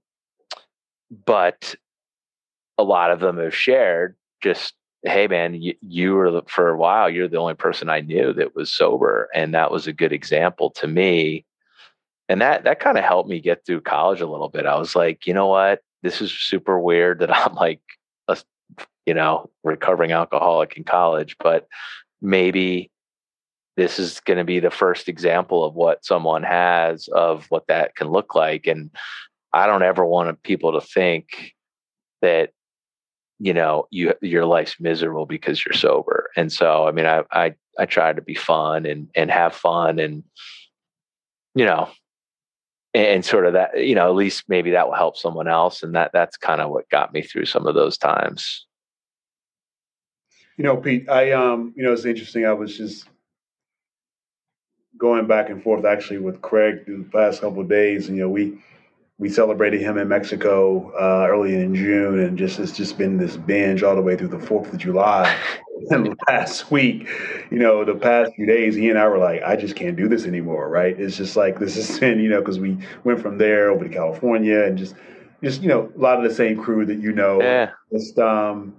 but 1.27 1.75
a 2.79 2.83
lot 2.83 3.11
of 3.11 3.19
them 3.19 3.37
have 3.37 3.53
shared 3.53 4.15
just 4.41 4.73
hey 5.03 5.27
man 5.27 5.53
you, 5.53 5.73
you 5.81 6.13
were 6.13 6.41
for 6.47 6.69
a 6.69 6.77
while 6.77 7.09
you're 7.09 7.27
the 7.27 7.37
only 7.37 7.53
person 7.53 7.89
i 7.89 7.99
knew 7.99 8.33
that 8.33 8.55
was 8.55 8.71
sober 8.71 9.29
and 9.33 9.53
that 9.53 9.71
was 9.71 9.87
a 9.87 9.93
good 9.93 10.13
example 10.13 10.69
to 10.71 10.87
me. 10.87 11.45
And 12.29 12.41
that 12.41 12.63
that 12.63 12.79
kind 12.79 12.97
of 12.97 13.03
helped 13.03 13.29
me 13.29 13.39
get 13.39 13.65
through 13.65 13.81
college 13.81 14.21
a 14.21 14.27
little 14.27 14.49
bit. 14.49 14.65
I 14.65 14.77
was 14.77 14.95
like, 14.95 15.27
you 15.27 15.33
know 15.33 15.47
what, 15.47 15.81
this 16.03 16.21
is 16.21 16.31
super 16.31 16.79
weird 16.79 17.19
that 17.19 17.35
I'm 17.35 17.55
like 17.55 17.81
a 18.27 18.37
you 19.05 19.13
know 19.13 19.49
recovering 19.63 20.11
alcoholic 20.11 20.77
in 20.77 20.83
college, 20.83 21.35
but 21.39 21.67
maybe 22.21 22.89
this 23.75 23.99
is 23.99 24.19
going 24.21 24.37
to 24.37 24.43
be 24.43 24.59
the 24.59 24.71
first 24.71 25.09
example 25.09 25.65
of 25.65 25.73
what 25.73 26.05
someone 26.05 26.43
has 26.43 27.07
of 27.09 27.45
what 27.49 27.67
that 27.67 27.95
can 27.95 28.07
look 28.07 28.35
like. 28.35 28.67
And 28.67 28.91
i 29.55 29.67
don't 29.67 29.83
ever 29.83 30.03
want 30.03 30.41
people 30.43 30.73
to 30.73 30.81
think 30.81 31.53
that 32.21 32.51
you 33.39 33.53
know 33.53 33.87
you 33.91 34.13
your 34.21 34.45
life's 34.45 34.79
miserable 34.79 35.25
because 35.25 35.63
you're 35.65 35.73
sober. 35.73 36.29
And 36.35 36.51
so 36.51 36.87
i 36.87 36.91
mean 36.91 37.05
i 37.05 37.23
i 37.31 37.53
i 37.79 37.85
try 37.85 38.13
to 38.13 38.21
be 38.21 38.35
fun 38.35 38.85
and 38.85 39.07
and 39.15 39.31
have 39.31 39.53
fun 39.53 39.99
and 39.99 40.23
you 41.55 41.65
know 41.65 41.89
and 42.93 43.25
sort 43.25 43.45
of 43.45 43.53
that 43.53 43.83
you 43.83 43.95
know 43.95 44.07
at 44.07 44.15
least 44.15 44.43
maybe 44.47 44.71
that 44.71 44.87
will 44.87 44.95
help 44.95 45.17
someone 45.17 45.47
else. 45.47 45.83
And 45.83 45.95
that 45.95 46.11
that's 46.13 46.37
kind 46.37 46.61
of 46.61 46.69
what 46.69 46.89
got 46.89 47.13
me 47.13 47.21
through 47.21 47.45
some 47.45 47.67
of 47.67 47.75
those 47.75 47.97
times. 47.97 48.65
You 50.57 50.63
know 50.63 50.77
pete 50.77 51.09
i 51.09 51.31
um 51.31 51.73
you 51.75 51.83
know 51.83 51.93
it's 51.93 52.05
interesting. 52.05 52.45
I 52.45 52.53
was 52.53 52.77
just 52.77 53.07
going 54.97 55.27
back 55.27 55.49
and 55.49 55.61
forth 55.61 55.85
actually 55.85 56.19
with 56.19 56.41
Craig 56.41 56.85
through 56.85 57.03
the 57.03 57.09
past 57.09 57.41
couple 57.41 57.61
of 57.61 57.69
days. 57.69 58.07
And, 58.07 58.17
you 58.17 58.23
know, 58.23 58.29
we 58.29 58.59
we 59.19 59.29
celebrated 59.29 59.79
him 59.79 59.97
in 59.97 60.07
Mexico 60.07 60.91
uh, 60.99 61.27
early 61.29 61.55
in 61.55 61.75
June, 61.75 62.19
and 62.19 62.37
just 62.37 62.59
it's 62.59 62.71
just 62.71 62.97
been 62.97 63.17
this 63.17 63.37
binge 63.37 63.83
all 63.83 63.95
the 63.95 64.01
way 64.01 64.15
through 64.15 64.29
the 64.29 64.39
Fourth 64.39 64.73
of 64.73 64.79
July. 64.79 65.37
and 65.91 66.15
last 66.27 66.71
week, 66.71 67.07
you 67.51 67.59
know, 67.59 67.85
the 67.85 67.95
past 67.95 68.33
few 68.35 68.45
days, 68.45 68.75
he 68.75 68.89
and 68.89 68.97
I 68.97 69.07
were 69.07 69.19
like, 69.19 69.43
I 69.43 69.55
just 69.55 69.75
can't 69.75 69.95
do 69.95 70.07
this 70.07 70.25
anymore, 70.25 70.67
right? 70.67 70.99
It's 70.99 71.15
just 71.15 71.35
like 71.35 71.59
this 71.59 71.75
has 71.75 71.99
been, 71.99 72.19
you 72.23 72.29
know, 72.29 72.39
because 72.39 72.59
we 72.59 72.77
went 73.03 73.21
from 73.21 73.37
there 73.37 73.69
over 73.69 73.87
to 73.87 73.89
California 73.89 74.63
and 74.63 74.77
just, 74.77 74.95
just 75.43 75.61
you 75.61 75.67
know, 75.67 75.91
a 75.95 75.99
lot 75.99 76.17
of 76.17 76.27
the 76.27 76.33
same 76.33 76.61
crew 76.61 76.85
that 76.85 76.99
you 76.99 77.11
know. 77.11 77.41
Yeah. 77.41 77.71
Just, 77.91 78.17
um, 78.17 78.75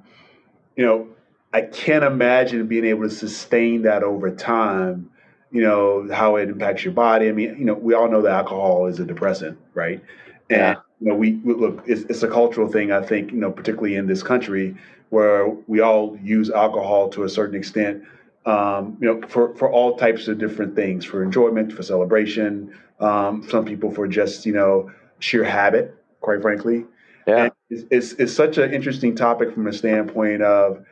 you 0.76 0.84
know, 0.84 1.08
I 1.52 1.60
can't 1.60 2.02
imagine 2.02 2.66
being 2.66 2.84
able 2.84 3.02
to 3.02 3.14
sustain 3.14 3.82
that 3.82 4.02
over 4.02 4.34
time 4.34 5.10
you 5.54 5.62
know, 5.62 6.08
how 6.12 6.34
it 6.34 6.48
impacts 6.48 6.82
your 6.82 6.92
body. 6.92 7.28
I 7.28 7.32
mean, 7.32 7.56
you 7.56 7.64
know, 7.64 7.74
we 7.74 7.94
all 7.94 8.10
know 8.10 8.22
that 8.22 8.32
alcohol 8.32 8.86
is 8.86 8.98
a 8.98 9.04
depressant, 9.04 9.56
right? 9.72 10.02
And, 10.50 10.58
yeah. 10.58 10.74
you 11.00 11.08
know, 11.08 11.14
we, 11.14 11.32
we 11.36 11.54
look, 11.54 11.82
it's, 11.86 12.02
it's, 12.02 12.22
a 12.22 12.28
cultural 12.28 12.68
thing, 12.68 12.92
I 12.92 13.02
think, 13.02 13.32
you 13.32 13.38
know, 13.38 13.50
particularly 13.50 13.96
in 13.96 14.06
this 14.06 14.22
country 14.22 14.76
where 15.10 15.48
we 15.66 15.80
all 15.80 16.18
use 16.22 16.50
alcohol 16.50 17.08
to 17.10 17.24
a 17.24 17.28
certain 17.28 17.56
extent, 17.56 18.02
um, 18.46 18.96
you 19.00 19.06
know, 19.06 19.26
for, 19.28 19.54
for 19.56 19.70
all 19.70 19.96
types 19.96 20.28
of 20.28 20.38
different 20.38 20.74
things, 20.74 21.04
for 21.04 21.22
enjoyment, 21.22 21.72
for 21.72 21.82
celebration, 21.82 22.74
um, 23.00 23.46
some 23.48 23.64
people 23.64 23.90
for 23.90 24.06
just, 24.06 24.44
you 24.44 24.52
know, 24.52 24.90
sheer 25.18 25.44
habit, 25.44 25.96
quite 26.20 26.42
frankly. 26.42 26.84
Yeah. 27.26 27.48
It's, 27.70 27.84
it's, 27.90 28.12
it's 28.20 28.32
such 28.32 28.58
an 28.58 28.74
interesting 28.74 29.14
topic 29.14 29.52
from 29.54 29.66
a 29.66 29.72
standpoint 29.72 30.42
of, 30.42 30.84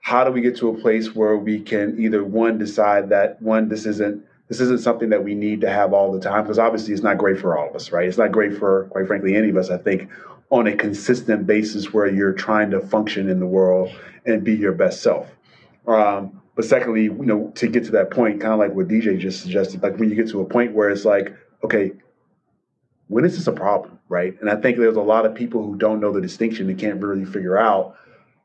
how 0.00 0.24
do 0.24 0.32
we 0.32 0.40
get 0.40 0.56
to 0.56 0.70
a 0.70 0.80
place 0.80 1.14
where 1.14 1.36
we 1.36 1.60
can 1.60 1.96
either 2.00 2.24
one 2.24 2.58
decide 2.58 3.10
that 3.10 3.40
one 3.42 3.68
this 3.68 3.86
isn't 3.86 4.24
this 4.50 4.60
isn't 4.60 4.80
something 4.80 5.10
that 5.10 5.22
we 5.22 5.34
need 5.34 5.60
to 5.60 5.70
have 5.70 5.94
all 5.94 6.12
the 6.12 6.20
time 6.20 6.42
because 6.42 6.58
obviously 6.58 6.92
it's 6.92 7.04
not 7.04 7.16
great 7.16 7.38
for 7.38 7.56
all 7.56 7.70
of 7.70 7.74
us 7.74 7.90
right? 7.92 8.06
It's 8.06 8.18
not 8.18 8.32
great 8.32 8.58
for 8.58 8.84
quite 8.90 9.06
frankly 9.06 9.34
any 9.36 9.48
of 9.48 9.56
us 9.56 9.70
i 9.70 9.78
think 9.78 10.10
on 10.50 10.66
a 10.66 10.76
consistent 10.76 11.46
basis 11.46 11.92
where 11.92 12.08
you're 12.08 12.32
trying 12.32 12.70
to 12.72 12.80
function 12.80 13.30
in 13.30 13.40
the 13.40 13.46
world 13.46 13.88
and 14.26 14.42
be 14.42 14.52
your 14.52 14.72
best 14.72 15.00
self. 15.00 15.28
Um, 15.86 16.42
but 16.56 16.64
secondly 16.64 17.04
you 17.04 17.24
know 17.24 17.52
to 17.54 17.68
get 17.68 17.84
to 17.84 17.92
that 17.92 18.10
point 18.10 18.40
kind 18.40 18.52
of 18.52 18.58
like 18.58 18.74
what 18.74 18.88
dj 18.88 19.18
just 19.18 19.40
suggested 19.40 19.82
like 19.82 19.96
when 19.96 20.10
you 20.10 20.14
get 20.14 20.28
to 20.30 20.40
a 20.42 20.44
point 20.44 20.74
where 20.74 20.90
it's 20.90 21.06
like 21.06 21.34
okay 21.64 21.92
when 23.06 23.24
is 23.24 23.36
this 23.36 23.46
a 23.46 23.52
problem 23.52 23.98
right? 24.10 24.38
And 24.40 24.50
i 24.50 24.56
think 24.56 24.76
there's 24.76 24.96
a 24.96 25.00
lot 25.00 25.24
of 25.24 25.34
people 25.34 25.64
who 25.64 25.76
don't 25.76 26.00
know 26.00 26.12
the 26.12 26.20
distinction 26.20 26.68
and 26.68 26.78
can't 26.78 27.00
really 27.00 27.24
figure 27.24 27.56
out 27.56 27.96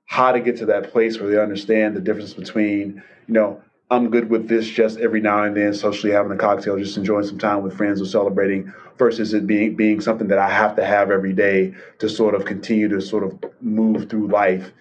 how 0.06 0.32
to 0.32 0.40
get 0.40 0.58
to 0.58 0.68
that 0.68 0.92
place 0.92 1.20
where 1.20 1.30
they 1.30 1.40
understand 1.40 1.96
the 1.96 2.00
difference 2.00 2.34
between, 2.34 3.02
you 3.28 3.34
know, 3.34 3.62
I'm 3.92 4.10
good 4.10 4.30
with 4.30 4.48
this 4.48 4.68
just 4.68 5.00
every 5.00 5.22
now 5.22 5.44
and 5.44 5.56
then, 5.56 5.74
socially 5.74 6.12
having 6.12 6.32
a 6.32 6.38
cocktail, 6.38 6.78
just 6.78 6.98
enjoying 6.98 7.26
some 7.26 7.38
time 7.38 7.62
with 7.62 7.78
friends 7.78 8.02
or 8.02 8.06
celebrating, 8.06 8.74
versus 8.98 9.34
it 9.34 9.46
being 9.46 9.76
being 9.76 10.02
something 10.02 10.28
that 10.30 10.40
I 10.40 10.50
have 10.50 10.76
to 10.78 10.86
have 10.86 11.12
every 11.12 11.34
day 11.34 11.74
to 12.00 12.10
sort 12.10 12.34
of 12.34 12.46
continue 12.46 12.88
to 12.90 13.00
sort 13.02 13.24
of 13.24 13.38
move 13.62 14.10
through 14.10 14.28
life, 14.28 14.72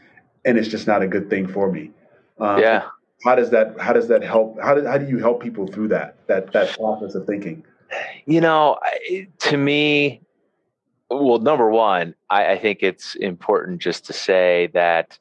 and 0.45 0.57
it's 0.57 0.69
just 0.69 0.87
not 0.87 1.03
a 1.03 1.07
good 1.07 1.29
thing 1.29 1.47
for 1.47 1.71
me. 1.71 1.91
Um, 2.39 2.61
yeah. 2.61 2.89
How 3.25 3.35
does 3.35 3.51
that 3.51 3.79
How 3.79 3.93
does 3.93 4.09
that 4.09 4.23
help? 4.23 4.59
How 4.63 4.75
do 4.75 4.87
How 4.87 4.99
do 4.99 5.07
you 5.07 5.19
help 5.19 5.43
people 5.43 5.67
through 5.67 5.89
that 5.89 6.17
that 6.27 6.53
that 6.53 6.75
process 6.75 7.15
of 7.15 7.27
thinking? 7.27 7.65
You 8.27 8.41
know, 8.41 8.79
to 9.41 9.57
me, 9.57 10.23
well, 11.11 11.39
number 11.39 11.71
one, 11.71 12.15
I, 12.31 12.53
I 12.53 12.59
think 12.59 12.79
it's 12.83 13.15
important 13.17 13.81
just 13.81 14.07
to 14.07 14.13
say 14.13 14.71
that, 14.73 15.19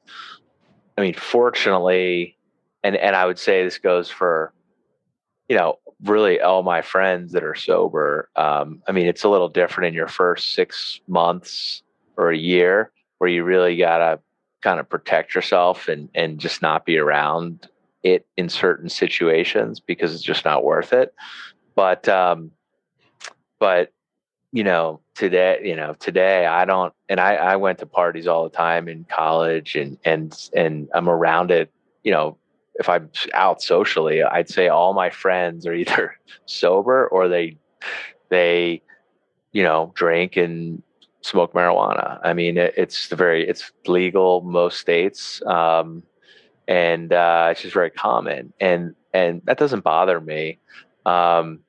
I 0.97 1.01
mean, 1.01 1.13
fortunately, 1.13 2.38
and 2.84 2.95
and 2.95 3.15
I 3.15 3.25
would 3.25 3.39
say 3.39 3.63
this 3.63 3.77
goes 3.77 4.09
for, 4.09 4.53
you 5.47 5.57
know, 5.57 5.79
really 6.03 6.39
all 6.41 6.63
my 6.63 6.81
friends 6.81 7.31
that 7.34 7.43
are 7.43 7.55
sober. 7.55 8.29
Um, 8.36 8.81
I 8.88 8.91
mean, 8.91 9.07
it's 9.07 9.23
a 9.23 9.29
little 9.29 9.49
different 9.49 9.88
in 9.88 9.93
your 9.93 10.07
first 10.07 10.53
six 10.53 10.99
months 11.07 11.84
or 12.17 12.31
a 12.31 12.38
year 12.38 12.91
where 13.17 13.29
you 13.29 13.43
really 13.43 13.77
gotta 13.77 14.19
kind 14.61 14.79
of 14.79 14.89
protect 14.89 15.36
yourself 15.36 15.88
and 15.88 16.09
and 16.13 16.39
just 16.39 16.61
not 16.61 16.86
be 16.86 16.97
around 16.97 17.67
it 18.03 18.25
in 18.38 18.49
certain 18.49 18.89
situations 18.89 19.79
because 19.79 20.13
it's 20.13 20.23
just 20.23 20.45
not 20.45 20.63
worth 20.63 20.93
it. 20.93 21.13
But 21.75 22.07
um, 22.09 22.51
but 23.59 23.91
you 24.53 24.63
know, 24.63 25.01
today, 25.15 25.59
you 25.63 25.75
know, 25.75 25.95
today 25.95 26.45
I 26.45 26.63
don't, 26.65 26.93
and 27.09 27.19
I, 27.19 27.34
I 27.36 27.55
went 27.55 27.79
to 27.79 27.88
parties 27.88 28.27
all 28.27 28.43
the 28.43 28.55
time 28.55 28.88
in 28.88 29.03
college 29.03 29.75
and, 29.75 29.97
and, 30.05 30.31
and 30.55 30.88
I'm 30.93 31.09
around 31.09 31.49
it, 31.49 31.71
you 32.03 32.11
know, 32.11 32.38
if 32.76 32.89
I'm 32.89 33.09
out 33.34 33.61
socially, 33.61 34.24
I'd 34.24 34.49
say 34.49 34.67
all 34.67 34.93
my 34.93 35.09
friends 35.09 35.65
are 35.65 35.74
either 35.74 36.17
sober 36.45 37.07
or 37.07 37.28
they, 37.28 37.57
they, 38.30 38.82
you 39.51 39.63
know, 39.63 39.91
drink 39.95 40.38
and 40.38 40.82
smoke 41.21 41.53
marijuana. 41.53 42.19
I 42.24 42.34
mean, 42.34 42.57
it, 42.57 42.74
it's 42.76 43.07
the 43.09 43.15
very, 43.15 43.47
it's 43.47 43.71
legal 43.88 44.41
most 44.41 44.80
states. 44.80 45.41
Um, 45.45 46.03
and, 46.67 47.13
uh, 47.13 47.49
it's 47.51 47.61
just 47.61 47.74
very 47.74 47.91
common 47.91 48.53
and, 48.59 48.95
and 49.13 49.41
that 49.45 49.57
doesn't 49.57 49.84
bother 49.84 50.19
me. 50.19 50.59
Um, 51.05 51.59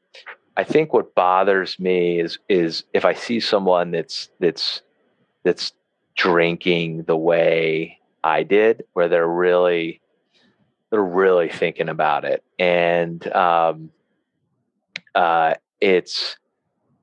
I 0.57 0.65
think 0.65 0.93
what 0.93 1.15
bothers 1.15 1.79
me 1.79 2.21
is 2.21 2.39
is 2.49 2.85
if 2.93 3.05
I 3.05 3.15
see 3.15 3.41
someone 3.41 3.91
that's 3.91 4.31
that's 4.39 4.83
that's 5.43 5.73
drinking 6.15 7.05
the 7.05 7.17
way 7.17 7.99
I 8.23 8.45
did, 8.45 8.85
where 8.93 9.09
they're 9.09 9.27
really 9.27 10.01
they're 10.95 11.03
really 11.03 11.49
thinking 11.49 11.89
about 11.89 12.25
it, 12.25 12.45
and 12.57 13.27
um, 13.35 13.91
uh, 15.15 15.55
it's. 15.81 16.37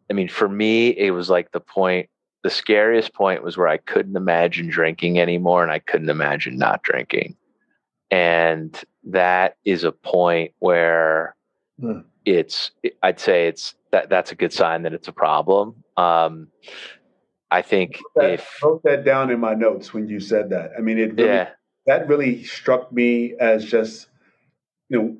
I 0.09 0.13
mean, 0.13 0.29
for 0.29 0.47
me, 0.47 0.89
it 0.89 1.11
was 1.11 1.29
like 1.29 1.51
the 1.51 1.59
point. 1.59 2.09
The 2.43 2.49
scariest 2.49 3.13
point 3.13 3.43
was 3.43 3.57
where 3.57 3.67
I 3.67 3.77
couldn't 3.77 4.15
imagine 4.15 4.69
drinking 4.69 5.19
anymore, 5.19 5.61
and 5.61 5.71
I 5.73 5.79
couldn't 5.79 6.09
imagine 6.09 6.57
not 6.57 6.83
drinking, 6.83 7.35
and 8.09 8.81
that 9.03 9.57
is 9.65 9.83
a 9.83 9.91
point 9.91 10.53
where. 10.59 11.35
Hmm 11.79 11.99
it's 12.25 12.71
I'd 13.01 13.19
say 13.19 13.47
it's 13.47 13.75
that 13.91 14.09
that's 14.09 14.31
a 14.31 14.35
good 14.35 14.53
sign 14.53 14.83
that 14.83 14.93
it's 14.93 15.07
a 15.07 15.13
problem. 15.13 15.83
Um, 15.97 16.47
I 17.49 17.61
think 17.61 17.99
I 18.19 18.25
if 18.25 18.59
wrote 18.63 18.83
that 18.83 19.03
down 19.03 19.29
in 19.31 19.39
my 19.39 19.53
notes 19.53 19.93
when 19.93 20.07
you 20.07 20.19
said 20.19 20.49
that. 20.51 20.71
I 20.77 20.81
mean, 20.81 20.97
it 20.97 21.15
really, 21.15 21.29
yeah. 21.29 21.49
That 21.85 22.07
really 22.07 22.43
struck 22.43 22.91
me 22.91 23.33
as 23.39 23.65
just 23.65 24.07
you 24.89 25.01
know 25.01 25.17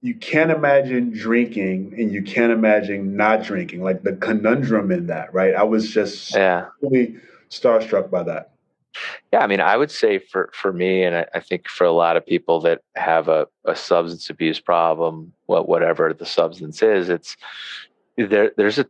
you 0.00 0.14
can't 0.14 0.50
imagine 0.50 1.10
drinking 1.10 1.92
and 1.98 2.12
you 2.12 2.22
can't 2.22 2.52
imagine 2.52 3.16
not 3.16 3.42
drinking 3.42 3.82
like 3.82 4.02
the 4.02 4.14
conundrum 4.16 4.90
in 4.90 5.06
that 5.06 5.32
right 5.32 5.54
i 5.54 5.62
was 5.62 5.90
just 5.90 6.34
yeah. 6.34 6.66
really 6.82 7.16
starstruck 7.50 8.10
by 8.10 8.22
that 8.22 8.52
yeah, 9.32 9.40
I 9.40 9.46
mean, 9.46 9.60
I 9.60 9.76
would 9.76 9.90
say 9.90 10.18
for 10.18 10.50
for 10.52 10.72
me, 10.72 11.04
and 11.04 11.14
I, 11.14 11.26
I 11.34 11.40
think 11.40 11.68
for 11.68 11.84
a 11.84 11.92
lot 11.92 12.16
of 12.16 12.26
people 12.26 12.60
that 12.62 12.80
have 12.96 13.28
a, 13.28 13.46
a 13.64 13.76
substance 13.76 14.30
abuse 14.30 14.60
problem, 14.60 15.32
what 15.46 15.68
whatever 15.68 16.12
the 16.12 16.26
substance 16.26 16.82
is, 16.82 17.08
it's 17.08 17.36
there. 18.16 18.52
There's 18.56 18.78
a 18.78 18.86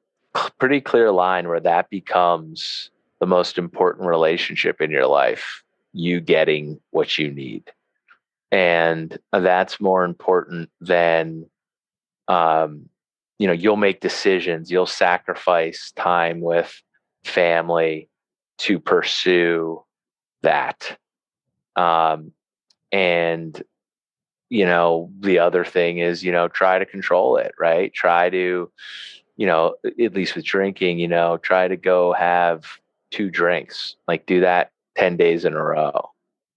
pretty 0.59 0.81
clear 0.81 1.11
line 1.11 1.49
where 1.49 1.61
that 1.61 1.91
becomes 1.91 2.91
the 3.21 3.27
most 3.27 3.59
important 3.59 4.07
relationship 4.07 4.81
in 4.81 4.91
your 4.91 5.07
life. 5.07 5.65
You 5.93 6.21
getting 6.21 6.81
what 6.91 7.19
you 7.19 7.31
need, 7.31 7.71
and 8.51 9.19
that's 9.33 9.81
more 9.81 10.05
important 10.05 10.71
than, 10.81 11.47
um, 12.29 12.89
you 13.39 13.47
know, 13.47 13.53
you'll 13.53 13.77
make 13.77 14.01
decisions. 14.01 14.71
You'll 14.71 14.87
sacrifice 14.87 15.93
time 15.97 16.41
with 16.41 16.83
family 17.25 18.09
to 18.59 18.79
pursue 18.79 19.83
that. 20.43 20.99
Um, 21.77 22.33
and, 22.91 23.63
you 24.51 24.65
know, 24.65 25.11
the 25.21 25.39
other 25.39 25.65
thing 25.65 25.99
is, 25.99 26.25
you 26.25 26.33
know, 26.33 26.49
try 26.49 26.79
to 26.79 26.87
control 26.87 27.37
it, 27.37 27.53
right? 27.59 27.93
Try 27.93 28.31
to, 28.31 28.71
you 29.37 29.47
know, 29.47 29.77
at 29.85 30.15
least 30.15 30.35
with 30.35 30.45
drinking, 30.45 30.99
you 30.99 31.09
know, 31.09 31.37
try 31.37 31.69
to 31.69 31.77
go 31.77 32.13
have 32.13 32.65
two 33.11 33.31
drinks, 33.31 33.97
like 34.09 34.27
do 34.27 34.41
that 34.41 34.73
10 34.99 35.17
days 35.17 35.45
in 35.45 35.55
a 35.55 35.63
row. 35.63 36.11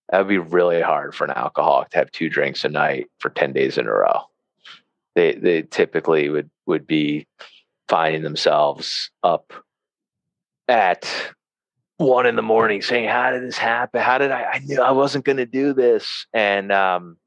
That 0.09 0.17
would 0.17 0.27
be 0.27 0.39
really 0.39 0.81
hard 0.81 1.15
for 1.15 1.23
an 1.23 1.31
alcoholic 1.31 1.89
to 1.91 1.99
have 1.99 2.11
two 2.11 2.27
drinks 2.27 2.65
a 2.65 2.69
night 2.69 3.07
for 3.19 3.29
10 3.29 3.53
days 3.53 3.77
in 3.77 3.87
a 3.87 3.93
row. 3.93 4.23
They, 5.15 5.35
they 5.35 5.61
typically 5.61 6.27
would, 6.29 6.49
would 6.65 6.87
be 6.87 7.27
finding 7.87 8.23
themselves 8.23 9.11
up 9.23 9.53
at 10.67 11.05
one 11.97 12.25
in 12.25 12.35
the 12.35 12.41
morning 12.41 12.81
saying, 12.81 13.07
how 13.07 13.31
did 13.31 13.43
this 13.43 13.57
happen? 13.57 14.01
How 14.01 14.17
did 14.17 14.31
I, 14.31 14.43
I 14.53 14.59
knew 14.59 14.81
I 14.81 14.91
wasn't 14.91 15.23
going 15.23 15.37
to 15.37 15.45
do 15.45 15.73
this. 15.73 16.25
And, 16.33 16.71
um, 16.71 17.17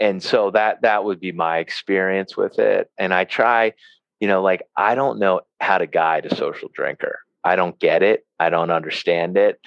and 0.00 0.22
so 0.22 0.50
that, 0.52 0.82
that 0.82 1.04
would 1.04 1.20
be 1.20 1.32
my 1.32 1.58
experience 1.58 2.36
with 2.36 2.58
it. 2.58 2.90
And 2.96 3.12
I 3.12 3.24
try, 3.24 3.74
you 4.20 4.26
know, 4.26 4.42
like, 4.42 4.62
I 4.76 4.94
don't 4.94 5.18
know 5.18 5.42
how 5.60 5.78
to 5.78 5.86
guide 5.86 6.26
a 6.26 6.34
social 6.34 6.70
drinker. 6.72 7.20
I 7.44 7.56
don't 7.56 7.78
get 7.78 8.02
it. 8.02 8.26
I 8.38 8.50
don't 8.50 8.70
understand 8.70 9.36
it. 9.36 9.60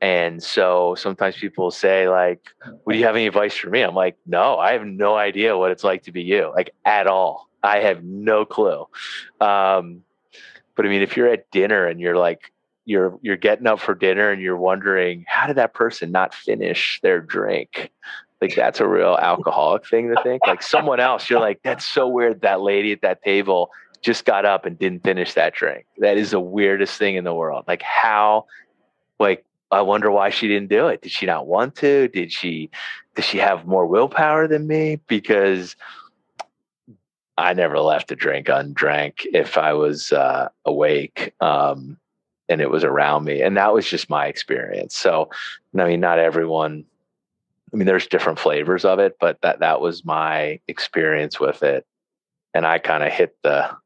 And 0.00 0.42
so 0.42 0.94
sometimes 0.96 1.36
people 1.36 1.70
say, 1.70 2.08
like, 2.08 2.40
would 2.84 2.96
you 2.96 3.04
have 3.04 3.16
any 3.16 3.26
advice 3.26 3.54
for 3.54 3.70
me? 3.70 3.82
I'm 3.82 3.94
like, 3.94 4.16
no, 4.26 4.58
I 4.58 4.72
have 4.72 4.84
no 4.84 5.16
idea 5.16 5.56
what 5.56 5.70
it's 5.70 5.84
like 5.84 6.04
to 6.04 6.12
be 6.12 6.22
you, 6.22 6.52
like 6.54 6.70
at 6.84 7.06
all. 7.06 7.48
I 7.62 7.80
have 7.80 8.04
no 8.04 8.44
clue. 8.44 8.86
Um, 9.40 10.02
but 10.76 10.86
I 10.86 10.88
mean, 10.88 11.02
if 11.02 11.16
you're 11.16 11.28
at 11.28 11.50
dinner 11.50 11.86
and 11.86 12.00
you're 12.00 12.16
like, 12.16 12.52
you're 12.86 13.18
you're 13.20 13.36
getting 13.36 13.66
up 13.66 13.80
for 13.80 13.94
dinner 13.94 14.30
and 14.30 14.40
you're 14.40 14.56
wondering 14.56 15.24
how 15.26 15.46
did 15.46 15.56
that 15.56 15.74
person 15.74 16.12
not 16.12 16.32
finish 16.32 17.00
their 17.02 17.20
drink 17.20 17.90
like 18.40 18.54
that's 18.54 18.80
a 18.80 18.86
real 18.86 19.18
alcoholic 19.20 19.86
thing 19.86 20.08
to 20.08 20.22
think 20.22 20.40
like 20.46 20.62
someone 20.62 21.00
else 21.00 21.28
you're 21.28 21.40
like 21.40 21.60
that's 21.62 21.84
so 21.84 22.06
weird 22.06 22.40
that 22.40 22.60
lady 22.60 22.92
at 22.92 23.02
that 23.02 23.22
table 23.22 23.70
just 24.06 24.24
got 24.24 24.44
up 24.44 24.64
and 24.64 24.78
didn't 24.78 25.02
finish 25.02 25.34
that 25.34 25.52
drink. 25.52 25.84
That 25.98 26.16
is 26.16 26.30
the 26.30 26.38
weirdest 26.38 26.96
thing 26.96 27.16
in 27.16 27.24
the 27.24 27.34
world. 27.34 27.64
Like 27.66 27.82
how 27.82 28.46
like 29.18 29.44
i 29.72 29.80
wonder 29.80 30.12
why 30.12 30.30
she 30.30 30.46
didn't 30.46 30.68
do 30.68 30.86
it. 30.86 31.02
Did 31.02 31.10
she 31.10 31.26
not 31.26 31.48
want 31.48 31.74
to? 31.76 32.06
Did 32.08 32.30
she 32.30 32.70
does 33.16 33.24
she 33.24 33.38
have 33.38 33.66
more 33.66 33.84
willpower 33.84 34.46
than 34.46 34.68
me? 34.68 35.00
Because 35.08 35.74
i 37.36 37.52
never 37.52 37.80
left 37.80 38.12
a 38.12 38.16
drink 38.16 38.48
undrank 38.48 39.26
if 39.34 39.58
i 39.58 39.72
was 39.72 40.12
uh, 40.12 40.48
awake 40.64 41.34
um, 41.40 41.98
and 42.48 42.60
it 42.60 42.70
was 42.70 42.84
around 42.84 43.24
me. 43.24 43.42
And 43.42 43.56
that 43.56 43.74
was 43.74 43.90
just 43.90 44.08
my 44.08 44.26
experience. 44.26 44.96
So 44.96 45.30
i 45.76 45.84
mean 45.84 45.98
not 45.98 46.20
everyone 46.20 46.84
i 47.74 47.76
mean 47.76 47.86
there's 47.88 48.06
different 48.06 48.38
flavors 48.38 48.84
of 48.84 49.00
it 49.00 49.16
but 49.18 49.40
that 49.42 49.58
that 49.58 49.80
was 49.80 50.04
my 50.04 50.60
experience 50.68 51.40
with 51.40 51.64
it. 51.64 51.84
And 52.54 52.64
i 52.64 52.78
kind 52.78 53.02
of 53.02 53.12
hit 53.12 53.36
the 53.42 53.76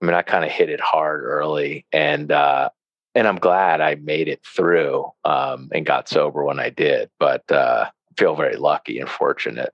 i 0.00 0.04
mean 0.04 0.14
i 0.14 0.22
kind 0.22 0.44
of 0.44 0.50
hit 0.50 0.68
it 0.68 0.80
hard 0.80 1.22
early 1.24 1.86
and 1.92 2.32
uh 2.32 2.68
and 3.14 3.26
i'm 3.26 3.36
glad 3.36 3.80
i 3.80 3.94
made 3.96 4.28
it 4.28 4.40
through 4.44 5.10
um 5.24 5.68
and 5.72 5.86
got 5.86 6.08
sober 6.08 6.44
when 6.44 6.60
i 6.60 6.70
did 6.70 7.10
but 7.18 7.50
uh 7.50 7.86
feel 8.16 8.34
very 8.34 8.56
lucky 8.56 8.98
and 8.98 9.08
fortunate 9.08 9.72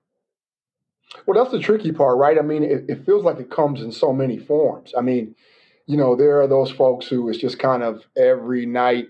well 1.25 1.41
that's 1.41 1.51
the 1.51 1.59
tricky 1.59 1.91
part 1.91 2.17
right 2.17 2.37
i 2.37 2.41
mean 2.41 2.63
it, 2.63 2.85
it 2.87 3.05
feels 3.05 3.23
like 3.23 3.39
it 3.39 3.49
comes 3.49 3.81
in 3.81 3.91
so 3.91 4.13
many 4.13 4.37
forms 4.37 4.93
i 4.97 5.01
mean 5.01 5.35
you 5.87 5.95
know, 5.95 6.15
there 6.15 6.41
are 6.41 6.47
those 6.47 6.69
folks 6.69 7.07
who 7.07 7.27
is 7.29 7.37
just 7.37 7.59
kind 7.59 7.81
of 7.81 8.05
every 8.15 8.65
night, 8.65 9.07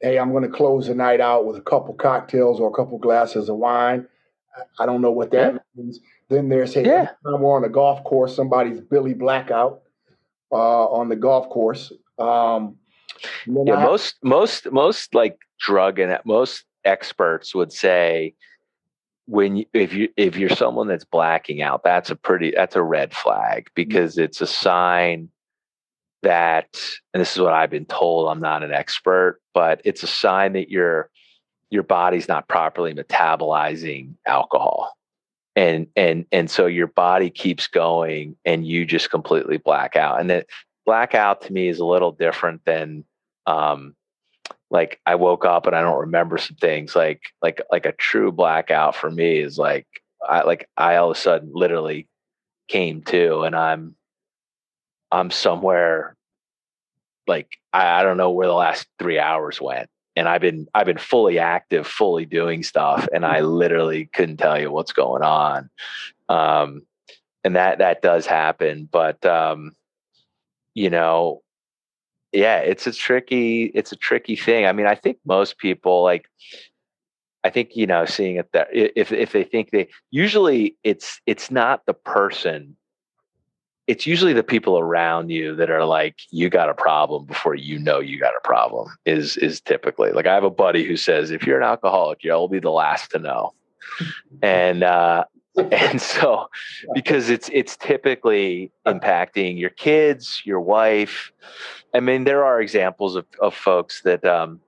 hey, 0.00 0.18
I'm 0.18 0.30
going 0.30 0.44
to 0.44 0.50
close 0.50 0.86
the 0.86 0.94
night 0.94 1.20
out 1.20 1.46
with 1.46 1.56
a 1.56 1.62
couple 1.62 1.94
cocktails 1.94 2.60
or 2.60 2.68
a 2.68 2.74
couple 2.74 2.98
glasses 2.98 3.48
of 3.48 3.56
wine. 3.56 4.06
I 4.78 4.84
don't 4.84 5.00
know 5.00 5.10
what 5.10 5.30
that 5.30 5.54
yeah. 5.54 5.58
means. 5.74 5.98
Then 6.28 6.50
there's, 6.50 6.74
hey, 6.74 6.84
yeah. 6.84 7.12
we're 7.24 7.56
on 7.56 7.64
a 7.64 7.70
golf 7.70 8.04
course, 8.04 8.36
somebody's 8.36 8.80
Billy 8.80 9.14
Blackout 9.14 9.80
uh, 10.52 10.86
on 10.86 11.08
the 11.08 11.16
golf 11.16 11.48
course. 11.48 11.92
Um, 12.18 12.76
yeah, 13.46 13.76
I, 13.76 13.84
most 13.84 14.16
most 14.22 14.70
most 14.70 15.14
like 15.14 15.38
drug 15.58 15.98
and 15.98 16.18
most 16.24 16.64
experts 16.84 17.54
would 17.54 17.72
say 17.72 18.34
when 19.26 19.56
you, 19.56 19.66
if 19.72 19.92
you 19.92 20.08
if 20.16 20.36
you're 20.36 20.50
someone 20.50 20.88
that's 20.88 21.04
blacking 21.04 21.62
out, 21.62 21.84
that's 21.84 22.10
a 22.10 22.16
pretty 22.16 22.52
that's 22.54 22.76
a 22.76 22.82
red 22.82 23.14
flag 23.14 23.66
mm. 23.66 23.74
because 23.74 24.18
it's 24.18 24.40
a 24.40 24.46
sign 24.46 25.28
that 26.22 26.80
and 27.12 27.20
this 27.20 27.32
is 27.32 27.40
what 27.40 27.52
I've 27.52 27.70
been 27.70 27.86
told, 27.86 28.28
I'm 28.28 28.40
not 28.40 28.62
an 28.62 28.72
expert, 28.72 29.40
but 29.54 29.80
it's 29.84 30.02
a 30.02 30.08
sign 30.08 30.52
that 30.54 30.70
your 30.70 31.10
your 31.70 31.82
body's 31.82 32.28
not 32.28 32.48
properly 32.48 32.92
metabolizing 32.92 34.14
alcohol. 34.26 34.96
And 35.54 35.86
and 35.96 36.24
and 36.32 36.50
so 36.50 36.66
your 36.66 36.86
body 36.86 37.28
keeps 37.28 37.66
going 37.66 38.36
and 38.44 38.66
you 38.66 38.86
just 38.86 39.10
completely 39.10 39.58
black 39.58 39.96
out. 39.96 40.20
And 40.20 40.30
that 40.30 40.46
blackout 40.86 41.42
to 41.42 41.52
me 41.52 41.68
is 41.68 41.78
a 41.78 41.84
little 41.84 42.12
different 42.12 42.64
than 42.64 43.04
um 43.46 43.94
like 44.70 44.98
I 45.04 45.16
woke 45.16 45.44
up 45.44 45.66
and 45.66 45.76
I 45.76 45.82
don't 45.82 46.00
remember 46.00 46.38
some 46.38 46.56
things 46.56 46.96
like 46.96 47.20
like 47.42 47.60
like 47.70 47.84
a 47.86 47.92
true 47.92 48.32
blackout 48.32 48.96
for 48.96 49.10
me 49.10 49.38
is 49.38 49.58
like 49.58 49.86
I 50.26 50.42
like 50.42 50.68
I 50.76 50.96
all 50.96 51.10
of 51.10 51.16
a 51.16 51.20
sudden 51.20 51.50
literally 51.52 52.08
came 52.68 53.02
to 53.02 53.42
and 53.42 53.54
I'm 53.54 53.94
I'm 55.10 55.30
somewhere 55.30 56.16
like 57.26 57.48
I, 57.72 58.00
I 58.00 58.02
don't 58.02 58.16
know 58.16 58.30
where 58.30 58.46
the 58.46 58.54
last 58.54 58.86
three 58.98 59.18
hours 59.18 59.60
went. 59.60 59.90
And 60.14 60.28
I've 60.28 60.40
been 60.40 60.66
I've 60.74 60.86
been 60.86 60.98
fully 60.98 61.38
active, 61.38 61.86
fully 61.86 62.26
doing 62.26 62.62
stuff, 62.62 63.08
and 63.14 63.24
I 63.24 63.40
literally 63.40 64.06
couldn't 64.06 64.36
tell 64.36 64.60
you 64.60 64.70
what's 64.70 64.92
going 64.92 65.22
on. 65.22 65.70
Um, 66.28 66.82
and 67.44 67.56
that 67.56 67.78
that 67.78 68.02
does 68.02 68.26
happen, 68.26 68.88
but 68.90 69.24
um, 69.24 69.74
you 70.74 70.90
know, 70.90 71.42
yeah, 72.32 72.58
it's 72.58 72.86
a 72.86 72.92
tricky 72.92 73.64
it's 73.74 73.92
a 73.92 73.96
tricky 73.96 74.36
thing. 74.36 74.66
I 74.66 74.72
mean, 74.72 74.86
I 74.86 74.94
think 74.94 75.18
most 75.24 75.58
people 75.58 76.02
like 76.02 76.28
I 77.44 77.50
think 77.50 77.70
you 77.74 77.86
know 77.86 78.04
seeing 78.04 78.36
it 78.36 78.50
that 78.52 78.68
if 78.72 79.12
if 79.12 79.32
they 79.32 79.44
think 79.44 79.70
they 79.70 79.88
usually 80.10 80.76
it's 80.84 81.20
it's 81.26 81.50
not 81.50 81.86
the 81.86 81.94
person 81.94 82.76
it's 83.86 84.06
usually 84.06 84.32
the 84.32 84.44
people 84.44 84.78
around 84.78 85.30
you 85.30 85.56
that 85.56 85.70
are 85.70 85.84
like 85.84 86.20
you 86.30 86.48
got 86.48 86.68
a 86.68 86.74
problem 86.74 87.24
before 87.24 87.54
you 87.54 87.78
know 87.78 87.98
you 87.98 88.18
got 88.18 88.34
a 88.36 88.46
problem 88.46 88.88
is 89.04 89.36
is 89.36 89.60
typically. 89.60 90.12
Like 90.12 90.26
i 90.26 90.34
have 90.34 90.44
a 90.44 90.50
buddy 90.50 90.84
who 90.84 90.96
says 90.96 91.30
if 91.30 91.46
you're 91.46 91.58
an 91.58 91.64
alcoholic 91.66 92.22
you'll 92.22 92.48
be 92.48 92.60
the 92.60 92.70
last 92.70 93.10
to 93.12 93.18
know. 93.18 93.54
And 94.42 94.82
uh 94.82 95.24
and 95.70 96.00
so 96.00 96.48
because 96.94 97.28
it's 97.28 97.50
it's 97.52 97.76
typically 97.76 98.72
impacting 98.86 99.58
your 99.58 99.70
kids 99.70 100.42
your 100.44 100.60
wife. 100.60 101.32
I 101.92 102.00
mean 102.00 102.24
there 102.24 102.44
are 102.44 102.60
examples 102.60 103.16
of, 103.16 103.26
of 103.40 103.54
folks 103.54 104.02
that 104.02 104.24
um 104.24 104.60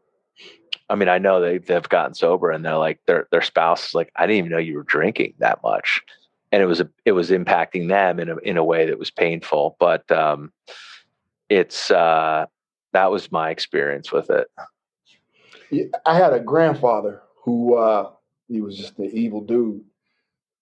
i 0.90 0.94
mean 0.94 1.08
i 1.08 1.16
know 1.16 1.40
they, 1.40 1.58
they've 1.58 1.88
gotten 1.88 2.14
sober 2.14 2.50
and 2.50 2.64
they're 2.64 2.76
like 2.76 3.00
their 3.06 3.26
their 3.30 3.40
spouse 3.40 3.88
is 3.88 3.94
like 3.94 4.12
i 4.16 4.26
didn't 4.26 4.38
even 4.38 4.50
know 4.50 4.58
you 4.58 4.74
were 4.74 4.82
drinking 4.82 5.32
that 5.38 5.62
much 5.62 6.02
and 6.54 6.62
it 6.62 6.66
was 6.66 6.80
a, 6.80 6.88
it 7.04 7.12
was 7.12 7.30
impacting 7.30 7.88
them 7.88 8.20
in 8.20 8.28
a 8.28 8.36
in 8.36 8.56
a 8.56 8.62
way 8.62 8.86
that 8.86 8.96
was 8.96 9.10
painful. 9.10 9.76
But 9.80 10.08
um, 10.12 10.52
it's 11.48 11.90
uh, 11.90 12.46
that 12.92 13.10
was 13.10 13.32
my 13.32 13.50
experience 13.50 14.12
with 14.12 14.30
it. 14.30 14.46
I 16.06 16.14
had 16.14 16.32
a 16.32 16.38
grandfather 16.38 17.22
who 17.42 17.74
uh, 17.74 18.10
he 18.46 18.60
was 18.60 18.78
just 18.78 18.96
an 19.00 19.10
evil 19.12 19.40
dude, 19.40 19.82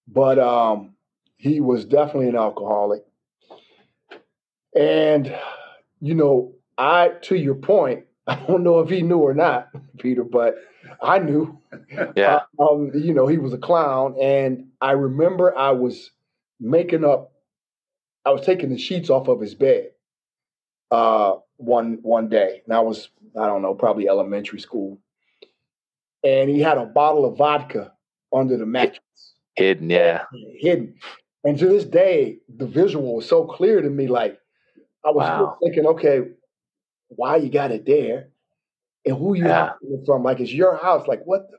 but 0.08 0.38
um, 0.38 0.94
he 1.36 1.60
was 1.60 1.84
definitely 1.84 2.30
an 2.30 2.36
alcoholic. 2.36 3.04
And 4.74 5.36
you 6.00 6.14
know, 6.14 6.54
I 6.78 7.08
to 7.24 7.36
your 7.36 7.54
point, 7.54 8.06
I 8.26 8.36
don't 8.36 8.62
know 8.62 8.80
if 8.80 8.88
he 8.88 9.02
knew 9.02 9.18
or 9.18 9.34
not, 9.34 9.68
Peter, 9.98 10.24
but 10.24 10.56
I 11.02 11.18
knew. 11.18 11.58
Yeah. 12.16 12.40
Uh, 12.58 12.72
um, 12.72 12.90
you 12.94 13.14
know, 13.14 13.26
he 13.26 13.38
was 13.38 13.52
a 13.52 13.58
clown, 13.58 14.16
and 14.20 14.68
I 14.80 14.92
remember 14.92 15.56
I 15.56 15.70
was 15.70 16.10
making 16.60 17.04
up. 17.04 17.32
I 18.24 18.30
was 18.30 18.46
taking 18.46 18.70
the 18.70 18.78
sheets 18.78 19.10
off 19.10 19.26
of 19.26 19.40
his 19.40 19.54
bed 19.54 19.90
uh, 20.92 21.36
one 21.56 21.98
one 22.02 22.28
day, 22.28 22.62
and 22.64 22.74
I 22.74 22.80
was 22.80 23.08
I 23.40 23.46
don't 23.46 23.62
know, 23.62 23.74
probably 23.74 24.08
elementary 24.08 24.60
school, 24.60 24.98
and 26.22 26.48
he 26.48 26.60
had 26.60 26.78
a 26.78 26.86
bottle 26.86 27.24
of 27.24 27.38
vodka 27.38 27.92
under 28.32 28.56
the 28.56 28.66
mattress, 28.66 29.34
hidden, 29.56 29.90
yeah, 29.90 30.24
hidden. 30.60 30.94
And 31.44 31.58
to 31.58 31.66
this 31.66 31.84
day, 31.84 32.38
the 32.56 32.66
visual 32.66 33.16
was 33.16 33.28
so 33.28 33.44
clear 33.44 33.80
to 33.80 33.90
me. 33.90 34.06
Like 34.06 34.38
I 35.04 35.10
was 35.10 35.28
wow. 35.28 35.56
thinking, 35.62 35.86
okay, 35.86 36.20
why 37.16 37.36
you 37.36 37.50
got 37.50 37.70
it 37.70 37.86
there? 37.86 38.28
and 39.04 39.16
who 39.16 39.34
you 39.34 39.46
yeah. 39.46 39.72
from. 40.06 40.22
Like 40.22 40.40
it's 40.40 40.52
your 40.52 40.76
house. 40.76 41.06
Like 41.06 41.22
what? 41.24 41.50
The, 41.50 41.56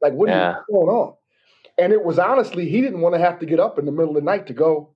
like 0.00 0.12
what 0.12 0.28
yeah. 0.28 0.52
is 0.52 0.56
going 0.70 0.88
on? 0.88 1.14
And 1.78 1.92
it 1.92 2.04
was 2.04 2.18
honestly, 2.18 2.68
he 2.68 2.80
didn't 2.80 3.00
want 3.00 3.14
to 3.14 3.20
have 3.20 3.38
to 3.40 3.46
get 3.46 3.60
up 3.60 3.78
in 3.78 3.86
the 3.86 3.92
middle 3.92 4.10
of 4.10 4.16
the 4.16 4.22
night 4.22 4.46
to 4.48 4.52
go 4.52 4.94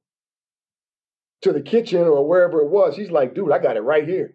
to 1.43 1.53
the 1.53 1.61
kitchen 1.61 2.03
or 2.03 2.27
wherever 2.27 2.61
it 2.61 2.69
was. 2.69 2.97
He's 2.97 3.11
like, 3.11 3.35
dude, 3.35 3.53
I 3.53 3.59
got 3.59 3.77
it 3.77 3.83
right 3.83 4.07
here. 4.07 4.35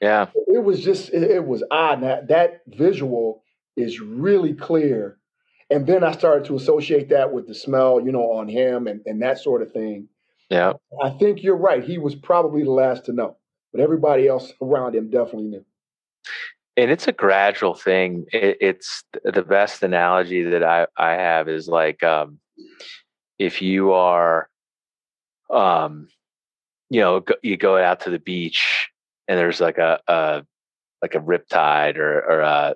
Yeah. 0.00 0.26
It 0.46 0.62
was 0.62 0.80
just, 0.82 1.10
it, 1.10 1.22
it 1.22 1.46
was 1.46 1.64
odd. 1.70 2.02
That 2.02 2.28
that 2.28 2.60
visual 2.66 3.42
is 3.76 4.00
really 4.00 4.54
clear. 4.54 5.18
And 5.70 5.86
then 5.86 6.02
I 6.02 6.12
started 6.12 6.46
to 6.46 6.56
associate 6.56 7.10
that 7.10 7.32
with 7.32 7.46
the 7.46 7.54
smell, 7.54 8.00
you 8.00 8.12
know, 8.12 8.32
on 8.32 8.48
him 8.48 8.86
and, 8.86 9.00
and 9.06 9.22
that 9.22 9.38
sort 9.38 9.62
of 9.62 9.72
thing. 9.72 10.08
Yeah. 10.50 10.74
I 11.02 11.10
think 11.10 11.42
you're 11.42 11.56
right. 11.56 11.84
He 11.84 11.98
was 11.98 12.14
probably 12.14 12.64
the 12.64 12.70
last 12.70 13.04
to 13.06 13.12
know, 13.12 13.36
but 13.72 13.80
everybody 13.80 14.26
else 14.26 14.52
around 14.60 14.94
him 14.94 15.10
definitely 15.10 15.48
knew. 15.48 15.64
And 16.76 16.90
it's 16.90 17.08
a 17.08 17.12
gradual 17.12 17.74
thing. 17.74 18.26
It, 18.32 18.58
it's 18.60 19.02
the 19.24 19.42
best 19.42 19.82
analogy 19.82 20.44
that 20.44 20.62
I, 20.62 20.86
I 20.96 21.12
have 21.12 21.48
is 21.48 21.68
like 21.68 22.02
um, 22.02 22.38
if 23.38 23.60
you 23.60 23.92
are, 23.92 24.48
um, 25.50 26.08
you 26.88 27.00
know, 27.00 27.24
you 27.42 27.56
go 27.56 27.76
out 27.76 28.00
to 28.00 28.10
the 28.10 28.18
beach 28.18 28.90
and 29.26 29.38
there's 29.38 29.60
like 29.60 29.78
a, 29.78 30.00
a 30.06 30.44
like 31.02 31.14
a 31.14 31.20
riptide 31.20 31.96
or 31.96 32.20
or 32.20 32.40
a 32.40 32.74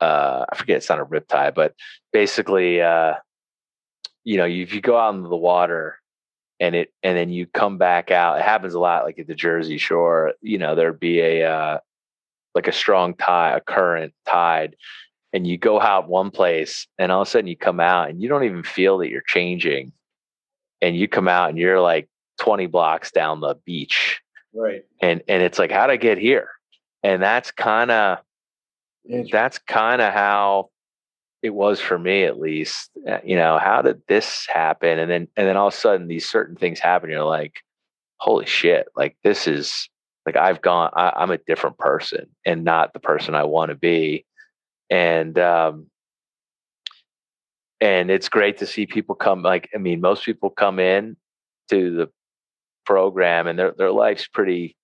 uh, 0.00 0.44
I 0.52 0.56
forget 0.56 0.78
it's 0.78 0.88
not 0.88 1.00
a 1.00 1.06
riptide, 1.06 1.54
but 1.54 1.74
basically, 2.12 2.82
uh, 2.82 3.14
you 4.22 4.36
know, 4.36 4.44
if 4.44 4.74
you 4.74 4.80
go 4.80 4.98
out 4.98 5.14
into 5.14 5.28
the 5.28 5.36
water 5.36 5.98
and 6.60 6.74
it 6.74 6.92
and 7.02 7.16
then 7.16 7.30
you 7.30 7.46
come 7.46 7.78
back 7.78 8.10
out, 8.10 8.38
it 8.38 8.44
happens 8.44 8.74
a 8.74 8.80
lot, 8.80 9.04
like 9.04 9.18
at 9.18 9.26
the 9.26 9.34
Jersey 9.34 9.78
Shore. 9.78 10.34
You 10.40 10.58
know, 10.58 10.74
there'd 10.74 11.00
be 11.00 11.20
a 11.20 11.44
uh, 11.44 11.78
like 12.54 12.68
a 12.68 12.72
strong 12.72 13.14
tide, 13.14 13.56
a 13.56 13.60
current 13.60 14.14
tide, 14.26 14.76
and 15.32 15.46
you 15.46 15.58
go 15.58 15.80
out 15.80 16.08
one 16.08 16.30
place, 16.30 16.86
and 16.98 17.10
all 17.10 17.22
of 17.22 17.28
a 17.28 17.30
sudden 17.30 17.48
you 17.48 17.56
come 17.56 17.80
out, 17.80 18.10
and 18.10 18.22
you 18.22 18.28
don't 18.28 18.44
even 18.44 18.62
feel 18.62 18.98
that 18.98 19.10
you're 19.10 19.22
changing, 19.26 19.92
and 20.80 20.96
you 20.96 21.08
come 21.08 21.28
out, 21.28 21.50
and 21.50 21.58
you're 21.58 21.80
like 21.80 22.08
20 22.40 22.66
blocks 22.66 23.10
down 23.10 23.40
the 23.40 23.56
beach, 23.64 24.20
right? 24.54 24.84
And 25.00 25.22
and 25.28 25.42
it's 25.42 25.58
like, 25.58 25.70
how'd 25.70 25.90
I 25.90 25.96
get 25.96 26.18
here? 26.18 26.48
And 27.02 27.22
that's 27.22 27.50
kind 27.50 27.90
of 27.90 28.18
that's 29.30 29.58
kind 29.58 30.00
of 30.00 30.12
how 30.12 30.70
it 31.44 31.52
was 31.52 31.78
for 31.78 31.98
me 31.98 32.24
at 32.24 32.40
least 32.40 32.90
uh, 33.06 33.18
you 33.22 33.36
know 33.36 33.58
how 33.58 33.82
did 33.82 34.00
this 34.08 34.46
happen 34.52 34.98
and 34.98 35.10
then 35.10 35.28
and 35.36 35.46
then 35.46 35.58
all 35.58 35.68
of 35.68 35.74
a 35.74 35.76
sudden 35.76 36.08
these 36.08 36.26
certain 36.26 36.56
things 36.56 36.80
happen 36.80 37.10
you're 37.10 37.22
like 37.22 37.56
holy 38.16 38.46
shit 38.46 38.86
like 38.96 39.14
this 39.22 39.46
is 39.46 39.90
like 40.24 40.36
i've 40.36 40.62
gone 40.62 40.90
I, 40.96 41.12
i'm 41.16 41.30
a 41.30 41.36
different 41.36 41.76
person 41.76 42.28
and 42.46 42.64
not 42.64 42.94
the 42.94 42.98
person 42.98 43.34
i 43.34 43.44
want 43.44 43.68
to 43.68 43.74
be 43.74 44.24
and 44.88 45.38
um 45.38 45.88
and 47.78 48.10
it's 48.10 48.30
great 48.30 48.58
to 48.58 48.66
see 48.66 48.86
people 48.86 49.14
come 49.14 49.42
like 49.42 49.68
i 49.74 49.78
mean 49.78 50.00
most 50.00 50.24
people 50.24 50.48
come 50.48 50.78
in 50.78 51.14
to 51.68 51.94
the 51.94 52.10
program 52.86 53.46
and 53.48 53.58
their 53.58 53.74
their 53.76 53.92
life's 53.92 54.26
pretty 54.26 54.78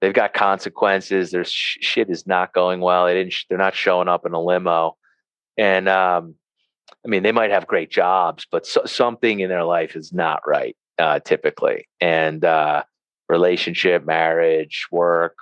they've 0.00 0.14
got 0.14 0.34
consequences. 0.34 1.30
Their 1.30 1.44
sh- 1.44 1.78
shit 1.80 2.10
is 2.10 2.26
not 2.26 2.52
going 2.52 2.80
well. 2.80 3.06
They 3.06 3.14
didn't. 3.14 3.32
Sh- 3.32 3.44
they're 3.48 3.58
not 3.58 3.74
showing 3.74 4.08
up 4.08 4.26
in 4.26 4.32
a 4.32 4.40
limo, 4.40 4.96
and 5.60 5.90
um, 5.90 6.34
I 7.04 7.08
mean, 7.08 7.22
they 7.22 7.32
might 7.32 7.50
have 7.50 7.66
great 7.66 7.90
jobs, 7.90 8.46
but 8.50 8.66
so- 8.66 8.86
something 8.86 9.40
in 9.40 9.50
their 9.50 9.64
life 9.64 9.94
is 9.94 10.10
not 10.10 10.40
right 10.46 10.74
uh, 10.98 11.20
typically. 11.20 11.86
And 12.00 12.42
uh, 12.44 12.84
relationship, 13.28 14.06
marriage, 14.06 14.86
work, 14.90 15.36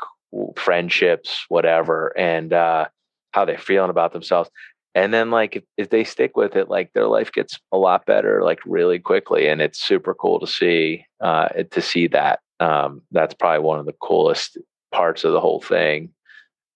friendships, 0.57 1.45
whatever, 1.49 2.13
and 2.19 2.53
uh, 2.53 2.87
how 3.31 3.45
they're 3.45 3.59
feeling 3.59 3.91
about 3.91 4.13
themselves. 4.13 4.51
And 4.97 5.15
then, 5.15 5.31
like, 5.31 5.55
if, 5.55 5.63
if 5.77 5.91
they 5.91 6.03
stick 6.03 6.37
with 6.37 6.57
it, 6.57 6.69
like 6.69 6.93
their 6.93 7.07
life 7.07 7.31
gets 7.31 7.57
a 7.71 7.77
lot 7.77 8.05
better, 8.05 8.43
like 8.43 8.59
really 8.67 8.99
quickly, 8.99 9.47
and 9.47 9.61
it's 9.61 9.81
super 9.81 10.15
cool 10.15 10.41
to 10.41 10.47
see 10.49 11.05
uh, 11.21 11.49
to 11.71 11.81
see 11.81 12.09
that 12.09 12.41
um, 12.59 13.03
that's 13.13 13.35
probably 13.35 13.65
one 13.65 13.79
of 13.79 13.87
the 13.87 13.95
coolest 14.03 14.59
parts 14.93 15.23
of 15.23 15.33
the 15.33 15.41
whole 15.41 15.61
thing 15.61 16.11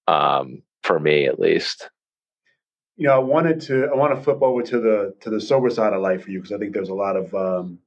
um, 0.07 0.63
for 0.85 1.01
me 1.01 1.27
at 1.27 1.41
least 1.41 1.91
you 2.97 3.07
know 3.07 3.15
i 3.15 3.19
wanted 3.19 3.61
to 3.61 3.87
i 3.87 3.95
want 3.95 4.15
to 4.15 4.23
flip 4.23 4.43
over 4.43 4.63
to 4.63 4.81
the 4.81 5.15
to 5.21 5.31
the 5.31 5.41
sober 5.41 5.71
side 5.71 5.93
of 5.93 6.03
life 6.03 6.25
for 6.25 6.31
you 6.31 6.41
because 6.41 6.53
i 6.53 6.59
think 6.59 6.73
there's 6.73 6.89
a 6.89 6.95
lot 6.95 7.17
of 7.17 7.35
um, 7.35 7.79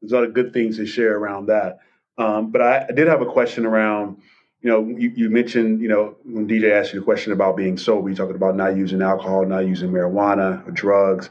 there's 0.00 0.12
a 0.12 0.14
lot 0.14 0.24
of 0.24 0.34
good 0.34 0.52
things 0.52 0.76
to 0.76 0.86
share 0.86 1.16
around 1.16 1.46
that 1.46 1.78
um, 2.18 2.50
but 2.50 2.60
I, 2.60 2.86
I, 2.88 2.92
did 2.92 3.08
have 3.08 3.22
a 3.22 3.26
question 3.26 3.64
around 3.64 4.18
you 4.60 4.70
know 4.70 4.86
you, 4.86 5.12
you, 5.14 5.30
mentioned 5.30 5.80
you 5.80 5.88
know 5.88 6.16
when 6.24 6.46
dj 6.46 6.70
asked 6.70 6.92
you 6.92 7.00
a 7.00 7.04
question 7.04 7.32
about 7.32 7.56
being 7.56 7.78
sober 7.78 8.08
you 8.08 8.14
talking 8.14 8.36
about 8.36 8.56
not 8.56 8.76
using 8.76 9.02
alcohol 9.02 9.44
not 9.46 9.66
using 9.66 9.90
marijuana 9.90 10.66
or 10.66 10.70
drugs 10.70 11.30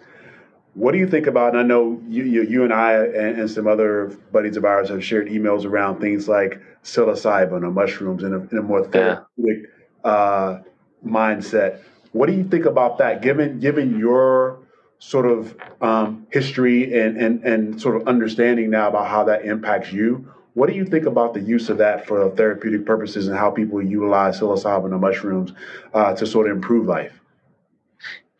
what 0.80 0.94
do 0.94 0.98
you 0.98 1.08
think 1.08 1.28
about? 1.28 1.50
And 1.50 1.60
I 1.60 1.64
know 1.64 2.02
you, 2.08 2.24
you, 2.24 2.44
you 2.44 2.64
and 2.64 2.74
I 2.74 2.94
and, 2.94 3.40
and, 3.40 3.52
some 3.52 3.68
other 3.68 4.18
buddies 4.32 4.56
of 4.56 4.66
ours 4.66 4.90
have 4.90 5.04
shared 5.04 5.28
emails 5.28 5.66
around 5.66 6.00
things 6.00 6.30
like 6.30 6.62
psilocybin 6.84 7.64
or 7.64 7.72
mushrooms 7.72 8.24
in 8.24 8.34
a, 8.34 8.40
in 8.40 8.58
a 8.58 8.62
more 8.62 8.86
therapeutic 8.86 9.70
yeah. 10.06 10.10
uh, 10.10 10.62
mindset. 11.06 11.82
What 12.12 12.28
do 12.28 12.34
you 12.34 12.44
think 12.44 12.66
about 12.66 12.98
that? 12.98 13.22
Given 13.22 13.60
given 13.60 14.00
your 14.00 14.60
sort 15.00 15.26
of 15.26 15.56
um, 15.82 16.28
history 16.32 17.00
and, 17.00 17.18
and 17.18 17.44
and 17.44 17.82
sort 17.82 17.96
of 17.96 18.08
understanding 18.08 18.70
now 18.70 18.90
about 18.90 19.08
how 19.08 19.24
that 19.26 19.46
impacts 19.46 19.92
you, 19.92 20.32
what 20.54 20.70
do 20.70 20.76
you 20.76 20.86
think 20.86 21.06
about 21.06 21.34
the 21.34 21.40
use 21.40 21.70
of 21.70 21.78
that 21.78 22.06
for 22.06 22.30
therapeutic 22.32 22.86
purposes 22.86 23.28
and 23.28 23.38
how 23.38 23.52
people 23.52 23.82
utilize 23.82 24.40
psilocybin 24.40 24.92
or 24.92 25.00
mushrooms 25.00 25.54
uh, 25.94 26.14
to 26.16 26.26
sort 26.26 26.50
of 26.50 26.56
improve 26.56 26.88
life? 26.88 27.14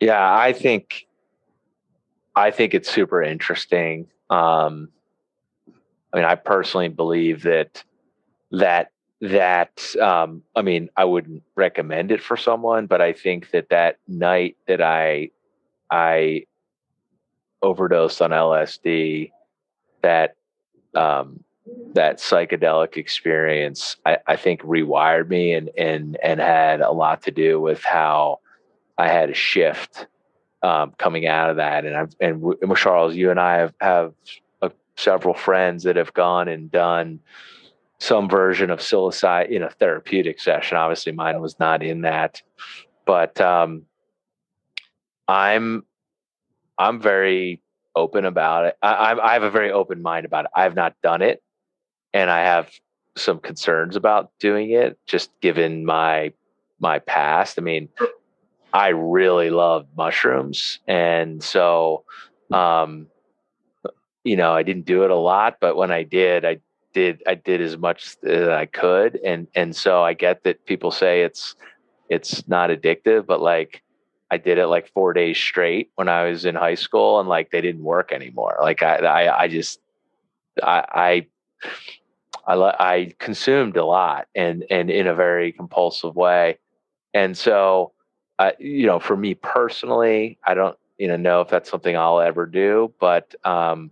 Yeah, 0.00 0.34
I 0.34 0.52
think 0.52 1.06
I 2.34 2.50
think 2.50 2.74
it's 2.74 2.90
super 2.90 3.22
interesting. 3.22 4.08
Um, 4.28 4.88
I 6.12 6.16
mean, 6.16 6.24
I 6.24 6.34
personally 6.34 6.88
believe 6.88 7.42
that 7.44 7.84
that 8.50 8.90
that 9.20 9.82
um, 10.00 10.42
I 10.56 10.62
mean, 10.62 10.88
I 10.96 11.04
wouldn't 11.04 11.42
recommend 11.54 12.10
it 12.10 12.22
for 12.22 12.36
someone, 12.36 12.86
but 12.86 13.00
I 13.00 13.12
think 13.12 13.50
that 13.50 13.68
that 13.68 13.98
night 14.08 14.56
that 14.66 14.80
I 14.80 15.30
I 15.90 16.46
overdosed 17.62 18.22
on 18.22 18.30
LSD, 18.30 19.30
that 20.02 20.36
um, 20.94 21.44
that 21.92 22.18
psychedelic 22.18 22.96
experience, 22.96 23.96
I, 24.06 24.18
I 24.26 24.36
think 24.36 24.62
rewired 24.62 25.28
me 25.28 25.52
and 25.52 25.70
and 25.76 26.16
and 26.22 26.40
had 26.40 26.80
a 26.80 26.90
lot 26.90 27.22
to 27.24 27.30
do 27.30 27.60
with 27.60 27.82
how 27.82 28.40
I 28.96 29.08
had 29.08 29.30
a 29.30 29.34
shift 29.34 30.06
um, 30.62 30.92
coming 30.96 31.26
out 31.26 31.50
of 31.50 31.56
that. 31.56 31.84
And 31.84 31.94
I've 31.94 32.14
and, 32.20 32.42
and 32.62 32.76
Charles, 32.76 33.14
you 33.14 33.30
and 33.30 33.38
I 33.38 33.58
have 33.58 33.74
have 33.82 34.14
a, 34.62 34.70
several 34.96 35.34
friends 35.34 35.84
that 35.84 35.96
have 35.96 36.14
gone 36.14 36.48
and 36.48 36.70
done 36.70 37.20
some 38.00 38.28
version 38.28 38.70
of 38.70 38.80
psilocybin 38.80 39.50
in 39.50 39.62
a 39.62 39.70
therapeutic 39.70 40.40
session. 40.40 40.76
Obviously, 40.76 41.12
mine 41.12 41.40
was 41.40 41.58
not 41.60 41.82
in 41.82 42.00
that, 42.00 42.42
but 43.06 43.40
um, 43.40 43.82
I'm 45.28 45.84
I'm 46.78 47.00
very 47.00 47.62
open 47.94 48.24
about 48.24 48.66
it. 48.66 48.76
I, 48.82 49.14
I 49.22 49.34
have 49.34 49.42
a 49.42 49.50
very 49.50 49.70
open 49.70 50.00
mind 50.02 50.24
about 50.24 50.46
it. 50.46 50.50
I 50.54 50.62
have 50.62 50.74
not 50.74 50.94
done 51.02 51.22
it, 51.22 51.42
and 52.12 52.30
I 52.30 52.40
have 52.40 52.70
some 53.16 53.38
concerns 53.38 53.96
about 53.96 54.30
doing 54.40 54.70
it, 54.70 54.98
just 55.06 55.30
given 55.40 55.84
my 55.84 56.32
my 56.80 56.98
past. 57.00 57.58
I 57.58 57.62
mean, 57.62 57.90
I 58.72 58.88
really 58.88 59.50
love 59.50 59.86
mushrooms. 59.96 60.78
And 60.86 61.42
so, 61.42 62.04
um, 62.50 63.08
you 64.24 64.36
know, 64.36 64.52
I 64.52 64.62
didn't 64.62 64.86
do 64.86 65.04
it 65.04 65.10
a 65.10 65.16
lot, 65.16 65.58
but 65.60 65.76
when 65.76 65.90
I 65.90 66.02
did, 66.04 66.44
I 66.44 66.58
did, 66.92 67.22
I 67.26 67.34
did 67.34 67.60
as 67.60 67.76
much 67.76 68.16
as 68.24 68.48
I 68.48 68.66
could. 68.66 69.18
And, 69.24 69.46
and 69.54 69.74
so 69.74 70.02
I 70.02 70.14
get 70.14 70.44
that 70.44 70.64
people 70.66 70.90
say 70.90 71.22
it's, 71.22 71.54
it's 72.08 72.46
not 72.48 72.70
addictive, 72.70 73.26
but 73.26 73.40
like 73.40 73.82
I 74.30 74.36
did 74.36 74.58
it 74.58 74.66
like 74.66 74.92
four 74.92 75.12
days 75.12 75.38
straight 75.38 75.90
when 75.94 76.08
I 76.08 76.24
was 76.24 76.44
in 76.44 76.54
high 76.54 76.74
school 76.74 77.20
and 77.20 77.28
like 77.28 77.50
they 77.50 77.60
didn't 77.60 77.82
work 77.82 78.12
anymore. 78.12 78.58
Like 78.60 78.82
I, 78.82 78.96
I, 78.96 79.42
I 79.42 79.48
just, 79.48 79.80
I, 80.62 81.26
I, 82.46 82.52
I, 82.52 82.54
I 82.56 83.14
consumed 83.18 83.76
a 83.76 83.84
lot 83.84 84.26
and, 84.34 84.64
and 84.70 84.90
in 84.90 85.06
a 85.06 85.14
very 85.14 85.52
compulsive 85.52 86.16
way. 86.16 86.58
And 87.12 87.36
so, 87.36 87.92
uh, 88.38 88.52
you 88.58 88.86
know, 88.86 88.98
for 88.98 89.16
me 89.16 89.34
personally, 89.34 90.38
I 90.44 90.54
don't, 90.54 90.76
you 90.96 91.08
know, 91.08 91.16
know 91.16 91.40
if 91.40 91.48
that's 91.48 91.70
something 91.70 91.96
I'll 91.96 92.20
ever 92.20 92.46
do, 92.46 92.92
but 93.00 93.34
um, 93.44 93.90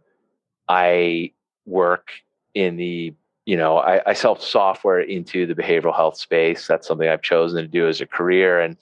I 0.68 1.32
work 1.66 2.10
in 2.58 2.76
the, 2.76 3.14
you 3.46 3.56
know, 3.56 3.78
I, 3.78 4.02
I 4.10 4.12
sell 4.14 4.36
software 4.36 5.00
into 5.00 5.46
the 5.46 5.54
behavioral 5.54 5.94
health 5.94 6.18
space. 6.18 6.66
That's 6.66 6.86
something 6.86 7.08
I've 7.08 7.22
chosen 7.22 7.62
to 7.62 7.68
do 7.68 7.86
as 7.88 8.00
a 8.00 8.06
career, 8.06 8.60
and 8.60 8.76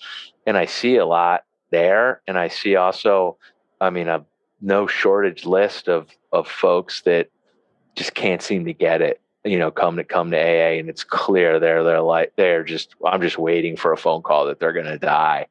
and 0.46 0.56
I 0.56 0.64
see 0.64 0.96
a 0.96 1.06
lot 1.06 1.44
there, 1.70 2.22
and 2.26 2.38
I 2.38 2.48
see 2.48 2.76
also, 2.76 3.36
I 3.80 3.90
mean, 3.90 4.08
a 4.08 4.24
no 4.60 4.86
shortage 4.86 5.44
list 5.44 5.88
of 5.88 6.08
of 6.32 6.48
folks 6.48 7.02
that 7.02 7.28
just 7.94 8.14
can't 8.14 8.42
seem 8.42 8.64
to 8.64 8.72
get 8.72 9.02
it 9.02 9.20
you 9.44 9.58
know 9.58 9.70
come 9.70 9.96
to 9.96 10.04
come 10.04 10.30
to 10.30 10.38
AA 10.38 10.78
and 10.78 10.88
it's 10.88 11.04
clear 11.04 11.60
they're 11.60 11.84
they're 11.84 12.00
like 12.00 12.32
they're 12.36 12.64
just 12.64 12.94
I'm 13.04 13.22
just 13.22 13.38
waiting 13.38 13.76
for 13.76 13.92
a 13.92 13.96
phone 13.96 14.22
call 14.22 14.46
that 14.46 14.58
they're 14.58 14.72
going 14.72 14.86
to 14.86 14.98
die 14.98 15.46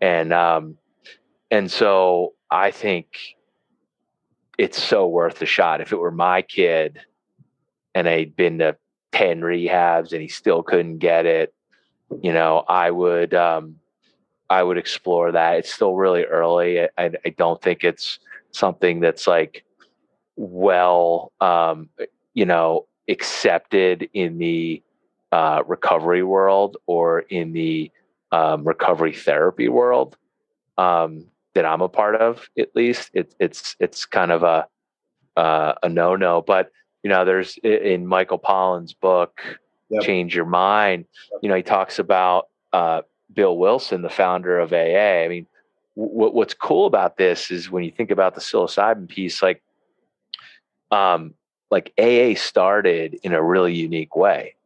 and 0.00 0.32
um 0.32 0.78
and 1.50 1.70
so 1.70 2.34
I 2.50 2.70
think 2.70 3.06
it's 4.58 4.82
so 4.82 5.06
worth 5.06 5.38
the 5.38 5.46
shot 5.46 5.80
if 5.80 5.92
it 5.92 5.96
were 5.96 6.10
my 6.10 6.42
kid 6.42 6.98
and 7.96 8.08
I'd 8.08 8.36
been 8.36 8.58
to 8.58 8.76
10 9.12 9.40
rehabs 9.40 10.12
and 10.12 10.20
he 10.20 10.28
still 10.28 10.62
couldn't 10.62 10.98
get 10.98 11.26
it 11.26 11.54
you 12.22 12.32
know 12.32 12.64
I 12.68 12.90
would 12.90 13.34
um 13.34 13.76
I 14.48 14.62
would 14.62 14.78
explore 14.78 15.32
that 15.32 15.58
it's 15.58 15.72
still 15.72 15.96
really 15.96 16.24
early 16.24 16.82
I, 16.82 16.88
I 16.98 17.30
don't 17.36 17.60
think 17.60 17.82
it's 17.82 18.18
something 18.52 19.00
that's 19.00 19.26
like 19.26 19.64
well 20.36 21.32
um 21.40 21.88
you 22.36 22.44
know, 22.44 22.86
accepted 23.08 24.08
in 24.12 24.36
the 24.36 24.82
uh, 25.32 25.62
recovery 25.66 26.22
world 26.22 26.76
or 26.86 27.20
in 27.20 27.52
the 27.52 27.90
um, 28.30 28.62
recovery 28.62 29.14
therapy 29.14 29.68
world 29.68 30.18
um, 30.76 31.24
that 31.54 31.64
I'm 31.64 31.80
a 31.80 31.88
part 31.88 32.16
of. 32.16 32.46
At 32.58 32.76
least 32.76 33.10
it, 33.14 33.34
it's 33.40 33.74
it's 33.80 34.04
kind 34.04 34.30
of 34.30 34.42
a 34.42 34.68
uh, 35.34 35.72
a 35.82 35.88
no 35.88 36.14
no. 36.14 36.42
But 36.42 36.70
you 37.06 37.10
know, 37.10 37.24
there's 37.24 37.56
in 37.58 38.04
Michael 38.04 38.40
Pollan's 38.40 38.92
book, 38.92 39.40
yep. 39.90 40.02
Change 40.02 40.34
Your 40.34 40.44
Mind. 40.44 41.04
You 41.40 41.48
know, 41.48 41.54
he 41.54 41.62
talks 41.62 42.00
about 42.00 42.48
uh, 42.72 43.02
Bill 43.32 43.56
Wilson, 43.56 44.02
the 44.02 44.10
founder 44.10 44.58
of 44.58 44.72
AA. 44.72 45.22
I 45.22 45.28
mean, 45.28 45.46
w- 45.94 46.32
what's 46.32 46.52
cool 46.52 46.84
about 46.84 47.16
this 47.16 47.52
is 47.52 47.70
when 47.70 47.84
you 47.84 47.92
think 47.92 48.10
about 48.10 48.34
the 48.34 48.40
psilocybin 48.40 49.08
piece, 49.08 49.40
like, 49.40 49.62
um, 50.90 51.34
like 51.70 51.92
AA 51.96 52.34
started 52.34 53.20
in 53.22 53.32
a 53.32 53.40
really 53.40 53.72
unique 53.72 54.16
way. 54.16 54.56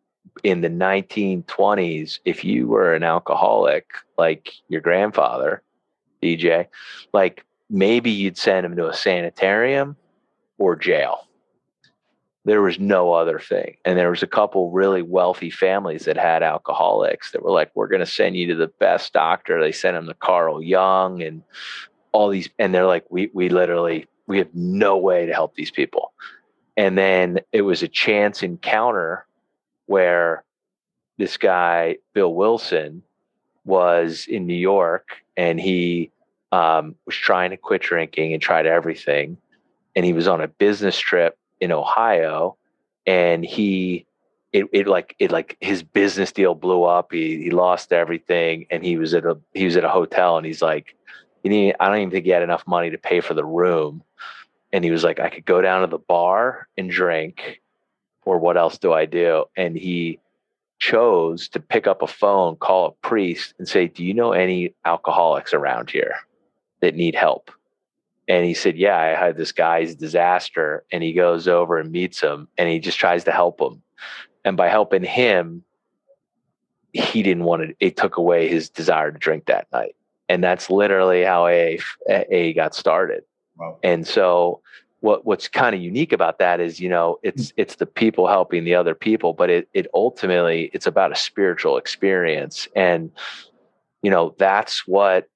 In 0.43 0.63
the 0.63 0.71
1920s, 0.71 2.21
if 2.25 2.43
you 2.43 2.69
were 2.69 2.95
an 2.95 3.03
alcoholic, 3.03 3.91
like 4.17 4.51
your 4.69 4.81
grandfather, 4.81 5.61
DJ, 6.23 6.69
like 7.13 7.45
maybe 7.69 8.11
you'd 8.11 8.39
send 8.39 8.65
him 8.65 8.77
to 8.77 8.89
a 8.89 8.95
sanitarium 8.95 9.95
or 10.57 10.75
jail 10.75 11.27
there 12.45 12.63
was 12.63 12.79
no 12.79 13.13
other 13.13 13.39
thing. 13.39 13.77
And 13.85 13.99
there 13.99 14.11
was 14.11 14.23
a 14.23 14.29
couple 14.29 14.71
really 14.71 15.03
wealthy 15.03 15.51
families 15.51 16.07
that 16.07 16.17
had 16.17 16.43
alcoholics 16.43 17.33
that 17.33 17.43
were 17.43 17.51
like, 17.51 17.71
we're 17.75 17.89
going 17.89 18.01
to 18.01 18.07
send 18.07 18.37
you 18.37 18.47
to 18.49 18.55
the 18.55 18.73
best 18.79 19.13
doctor. 19.13 19.61
They 19.61 19.73
sent 19.73 19.97
him 19.97 20.07
to 20.07 20.15
Carl 20.15 20.63
Jung 20.63 21.23
and 21.23 21.43
all 22.13 22.31
these, 22.31 22.49
and 22.59 22.75
they're 22.75 22.87
like, 22.87 23.05
we, 23.11 23.31
we 23.35 23.51
literally, 23.51 24.07
we 24.27 24.39
have 24.39 24.49
no 24.55 24.97
way 24.97 25.27
to 25.27 25.33
help 25.33 25.55
these 25.55 25.71
people. 25.71 26.13
And 26.77 26.97
then 26.97 27.41
it 27.53 27.63
was 27.63 27.83
a 27.83 27.89
chance 27.89 28.43
encounter 28.43 29.27
where 29.87 30.45
this 31.19 31.37
guy, 31.37 31.97
Bill 32.15 32.33
Wilson, 32.33 33.03
was 33.67 34.27
in 34.27 34.47
New 34.47 34.55
York 34.55 35.09
and 35.37 35.61
he 35.61 36.11
um, 36.53 36.95
was 37.05 37.15
trying 37.15 37.51
to 37.51 37.57
quit 37.59 37.83
drinking 37.83 38.33
and 38.33 38.41
tried 38.41 38.67
everything. 38.67 39.37
And 39.95 40.07
he 40.07 40.15
was 40.15 40.27
on 40.27 40.41
a 40.41 40.49
business 40.49 40.99
trip 40.99 41.37
in 41.61 41.73
Ohio, 41.73 42.57
and 43.07 43.45
he 43.45 44.07
it, 44.53 44.67
it 44.73 44.89
like 44.89 45.15
it 45.19 45.31
like 45.31 45.57
his 45.61 45.83
business 45.83 46.33
deal 46.33 46.55
blew 46.55 46.83
up. 46.85 47.13
He 47.13 47.43
he 47.43 47.51
lost 47.51 47.93
everything, 47.93 48.67
and 48.71 48.85
he 48.85 48.97
was 48.97 49.15
at 49.15 49.25
a 49.25 49.39
he 49.55 49.65
was 49.65 49.77
at 49.77 49.85
a 49.85 49.89
hotel, 49.89 50.37
and 50.37 50.47
he's 50.47 50.63
like, 50.63 50.97
you 51.43 51.51
need 51.51 51.77
I 51.79 51.89
don't 51.89 51.99
even 51.99 52.11
think 52.11 52.25
he 52.25 52.31
had 52.31 52.43
enough 52.43 52.67
money 52.67 52.91
to 52.91 52.99
pay 52.99 53.21
for 53.21 53.35
the 53.35 53.45
room, 53.45 54.03
and 54.73 54.85
he 54.85 54.91
was 54.91 55.05
like, 55.05 55.21
I 55.21 55.31
could 55.31 55.45
go 55.45 55.61
down 55.61 55.83
to 55.83 55.87
the 55.87 55.99
bar 55.99 56.69
and 56.77 56.91
drink, 56.91 57.61
or 58.25 58.39
what 58.39 58.57
else 58.57 58.79
do 58.79 58.93
I 58.93 59.07
do? 59.07 59.45
And 59.57 59.77
he 59.77 60.19
chose 60.81 61.49
to 61.51 61.61
pick 61.61 61.87
up 61.87 62.03
a 62.03 62.07
phone, 62.07 62.57
call 62.57 62.87
a 62.87 63.07
priest, 63.07 63.55
and 63.59 63.69
say, 63.69 63.87
Do 63.87 64.05
you 64.05 64.15
know 64.15 64.33
any 64.33 64.75
alcoholics 64.85 65.55
around 65.55 65.91
here 65.91 66.15
that 66.81 66.97
need 66.97 67.15
help? 67.15 67.51
And 68.31 68.47
he 68.47 68.55
said, 68.55 68.79
Yeah, 68.79 68.97
I 68.97 69.07
had 69.09 69.37
this 69.37 69.51
guy's 69.51 69.97
disaster. 69.97 70.85
And 70.93 71.03
he 71.03 71.13
goes 71.13 71.49
over 71.49 71.79
and 71.79 71.91
meets 71.91 72.21
him 72.21 72.47
and 72.57 72.69
he 72.69 72.79
just 72.79 72.97
tries 72.97 73.25
to 73.25 73.33
help 73.33 73.61
him. 73.61 73.83
And 74.45 74.57
by 74.57 74.69
helping 74.69 75.03
him, 75.03 75.65
he 76.93 77.25
didn't 77.25 77.43
want 77.43 77.63
to, 77.63 77.75
it 77.81 77.97
took 77.97 78.17
away 78.17 78.49
his 78.49 78.71
desire 78.71 79.11
to 79.11 79.19
drink 79.19 79.47
that 79.47 79.67
night. 79.73 79.97
And 80.29 80.45
that's 80.45 80.71
literally 80.71 81.25
how 81.25 81.47
AA, 81.47 81.79
AA 82.09 82.53
got 82.55 82.73
started. 82.73 83.25
Wow. 83.57 83.79
And 83.83 84.07
so, 84.07 84.63
what 85.01 85.25
what's 85.27 85.49
kind 85.49 85.75
of 85.75 85.81
unique 85.81 86.13
about 86.13 86.39
that 86.39 86.61
is, 86.61 86.79
you 86.79 86.89
know, 86.89 87.19
it's 87.25 87.51
hmm. 87.51 87.55
it's 87.57 87.77
the 87.77 87.87
people 87.87 88.29
helping 88.29 88.63
the 88.63 88.77
other 88.77 88.95
people, 88.95 89.33
but 89.33 89.51
it 89.51 89.69
it 89.75 89.89
ultimately 89.93 90.71
it's 90.73 90.87
about 90.87 91.11
a 91.11 91.17
spiritual 91.17 91.79
experience. 91.79 92.69
And, 92.77 93.11
you 94.03 94.11
know, 94.11 94.37
that's 94.39 94.87
what 94.87 95.29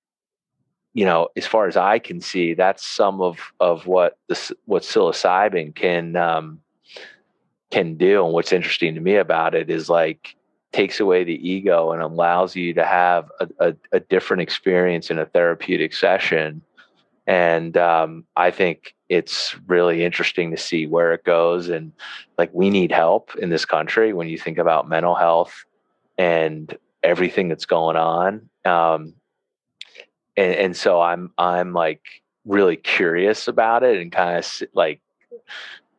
you 0.95 1.05
know, 1.05 1.29
as 1.37 1.45
far 1.45 1.67
as 1.67 1.77
I 1.77 1.99
can 1.99 2.21
see, 2.21 2.55
that's 2.55 2.87
some 2.87 3.21
of 3.21 3.53
of 3.61 3.87
what 3.87 4.17
what 4.65 4.85
psilocybin 4.85 5.75
can 5.75 6.15
um, 6.17 6.61
can 7.71 7.97
do. 7.97 8.25
And 8.25 8.33
what's 8.33 8.53
interesting 8.53 8.95
to 8.95 9.01
me 9.01 9.17
about 9.17 9.57
it 9.57 9.69
is 9.69 9.89
like 9.89 10.37
takes 10.73 11.01
away 11.01 11.25
the 11.25 11.49
ego 11.49 11.93
and 11.93 12.01
allows 12.01 12.57
you 12.57 12.75
to 12.75 12.85
have 12.85 13.31
a, 13.41 13.49
a, 13.61 13.77
a 13.93 14.01
different 14.01 14.43
experience 14.43 15.11
in 15.11 15.19
a 15.19 15.27
therapeutic 15.27 15.93
session. 15.93 16.63
And 17.27 17.77
um, 17.77 18.25
I 18.37 18.51
think 18.51 18.95
it's 19.09 19.57
really 19.67 20.05
interesting 20.05 20.51
to 20.51 20.57
see 20.57 20.87
where 20.87 21.13
it 21.13 21.25
goes. 21.25 21.69
And 21.69 21.93
like 22.39 22.51
we 22.53 22.71
need 22.71 22.93
help 22.93 23.35
in 23.37 23.51
this 23.51 23.65
country 23.65 24.13
when 24.13 24.29
you 24.29 24.39
think 24.39 24.59
about 24.59 24.89
mental 24.89 25.15
health 25.15 25.65
and 26.19 26.77
everything 27.03 27.49
that's 27.49 27.67
going 27.67 27.97
on. 27.97 28.49
Um, 28.65 29.15
and, 30.37 30.55
and 30.55 30.77
so 30.77 31.01
I'm 31.01 31.33
I'm 31.39 31.73
like 31.73 32.03
really 32.45 32.77
curious 32.77 33.49
about 33.49 33.83
it 33.83 34.01
and 34.01 34.13
kind 34.13 34.39
of 34.39 34.63
like 34.75 35.01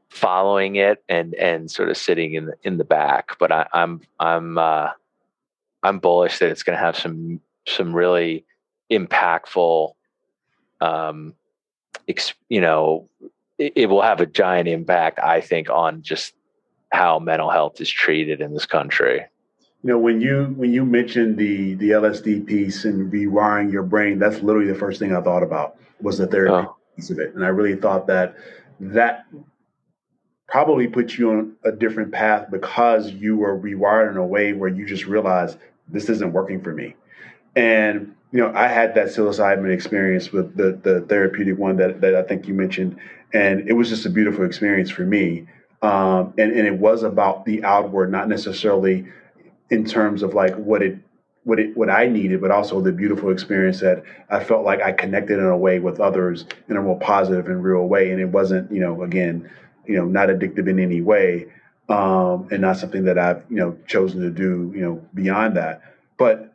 following 0.10 0.76
it 0.76 1.04
and 1.10 1.34
and 1.36 1.70
sort 1.70 1.90
of 1.90 1.98
sitting 1.98 2.34
in 2.34 2.46
the 2.46 2.54
in 2.64 2.78
the 2.78 2.84
back. 2.84 3.38
But 3.40 3.52
I, 3.52 3.68
I'm 3.74 4.02
I'm 4.20 4.58
uh, 4.58 4.90
I'm 5.84 6.00
bullish 6.00 6.40
that 6.40 6.50
it's 6.50 6.64
going 6.64 6.78
to 6.78 6.84
have 6.84 6.98
some 6.98 7.42
some 7.68 7.96
really 7.96 8.46
impactful, 8.92 9.94
um, 10.82 11.34
ex, 12.08 12.34
you 12.50 12.62
know, 12.62 13.10
it, 13.58 13.74
it 13.76 13.86
will 13.88 14.02
have 14.02 14.22
a 14.22 14.26
giant 14.26 14.68
impact. 14.68 15.20
I 15.20 15.42
think 15.42 15.70
on 15.70 16.02
just 16.02 16.34
how 16.92 17.20
mental 17.20 17.50
health 17.50 17.82
is 17.82 17.90
treated 17.90 18.42
in 18.42 18.54
this 18.54 18.66
country 18.66 19.26
you 19.86 19.92
know 19.92 20.00
when 20.00 20.20
you 20.20 20.46
when 20.58 20.74
you 20.74 20.84
mentioned 20.84 21.38
the 21.38 21.76
the 21.76 21.92
LSD 21.92 22.48
piece 22.48 22.86
and 22.86 23.14
rewiring 23.14 23.72
your 23.72 23.84
brain, 23.84 24.18
that's 24.18 24.42
literally 24.42 24.68
the 24.68 24.80
first 24.80 24.98
thing 24.98 25.16
I 25.16 25.22
thought 25.22 25.44
about 25.44 25.78
was 26.02 26.18
the 26.18 26.26
therapy 26.26 26.68
oh. 26.68 26.76
piece 26.96 27.12
of 27.12 27.20
it, 27.20 27.36
and 27.36 27.46
I 27.46 27.50
really 27.50 27.80
thought 27.80 28.08
that 28.08 28.36
that 28.80 29.28
probably 30.48 30.88
put 30.88 31.20
you 31.20 31.30
on 31.30 31.54
a 31.64 31.72
different 31.72 32.12
path 32.12 32.48
because 32.50 33.12
you 33.12 33.38
were 33.38 33.60
rewired 33.60 34.10
in 34.10 34.18
a 34.18 34.26
way 34.26 34.54
where 34.54 34.70
you 34.70 34.88
just 34.88 35.06
realized 35.06 35.60
this 35.88 36.10
isn't 36.10 36.34
working 36.34 36.64
for 36.64 36.74
me, 36.74 36.96
and 37.56 38.16
you 38.32 38.40
know 38.40 38.52
I 38.56 38.68
had 38.68 38.96
that 38.96 39.10
psilocybin 39.10 39.72
experience 39.72 40.32
with 40.32 40.58
the 40.58 40.80
the 40.82 41.02
therapeutic 41.02 41.60
one 41.60 41.78
that 41.78 42.02
that 42.02 42.16
I 42.16 42.24
think 42.24 42.48
you 42.48 42.56
mentioned, 42.56 42.98
and 43.36 43.70
it 43.70 43.74
was 43.74 43.90
just 43.90 44.08
a 44.08 44.10
beautiful 44.10 44.46
experience 44.46 44.90
for 44.90 45.04
me. 45.04 45.46
Um, 45.84 46.34
and, 46.40 46.52
and 46.52 46.66
it 46.66 46.80
was 46.80 47.04
about 47.04 47.46
the 47.46 47.64
outward, 47.64 48.12
not 48.12 48.28
necessarily 48.28 49.06
in 49.70 49.86
terms 49.86 50.24
of 50.24 50.34
like 50.34 50.56
what 50.56 50.82
it 50.82 50.98
what 51.44 51.60
it 51.60 51.78
what 51.78 51.90
I 51.90 52.08
needed, 52.08 52.42
but 52.42 52.52
also 52.52 52.82
the 52.82 52.92
beautiful 52.92 53.30
experience 53.30 53.80
that 53.80 54.04
I 54.30 54.44
felt 54.44 54.66
like 54.66 54.82
I 54.82 54.92
connected 54.92 55.40
in 55.40 55.46
a 55.46 55.58
way 55.58 55.80
with 55.80 56.00
others 56.00 56.46
in 56.68 56.76
a 56.76 56.82
more 56.82 57.00
positive 57.00 57.48
and 57.48 57.64
real 57.64 57.88
way. 57.88 58.12
And 58.12 58.20
it 58.20 58.30
wasn't, 58.30 58.72
you 58.72 58.82
know, 58.82 59.04
again, 59.04 59.50
you 59.86 59.96
know, 59.96 60.06
not 60.06 60.30
addictive 60.30 60.68
in 60.68 60.80
any 60.80 61.02
way, 61.02 61.48
um, 61.88 62.48
and 62.52 62.62
not 62.62 62.78
something 62.78 63.06
that 63.06 63.20
I've, 63.20 63.44
you 63.50 63.58
know, 63.58 63.78
chosen 63.88 64.22
to 64.22 64.32
do, 64.32 64.74
you 64.76 64.82
know, 64.82 65.08
beyond 65.14 65.56
that. 65.58 65.82
But, 66.18 66.52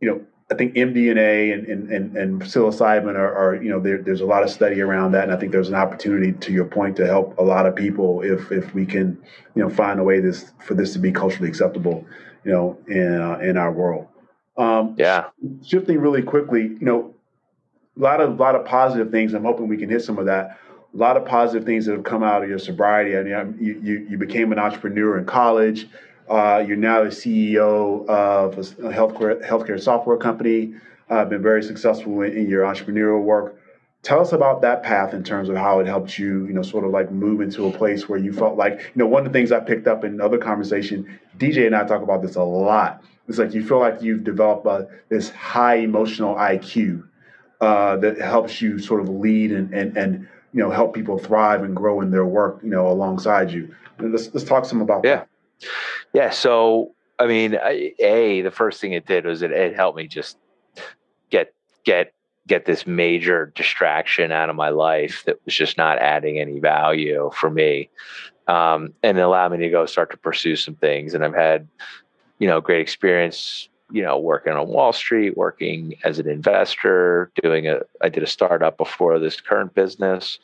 you 0.00 0.10
know, 0.10 0.20
I 0.50 0.56
think 0.56 0.74
MDMA 0.74 1.54
and, 1.54 1.66
and, 1.68 1.90
and, 1.90 2.16
and 2.16 2.42
psilocybin 2.42 3.14
are, 3.14 3.34
are 3.34 3.62
you 3.62 3.70
know, 3.70 3.78
there, 3.80 4.02
there's 4.02 4.20
a 4.20 4.26
lot 4.26 4.42
of 4.42 4.50
study 4.50 4.80
around 4.80 5.12
that. 5.12 5.24
And 5.24 5.32
I 5.32 5.36
think 5.36 5.52
there's 5.52 5.68
an 5.68 5.74
opportunity, 5.76 6.32
to 6.32 6.52
your 6.52 6.64
point, 6.64 6.96
to 6.96 7.06
help 7.06 7.38
a 7.38 7.42
lot 7.42 7.66
of 7.66 7.76
people 7.76 8.20
if, 8.22 8.50
if 8.50 8.74
we 8.74 8.84
can, 8.84 9.16
you 9.54 9.62
know, 9.62 9.70
find 9.70 10.00
a 10.00 10.04
way 10.04 10.18
this 10.18 10.52
for 10.58 10.74
this 10.74 10.92
to 10.94 10.98
be 10.98 11.12
culturally 11.12 11.48
acceptable 11.48 12.04
you 12.44 12.52
know, 12.52 12.78
in 12.88 13.20
uh, 13.20 13.38
in 13.38 13.56
our 13.56 13.72
world. 13.72 14.08
Um, 14.56 14.94
yeah. 14.98 15.26
Shifting 15.64 15.98
really 15.98 16.22
quickly, 16.22 16.62
you 16.62 16.78
know, 16.80 17.14
a 17.96 18.00
lot 18.00 18.20
of 18.20 18.38
lot 18.38 18.54
of 18.54 18.64
positive 18.64 19.10
things. 19.10 19.34
I'm 19.34 19.44
hoping 19.44 19.68
we 19.68 19.76
can 19.76 19.88
hit 19.88 20.02
some 20.02 20.18
of 20.18 20.26
that. 20.26 20.58
A 20.92 20.96
lot 20.96 21.16
of 21.16 21.24
positive 21.24 21.64
things 21.64 21.86
that 21.86 21.92
have 21.92 22.04
come 22.04 22.22
out 22.22 22.42
of 22.42 22.48
your 22.48 22.58
sobriety. 22.58 23.16
I 23.16 23.22
mean, 23.22 23.56
you 23.60 23.80
you, 23.82 24.06
you 24.10 24.18
became 24.18 24.52
an 24.52 24.58
entrepreneur 24.58 25.18
in 25.18 25.24
college. 25.24 25.88
Uh, 26.28 26.64
you're 26.66 26.76
now 26.76 27.02
the 27.02 27.10
CEO 27.10 28.06
of 28.08 28.58
a 28.58 28.62
healthcare 28.92 29.44
healthcare 29.44 29.80
software 29.80 30.16
company. 30.16 30.74
Uh, 31.10 31.24
been 31.24 31.42
very 31.42 31.62
successful 31.62 32.22
in, 32.22 32.32
in 32.32 32.48
your 32.48 32.64
entrepreneurial 32.64 33.22
work. 33.22 33.56
Tell 34.04 34.20
us 34.20 34.32
about 34.32 34.60
that 34.60 34.82
path 34.82 35.14
in 35.14 35.24
terms 35.24 35.48
of 35.48 35.56
how 35.56 35.80
it 35.80 35.86
helped 35.86 36.18
you, 36.18 36.46
you 36.46 36.52
know, 36.52 36.60
sort 36.60 36.84
of 36.84 36.90
like 36.90 37.10
move 37.10 37.40
into 37.40 37.66
a 37.66 37.72
place 37.72 38.06
where 38.06 38.18
you 38.18 38.34
felt 38.34 38.58
like, 38.58 38.78
you 38.78 38.92
know, 38.96 39.06
one 39.06 39.26
of 39.26 39.32
the 39.32 39.36
things 39.36 39.50
I 39.50 39.60
picked 39.60 39.86
up 39.86 40.04
in 40.04 40.12
another 40.12 40.36
conversation, 40.36 41.18
DJ 41.38 41.66
and 41.66 41.74
I 41.74 41.84
talk 41.84 42.02
about 42.02 42.20
this 42.20 42.36
a 42.36 42.42
lot. 42.42 43.02
It's 43.28 43.38
like 43.38 43.54
you 43.54 43.66
feel 43.66 43.80
like 43.80 44.02
you've 44.02 44.22
developed 44.22 44.66
uh, 44.66 44.82
this 45.08 45.30
high 45.30 45.76
emotional 45.76 46.34
IQ 46.34 47.02
uh, 47.62 47.96
that 47.96 48.20
helps 48.20 48.60
you 48.60 48.78
sort 48.78 49.00
of 49.00 49.08
lead 49.08 49.52
and, 49.52 49.72
and, 49.72 49.96
and, 49.96 50.28
you 50.52 50.60
know, 50.62 50.70
help 50.70 50.94
people 50.94 51.18
thrive 51.18 51.62
and 51.62 51.74
grow 51.74 52.02
in 52.02 52.10
their 52.10 52.26
work, 52.26 52.60
you 52.62 52.68
know, 52.68 52.86
alongside 52.86 53.50
you. 53.50 53.74
Let's, 53.98 54.28
let's 54.34 54.44
talk 54.44 54.66
some 54.66 54.82
about 54.82 55.02
yeah. 55.02 55.16
that. 55.16 55.28
Yeah. 55.60 55.68
Yeah. 56.12 56.30
So, 56.30 56.94
I 57.18 57.26
mean, 57.26 57.54
A, 57.54 58.42
the 58.42 58.50
first 58.50 58.82
thing 58.82 58.92
it 58.92 59.06
did 59.06 59.24
was 59.24 59.40
it, 59.40 59.50
it 59.50 59.74
helped 59.74 59.96
me 59.96 60.06
just 60.06 60.36
get, 61.30 61.54
get 61.84 62.12
get 62.46 62.66
this 62.66 62.86
major 62.86 63.52
distraction 63.54 64.30
out 64.32 64.50
of 64.50 64.56
my 64.56 64.68
life 64.68 65.22
that 65.24 65.38
was 65.44 65.54
just 65.54 65.78
not 65.78 65.98
adding 65.98 66.38
any 66.38 66.60
value 66.60 67.30
for 67.34 67.50
me. 67.50 67.88
um, 68.46 68.92
and 69.02 69.18
it 69.18 69.22
allowed 69.22 69.52
me 69.52 69.58
to 69.58 69.70
go 69.70 69.86
start 69.86 70.10
to 70.10 70.16
pursue 70.16 70.56
some 70.56 70.74
things. 70.74 71.14
And 71.14 71.24
I've 71.24 71.34
had, 71.34 71.66
you 72.38 72.46
know, 72.46 72.60
great 72.60 72.80
experience, 72.80 73.68
you 73.90 74.02
know, 74.02 74.18
working 74.18 74.52
on 74.52 74.68
Wall 74.68 74.92
Street, 74.92 75.36
working 75.36 75.94
as 76.04 76.18
an 76.18 76.28
investor, 76.28 77.30
doing 77.42 77.68
a, 77.68 77.80
I 78.02 78.08
did 78.08 78.22
a 78.22 78.26
startup 78.26 78.76
before 78.76 79.18
this 79.18 79.40
current 79.40 79.74
business. 79.74 80.38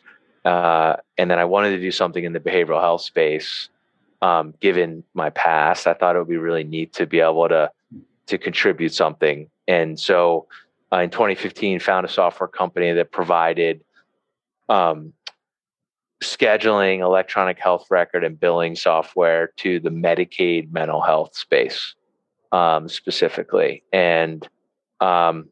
Uh, 0.45 0.97
and 1.19 1.31
then 1.31 1.39
I 1.39 1.45
wanted 1.45 1.71
to 1.71 1.81
do 1.81 1.91
something 1.91 2.25
in 2.25 2.33
the 2.33 2.41
behavioral 2.41 2.81
health 2.81 3.03
space. 3.03 3.69
Um, 4.23 4.55
given 4.61 5.03
my 5.15 5.31
past, 5.31 5.87
I 5.87 5.95
thought 5.95 6.15
it 6.15 6.19
would 6.19 6.29
be 6.29 6.37
really 6.37 6.65
neat 6.65 6.93
to 6.95 7.07
be 7.07 7.21
able 7.21 7.49
to 7.49 7.71
to 8.27 8.39
contribute 8.39 8.95
something. 8.95 9.51
And 9.67 9.99
so, 9.99 10.47
uh, 10.93 10.99
in 10.99 11.11
2015, 11.11 11.81
found 11.81 12.07
a 12.07 12.09
software 12.09 12.49
company 12.49 12.93
that 12.93 13.13
provided 13.13 13.83
um, 14.69 15.13
scheduling, 16.23 17.01
electronic 17.01 17.59
health 17.59 17.87
record, 17.91 18.25
and 18.25 18.39
billing 18.39 18.77
software 18.77 19.53
to 19.57 19.81
the 19.81 19.91
Medicaid 19.91 20.73
mental 20.73 21.01
health 21.01 21.37
space 21.37 21.95
um, 22.53 22.89
specifically. 22.89 23.83
And 23.93 24.47
um, 25.01 25.49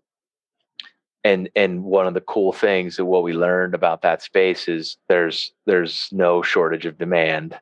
and 1.25 1.49
and 1.57 1.85
one 1.85 2.07
of 2.07 2.15
the 2.15 2.21
cool 2.21 2.53
things 2.53 2.97
that 2.97 3.05
what 3.05 3.23
we 3.23 3.33
learned 3.33 3.75
about 3.75 4.03
that 4.03 4.23
space 4.23 4.69
is 4.69 4.97
there's 5.09 5.53
there's 5.67 6.09
no 6.13 6.43
shortage 6.43 6.87
of 6.87 6.99
demand. 6.99 7.59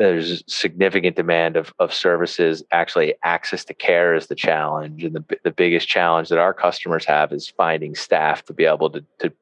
There's 0.00 0.42
significant 0.52 1.14
demand 1.14 1.56
of, 1.56 1.72
of 1.78 1.94
services. 1.94 2.64
Actually, 2.72 3.14
access 3.22 3.64
to 3.66 3.74
care 3.74 4.14
is 4.14 4.26
the 4.26 4.34
challenge, 4.34 5.04
and 5.04 5.14
the 5.14 5.38
the 5.44 5.52
biggest 5.52 5.86
challenge 5.86 6.28
that 6.30 6.38
our 6.38 6.52
customers 6.52 7.04
have 7.04 7.32
is 7.32 7.48
finding 7.48 7.94
staff 7.94 8.44
to 8.46 8.52
be 8.52 8.64
able 8.64 8.90
to 8.90 9.04
to, 9.18 9.32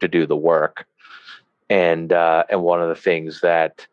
to 0.00 0.08
do 0.08 0.26
the 0.26 0.36
work 0.36 0.86
and 1.70 2.12
uh, 2.12 2.44
and 2.50 2.62
one 2.62 2.82
of 2.82 2.88
the 2.88 2.94
things 2.94 3.40
that 3.40 3.86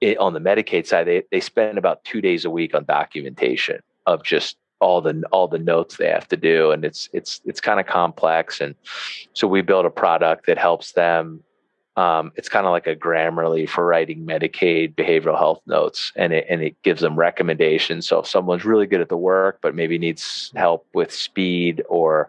it, 0.00 0.18
on 0.18 0.34
the 0.34 0.40
Medicaid 0.40 0.86
side, 0.86 1.06
they 1.06 1.22
they 1.30 1.40
spend 1.40 1.78
about 1.78 2.04
two 2.04 2.20
days 2.20 2.44
a 2.44 2.50
week 2.50 2.74
on 2.74 2.84
documentation 2.84 3.80
of 4.06 4.22
just 4.22 4.56
all 4.80 5.00
the 5.00 5.22
all 5.32 5.48
the 5.48 5.58
notes 5.58 5.96
they 5.96 6.08
have 6.08 6.28
to 6.28 6.36
do, 6.36 6.70
and 6.70 6.84
it's 6.84 7.08
it's 7.12 7.40
it's 7.44 7.60
kind 7.60 7.80
of 7.80 7.86
complex. 7.86 8.60
And 8.60 8.74
so 9.32 9.48
we 9.48 9.62
build 9.62 9.86
a 9.86 9.90
product 9.90 10.46
that 10.46 10.58
helps 10.58 10.92
them. 10.92 11.42
Um, 11.96 12.30
it's 12.36 12.50
kind 12.50 12.66
of 12.66 12.72
like 12.72 12.86
a 12.86 12.94
Grammarly 12.94 13.66
for 13.68 13.86
writing 13.86 14.26
Medicaid 14.26 14.94
behavioral 14.94 15.38
health 15.38 15.62
notes, 15.66 16.12
and 16.14 16.32
it 16.32 16.46
and 16.48 16.62
it 16.62 16.80
gives 16.82 17.00
them 17.00 17.16
recommendations. 17.16 18.06
So 18.06 18.20
if 18.20 18.26
someone's 18.26 18.64
really 18.66 18.86
good 18.86 19.00
at 19.00 19.08
the 19.08 19.16
work 19.16 19.58
but 19.62 19.74
maybe 19.74 19.98
needs 19.98 20.52
help 20.54 20.86
with 20.92 21.10
speed 21.10 21.82
or 21.88 22.28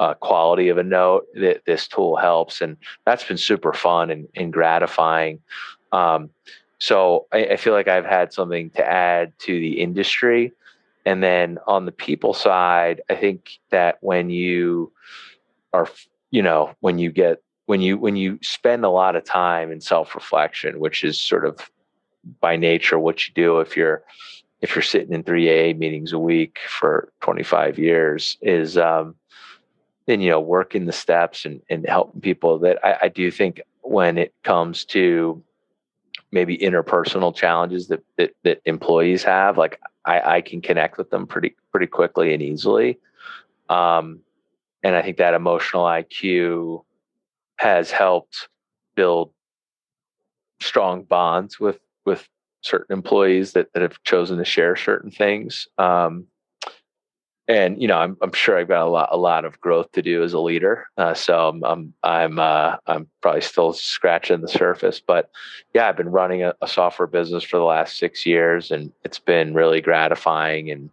uh, 0.00 0.14
quality 0.14 0.70
of 0.70 0.78
a 0.78 0.82
note 0.82 1.26
that 1.34 1.62
this 1.66 1.86
tool 1.86 2.16
helps. 2.16 2.62
And 2.62 2.78
that's 3.04 3.22
been 3.22 3.36
super 3.36 3.74
fun 3.74 4.10
and, 4.10 4.26
and 4.34 4.50
gratifying. 4.50 5.40
Um, 5.92 6.30
so 6.78 7.26
I, 7.30 7.44
I, 7.44 7.56
feel 7.56 7.74
like 7.74 7.88
i've 7.88 8.06
had 8.06 8.32
something 8.32 8.70
to 8.70 8.84
add 8.84 9.32
to 9.40 9.60
the 9.60 9.80
industry. 9.80 10.52
And 11.04 11.22
then 11.22 11.58
on 11.66 11.84
the 11.84 11.92
people 11.92 12.32
side 12.32 13.02
i 13.10 13.14
think 13.14 13.58
that 13.70 13.98
when 14.00 14.30
you 14.30 14.92
are 15.72 15.88
you 16.30 16.42
know 16.42 16.74
when 16.80 16.98
you 16.98 17.10
get 17.10 17.42
when 17.70 17.80
you 17.80 17.96
when 17.96 18.16
you 18.16 18.36
spend 18.42 18.84
a 18.84 18.90
lot 18.90 19.14
of 19.14 19.22
time 19.22 19.70
in 19.70 19.80
self-reflection 19.80 20.80
which 20.80 21.04
is 21.04 21.20
sort 21.20 21.46
of 21.46 21.70
by 22.40 22.56
nature 22.56 22.98
what 22.98 23.28
you 23.28 23.32
do 23.32 23.60
if 23.60 23.76
you're 23.76 24.02
if 24.60 24.74
you're 24.74 24.82
sitting 24.82 25.14
in 25.14 25.22
3 25.22 25.48
AA 25.48 25.76
meetings 25.76 26.12
a 26.12 26.18
week 26.18 26.58
for 26.68 27.12
25 27.20 27.78
years 27.78 28.36
is 28.42 28.76
um, 28.76 29.14
and 30.08 30.20
you 30.20 30.30
know 30.30 30.40
working 30.40 30.86
the 30.86 30.92
steps 30.92 31.44
and, 31.44 31.62
and 31.70 31.88
helping 31.88 32.20
people 32.20 32.58
that 32.58 32.84
I, 32.84 32.96
I 33.02 33.08
do 33.08 33.30
think 33.30 33.60
when 33.82 34.18
it 34.18 34.34
comes 34.42 34.84
to 34.86 35.40
maybe 36.32 36.58
interpersonal 36.58 37.32
challenges 37.32 37.86
that, 37.86 38.02
that, 38.16 38.32
that 38.42 38.60
employees 38.64 39.22
have 39.22 39.56
like 39.56 39.78
I, 40.04 40.38
I 40.38 40.40
can 40.40 40.60
connect 40.60 40.98
with 40.98 41.10
them 41.10 41.24
pretty 41.24 41.54
pretty 41.70 41.86
quickly 41.86 42.34
and 42.34 42.42
easily. 42.42 42.98
Um, 43.68 44.22
and 44.82 44.96
i 44.96 45.02
think 45.02 45.18
that 45.18 45.34
emotional 45.34 45.84
iq 45.84 46.82
has 47.60 47.90
helped 47.90 48.48
build 48.94 49.32
strong 50.60 51.02
bonds 51.02 51.60
with 51.60 51.78
with 52.06 52.26
certain 52.62 52.92
employees 52.94 53.52
that, 53.52 53.72
that 53.72 53.82
have 53.82 54.02
chosen 54.02 54.38
to 54.38 54.44
share 54.44 54.76
certain 54.76 55.10
things 55.10 55.68
um, 55.78 56.26
and 57.50 57.82
you 57.82 57.88
know 57.88 57.98
I'm, 57.98 58.16
I'm 58.22 58.32
sure 58.32 58.56
I've 58.56 58.68
got 58.68 58.86
a 58.86 58.90
lot 58.90 59.08
a 59.10 59.16
lot 59.16 59.44
of 59.44 59.60
growth 59.60 59.90
to 59.92 60.02
do 60.02 60.22
as 60.22 60.32
a 60.32 60.38
leader. 60.38 60.88
Uh, 60.96 61.14
so 61.14 61.48
I'm 61.48 61.64
I'm 61.64 61.94
I'm, 62.04 62.38
uh, 62.38 62.76
I'm 62.86 63.08
probably 63.20 63.40
still 63.40 63.72
scratching 63.72 64.40
the 64.40 64.48
surface. 64.48 65.02
But 65.04 65.30
yeah, 65.74 65.88
I've 65.88 65.96
been 65.96 66.10
running 66.10 66.44
a, 66.44 66.54
a, 66.62 66.68
software 66.68 67.08
business 67.08 67.42
for 67.42 67.56
the 67.56 67.64
last 67.64 67.98
six 67.98 68.24
years, 68.24 68.70
and 68.70 68.92
it's 69.04 69.18
been 69.18 69.52
really 69.52 69.80
gratifying 69.80 70.70
and 70.70 70.90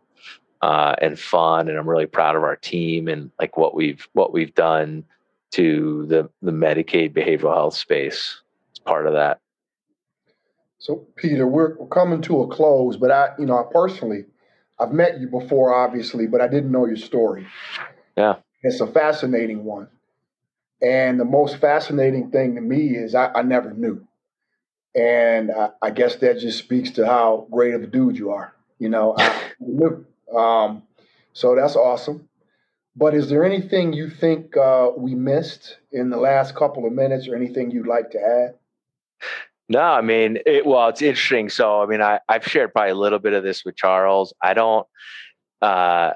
uh, 0.64 0.96
and 1.00 1.20
fun. 1.20 1.70
And 1.70 1.78
I'm 1.78 1.88
really 1.88 2.08
proud 2.08 2.36
of 2.36 2.44
our 2.44 2.56
team 2.56 3.08
and 3.08 3.30
like 3.40 3.56
what 3.56 3.76
we've 3.76 4.08
what 4.14 4.34
we've 4.34 4.56
done 4.56 5.04
to 5.58 6.06
the 6.08 6.30
the 6.42 6.52
Medicaid 6.52 7.14
behavioral 7.14 7.54
health 7.54 7.76
space. 7.76 8.42
It's 8.72 8.80
part 8.80 9.08
of 9.08 9.14
that. 9.14 9.40
So 10.80 11.08
Peter, 11.16 11.48
we're, 11.48 11.76
we're 11.78 11.88
coming 11.88 12.22
to 12.22 12.42
a 12.42 12.48
close, 12.48 12.98
but 12.98 13.12
I 13.12 13.30
you 13.38 13.46
know 13.46 13.58
I 13.58 13.64
personally 13.72 14.26
I've 14.80 14.92
met 14.92 15.20
you 15.20 15.28
before, 15.28 15.74
obviously, 15.74 16.28
but 16.28 16.42
I 16.42 16.48
didn't 16.48 16.72
know 16.72 16.86
your 16.86 16.98
story. 16.98 17.48
Yeah. 18.16 18.36
It's 18.62 18.80
a 18.80 18.88
fascinating 18.88 19.64
one. 19.64 19.88
And 20.82 21.20
the 21.20 21.26
most 21.26 21.58
fascinating 21.58 22.30
thing 22.30 22.56
to 22.56 22.62
me 22.62 22.96
is 22.96 23.16
I, 23.16 23.32
I 23.34 23.42
never 23.42 23.74
knew. 23.74 24.06
And 24.94 25.52
I, 25.52 25.70
I, 25.82 25.90
guess 25.90 26.16
that 26.18 26.40
just 26.40 26.60
speaks 26.60 26.92
to 26.92 27.06
how 27.06 27.48
great 27.52 27.74
of 27.74 27.84
a 27.84 27.88
dude 27.88 28.18
you 28.18 28.32
are. 28.32 28.54
You 28.78 28.90
know, 28.90 29.16
I 29.18 29.52
knew. 29.60 30.06
Um, 30.36 30.84
so 31.34 31.56
that's 31.56 31.76
awesome. 31.76 32.30
But 32.98 33.14
is 33.14 33.30
there 33.30 33.46
anything 33.46 33.94
you 33.94 34.10
think 34.10 34.58
uh, 34.58 34.90
we 34.98 35.14
missed 35.14 35.78
in 35.92 36.10
the 36.10 36.18
last 36.18 36.56
couple 36.56 36.88
of 36.88 36.94
minutes 36.94 37.28
or 37.28 37.36
anything 37.36 37.70
you'd 37.70 37.86
like 37.86 38.10
to 38.12 38.20
add? 38.20 38.56
No, 39.70 39.82
I 39.82 40.02
mean, 40.02 40.40
it, 40.48 40.66
well, 40.66 40.90
it's 40.90 41.04
interesting. 41.04 41.50
So, 41.50 41.84
I 41.84 41.86
mean, 41.86 42.02
I, 42.02 42.20
I've 42.28 42.46
shared 42.46 42.74
probably 42.74 42.92
a 42.92 42.96
little 42.96 43.20
bit 43.20 43.34
of 43.34 43.44
this 43.44 43.64
with 43.64 43.76
Charles. 43.76 44.34
I 44.42 44.56
don't, 44.56 44.88
uh, 45.62 46.14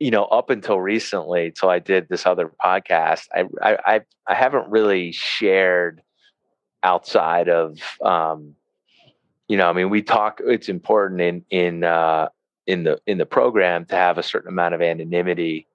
you 0.00 0.10
know, 0.10 0.24
up 0.24 0.50
until 0.50 0.80
recently, 0.80 1.52
till 1.52 1.70
I 1.70 1.78
did 1.78 2.08
this 2.08 2.26
other 2.26 2.50
podcast, 2.64 3.28
I, 3.32 3.44
I, 3.62 4.00
I, 4.26 4.34
haven't 4.34 4.70
really 4.70 5.12
shared 5.12 6.02
outside 6.82 7.48
of, 7.48 7.78
um, 8.02 8.56
you 9.46 9.56
know, 9.56 9.68
I 9.68 9.72
mean, 9.72 9.90
we 9.90 10.02
talk. 10.02 10.40
It's 10.44 10.68
important 10.68 11.20
in 11.20 11.44
in 11.50 11.84
uh, 11.84 12.28
in 12.66 12.84
the 12.84 13.00
in 13.06 13.18
the 13.18 13.26
program 13.26 13.84
to 13.86 13.96
have 13.96 14.18
a 14.18 14.22
certain 14.22 14.48
amount 14.48 14.74
of 14.74 14.82
anonymity 14.82 15.67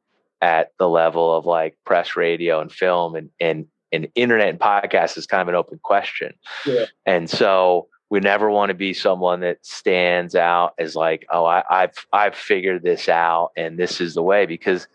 at 0.44 0.74
the 0.78 0.89
level 0.89 1.34
of 1.34 1.46
like 1.46 1.78
press, 1.86 2.18
radio, 2.18 2.60
and 2.60 2.72
film, 2.72 3.16
and 3.16 3.30
and 3.39 3.66
and 3.94 4.10
internet 4.14 4.50
and 4.50 4.60
podcast 4.60 5.18
is 5.18 5.26
kind 5.26 5.41
of 5.41 5.48
an 5.48 5.56
open 5.56 5.80
question. 5.82 6.34
Yeah. 6.66 6.86
And 7.06 7.30
so 7.30 7.88
we 8.10 8.20
never 8.20 8.50
want 8.50 8.70
to 8.70 8.74
be 8.74 8.94
someone 8.94 9.39
that 9.39 9.66
stands 9.66 10.36
out 10.36 10.74
as 10.78 10.96
like, 10.96 11.26
oh, 11.32 11.46
I, 11.46 11.64
I've 11.70 12.06
I've 12.12 12.36
figured 12.36 12.84
this 12.84 13.08
out 13.08 13.52
and 13.56 13.80
this 13.80 14.02
is 14.02 14.16
the 14.16 14.22
way 14.22 14.46
because, 14.46 14.88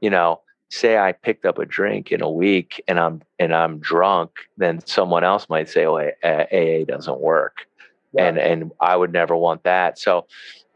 you 0.00 0.10
know, 0.10 0.42
say 0.68 0.98
I 0.98 1.12
picked 1.12 1.46
up 1.46 1.58
a 1.58 1.64
drink 1.64 2.12
in 2.12 2.20
a 2.20 2.30
week 2.30 2.82
and 2.86 3.00
I'm 3.00 3.22
and 3.38 3.54
I'm 3.54 3.78
drunk, 3.78 4.32
then 4.58 4.84
someone 4.86 5.24
else 5.24 5.48
might 5.48 5.70
say, 5.70 5.86
"Oh, 5.86 5.96
AA 5.96 6.84
doesn't 6.84 7.20
work," 7.20 7.66
yeah. 8.12 8.26
and 8.26 8.38
and 8.38 8.72
I 8.80 8.96
would 8.96 9.12
never 9.12 9.34
want 9.34 9.62
that. 9.64 9.98
So, 9.98 10.26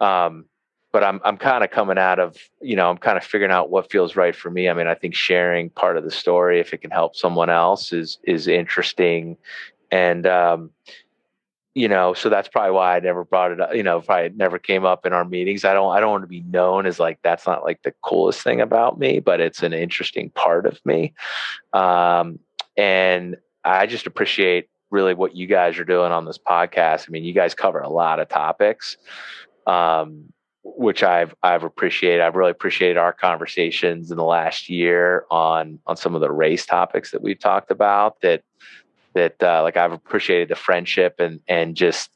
um, 0.00 0.46
but 0.94 1.02
I'm 1.02 1.20
I'm 1.24 1.36
kind 1.36 1.64
of 1.64 1.72
coming 1.72 1.98
out 1.98 2.20
of 2.20 2.36
you 2.62 2.76
know 2.76 2.88
I'm 2.88 2.98
kind 2.98 3.18
of 3.18 3.24
figuring 3.24 3.50
out 3.50 3.68
what 3.68 3.90
feels 3.90 4.14
right 4.14 4.34
for 4.34 4.48
me. 4.48 4.68
I 4.68 4.74
mean, 4.74 4.86
I 4.86 4.94
think 4.94 5.16
sharing 5.16 5.68
part 5.70 5.96
of 5.96 6.04
the 6.04 6.10
story 6.12 6.60
if 6.60 6.72
it 6.72 6.78
can 6.78 6.92
help 6.92 7.16
someone 7.16 7.50
else 7.50 7.92
is 7.92 8.18
is 8.22 8.46
interesting, 8.46 9.36
and 9.90 10.24
um, 10.24 10.70
you 11.74 11.88
know, 11.88 12.14
so 12.14 12.28
that's 12.28 12.46
probably 12.46 12.70
why 12.70 12.96
I 12.96 13.00
never 13.00 13.24
brought 13.24 13.50
it 13.50 13.60
up. 13.60 13.74
You 13.74 13.82
know, 13.82 14.02
probably 14.02 14.30
never 14.36 14.60
came 14.60 14.84
up 14.84 15.04
in 15.04 15.12
our 15.12 15.24
meetings. 15.24 15.64
I 15.64 15.74
don't 15.74 15.90
I 15.90 15.98
don't 15.98 16.12
want 16.12 16.22
to 16.22 16.28
be 16.28 16.42
known 16.42 16.86
as 16.86 17.00
like 17.00 17.18
that's 17.24 17.44
not 17.44 17.64
like 17.64 17.82
the 17.82 17.92
coolest 18.04 18.42
thing 18.42 18.60
about 18.60 18.96
me, 18.96 19.18
but 19.18 19.40
it's 19.40 19.64
an 19.64 19.72
interesting 19.72 20.30
part 20.30 20.64
of 20.64 20.78
me, 20.86 21.12
um, 21.72 22.38
and 22.76 23.36
I 23.64 23.86
just 23.86 24.06
appreciate 24.06 24.68
really 24.92 25.14
what 25.14 25.34
you 25.34 25.48
guys 25.48 25.76
are 25.80 25.84
doing 25.84 26.12
on 26.12 26.24
this 26.24 26.38
podcast. 26.38 27.06
I 27.08 27.10
mean, 27.10 27.24
you 27.24 27.32
guys 27.32 27.52
cover 27.52 27.80
a 27.80 27.88
lot 27.88 28.20
of 28.20 28.28
topics. 28.28 28.96
Um, 29.66 30.26
which 30.64 31.02
I've 31.02 31.34
I've 31.42 31.62
appreciated. 31.62 32.22
I've 32.22 32.36
really 32.36 32.50
appreciated 32.50 32.96
our 32.96 33.12
conversations 33.12 34.10
in 34.10 34.16
the 34.16 34.24
last 34.24 34.68
year 34.68 35.26
on 35.30 35.78
on 35.86 35.96
some 35.96 36.14
of 36.14 36.22
the 36.22 36.32
race 36.32 36.64
topics 36.64 37.10
that 37.10 37.22
we've 37.22 37.38
talked 37.38 37.70
about. 37.70 38.20
That 38.22 38.42
that 39.14 39.42
uh, 39.42 39.62
like 39.62 39.76
I've 39.76 39.92
appreciated 39.92 40.48
the 40.48 40.56
friendship 40.56 41.16
and 41.18 41.40
and 41.46 41.76
just 41.76 42.10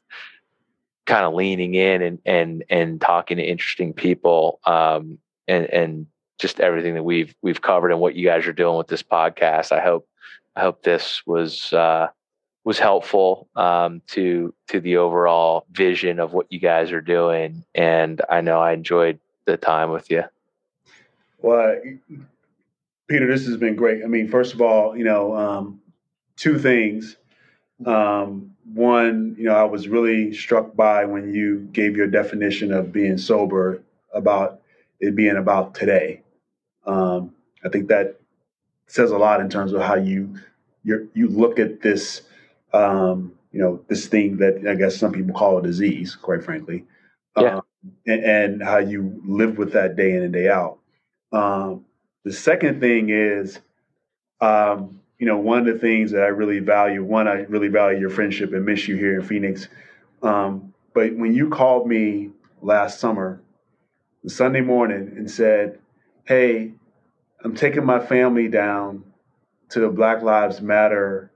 kind 1.05 1.25
of 1.25 1.33
leaning 1.33 1.75
in 1.75 2.01
and 2.01 2.19
and 2.25 2.63
and 2.69 2.99
talking 2.99 3.37
to 3.37 3.43
interesting 3.43 3.93
people 3.93 4.59
um, 4.65 5.19
and 5.47 5.65
and 5.65 6.07
just 6.39 6.59
everything 6.59 6.95
that 6.95 7.03
we've 7.03 7.35
we've 7.41 7.61
covered 7.61 7.91
and 7.91 7.99
what 7.99 8.15
you 8.15 8.25
guys 8.25 8.47
are 8.47 8.53
doing 8.53 8.77
with 8.77 8.87
this 8.87 9.03
podcast. 9.03 9.71
I 9.71 9.81
hope 9.81 10.07
I 10.55 10.61
hope 10.61 10.81
this 10.83 11.21
was 11.27 11.71
uh, 11.71 12.07
was 12.63 12.79
helpful 12.79 13.47
um, 13.55 14.01
to 14.07 14.53
to 14.67 14.79
the 14.79 14.97
overall 14.97 15.65
vision 15.71 16.19
of 16.19 16.33
what 16.33 16.51
you 16.51 16.59
guys 16.59 16.91
are 16.91 17.01
doing, 17.01 17.63
and 17.73 18.21
I 18.29 18.41
know 18.41 18.59
I 18.59 18.73
enjoyed 18.73 19.19
the 19.45 19.57
time 19.57 19.89
with 19.91 20.11
you. 20.11 20.23
Well, 21.41 21.79
Peter, 23.07 23.27
this 23.27 23.47
has 23.47 23.57
been 23.57 23.75
great. 23.75 24.03
I 24.03 24.07
mean, 24.07 24.27
first 24.27 24.53
of 24.53 24.61
all, 24.61 24.95
you 24.95 25.03
know, 25.03 25.35
um, 25.35 25.81
two 26.35 26.59
things. 26.59 27.15
Um, 27.85 28.55
one, 28.73 29.35
you 29.37 29.45
know, 29.45 29.55
I 29.55 29.63
was 29.63 29.87
really 29.87 30.33
struck 30.33 30.75
by 30.75 31.05
when 31.05 31.33
you 31.33 31.67
gave 31.71 31.95
your 31.95 32.07
definition 32.07 32.71
of 32.71 32.91
being 32.91 33.17
sober 33.17 33.81
about 34.13 34.61
it 34.99 35.15
being 35.15 35.37
about 35.37 35.75
today. 35.75 36.21
Um, 36.85 37.33
I 37.63 37.69
think 37.69 37.87
that 37.87 38.19
says 38.87 39.11
a 39.11 39.17
lot 39.17 39.39
in 39.39 39.49
terms 39.49 39.73
of 39.73 39.81
how 39.81 39.95
you 39.95 40.35
you 40.83 41.09
you 41.13 41.27
look 41.27 41.59
at 41.59 41.81
this 41.81 42.23
um, 42.73 43.33
you 43.51 43.59
know 43.59 43.83
this 43.87 44.07
thing 44.07 44.37
that 44.37 44.65
I 44.67 44.75
guess 44.75 44.97
some 44.97 45.11
people 45.11 45.33
call 45.33 45.57
a 45.57 45.63
disease, 45.63 46.15
quite 46.15 46.43
frankly, 46.43 46.85
yeah. 47.37 47.57
Um, 47.57 47.61
and, 48.05 48.23
and, 48.23 48.63
how 48.63 48.79
you 48.79 49.21
live 49.25 49.57
with 49.57 49.71
that 49.73 49.95
day 49.95 50.11
in 50.11 50.23
and 50.23 50.33
day 50.33 50.49
out. 50.49 50.79
Um, 51.31 51.85
the 52.25 52.33
second 52.33 52.81
thing 52.81 53.09
is, 53.09 53.59
um, 54.41 54.99
you 55.17 55.25
know, 55.25 55.37
one 55.37 55.59
of 55.59 55.65
the 55.65 55.79
things 55.79 56.11
that 56.11 56.23
I 56.23 56.27
really 56.27 56.59
value. 56.59 57.03
One, 57.03 57.27
I 57.27 57.41
really 57.43 57.69
value 57.69 57.99
your 57.99 58.09
friendship 58.09 58.53
and 58.53 58.65
miss 58.65 58.87
you 58.87 58.97
here 58.97 59.19
in 59.19 59.25
Phoenix. 59.25 59.67
Um, 60.21 60.73
but 60.93 61.15
when 61.15 61.33
you 61.33 61.49
called 61.49 61.87
me 61.87 62.31
last 62.61 62.99
summer, 62.99 63.41
Sunday 64.27 64.61
morning, 64.61 65.13
and 65.15 65.31
said, 65.31 65.79
"Hey, 66.25 66.73
I'm 67.43 67.55
taking 67.55 67.85
my 67.85 67.99
family 67.99 68.49
down 68.49 69.05
to 69.69 69.79
the 69.79 69.89
Black 69.89 70.21
Lives 70.21 70.61
Matter 70.61 71.31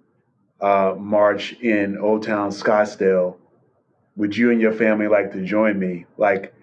uh, 0.63 0.95
march 0.97 1.53
in 1.61 1.97
Old 1.97 2.23
Town 2.23 2.49
Scottsdale. 2.49 3.35
Would 4.15 4.37
you 4.37 4.51
and 4.51 4.61
your 4.61 4.73
family 4.73 5.07
like 5.07 5.33
to 5.33 5.43
join 5.43 5.77
me? 5.77 6.05
Like, 6.17 6.53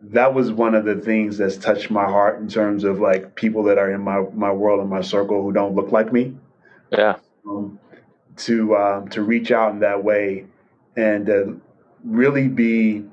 that 0.00 0.34
was 0.34 0.50
one 0.50 0.74
of 0.74 0.84
the 0.84 0.96
things 0.96 1.36
that's 1.38 1.56
touched 1.56 1.90
my 1.90 2.04
heart 2.04 2.38
in 2.40 2.48
terms 2.48 2.84
of 2.84 3.00
like 3.00 3.34
people 3.34 3.64
that 3.64 3.78
are 3.78 3.92
in 3.92 4.00
my, 4.00 4.24
my 4.32 4.52
world 4.52 4.80
and 4.80 4.88
my 4.88 5.00
circle 5.00 5.42
who 5.42 5.52
don't 5.52 5.74
look 5.74 5.92
like 5.92 6.12
me. 6.12 6.36
Yeah. 6.90 7.16
Um, 7.46 7.78
to 8.36 8.76
um, 8.76 9.08
to 9.10 9.22
reach 9.22 9.52
out 9.52 9.72
in 9.72 9.80
that 9.80 10.02
way 10.02 10.46
and 10.96 11.30
uh, 11.30 11.44
really 12.04 12.48
be 12.48 13.04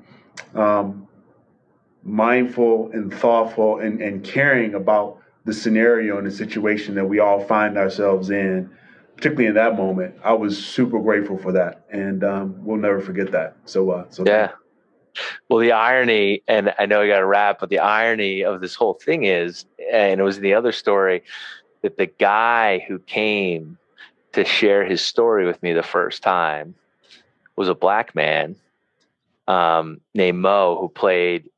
um, 0.54 1.06
mindful 2.02 2.90
and 2.92 3.12
thoughtful 3.12 3.78
and, 3.78 4.00
and 4.00 4.24
caring 4.24 4.74
about 4.74 5.18
the 5.44 5.52
scenario 5.52 6.18
and 6.18 6.26
the 6.26 6.30
situation 6.30 6.94
that 6.94 7.04
we 7.04 7.18
all 7.18 7.40
find 7.44 7.76
ourselves 7.76 8.30
in, 8.30 8.70
particularly 9.16 9.46
in 9.46 9.54
that 9.54 9.76
moment. 9.76 10.14
I 10.24 10.32
was 10.32 10.62
super 10.62 11.00
grateful 11.00 11.38
for 11.38 11.52
that, 11.52 11.84
and 11.90 12.24
um, 12.24 12.54
we'll 12.64 12.78
never 12.78 13.00
forget 13.00 13.30
that. 13.32 13.56
So, 13.64 13.90
uh, 13.90 14.06
so 14.10 14.24
yeah. 14.26 14.52
Well, 15.48 15.58
the 15.58 15.72
irony, 15.72 16.42
and 16.48 16.72
I 16.78 16.86
know 16.86 17.02
we 17.02 17.08
got 17.08 17.18
to 17.18 17.26
wrap, 17.26 17.60
but 17.60 17.68
the 17.68 17.80
irony 17.80 18.42
of 18.42 18.62
this 18.62 18.74
whole 18.74 18.94
thing 18.94 19.24
is, 19.24 19.66
and 19.92 20.20
it 20.20 20.24
was 20.24 20.40
the 20.40 20.54
other 20.54 20.72
story, 20.72 21.22
that 21.82 21.98
the 21.98 22.06
guy 22.06 22.84
who 22.88 22.98
came 22.98 23.76
to 24.32 24.44
share 24.44 24.84
his 24.84 25.04
story 25.04 25.44
with 25.44 25.62
me 25.62 25.74
the 25.74 25.82
first 25.82 26.22
time 26.22 26.74
was 27.56 27.68
a 27.68 27.74
black 27.74 28.14
man 28.14 28.56
um, 29.48 30.00
named 30.14 30.38
Mo 30.38 30.78
who 30.80 30.88
played 30.88 31.48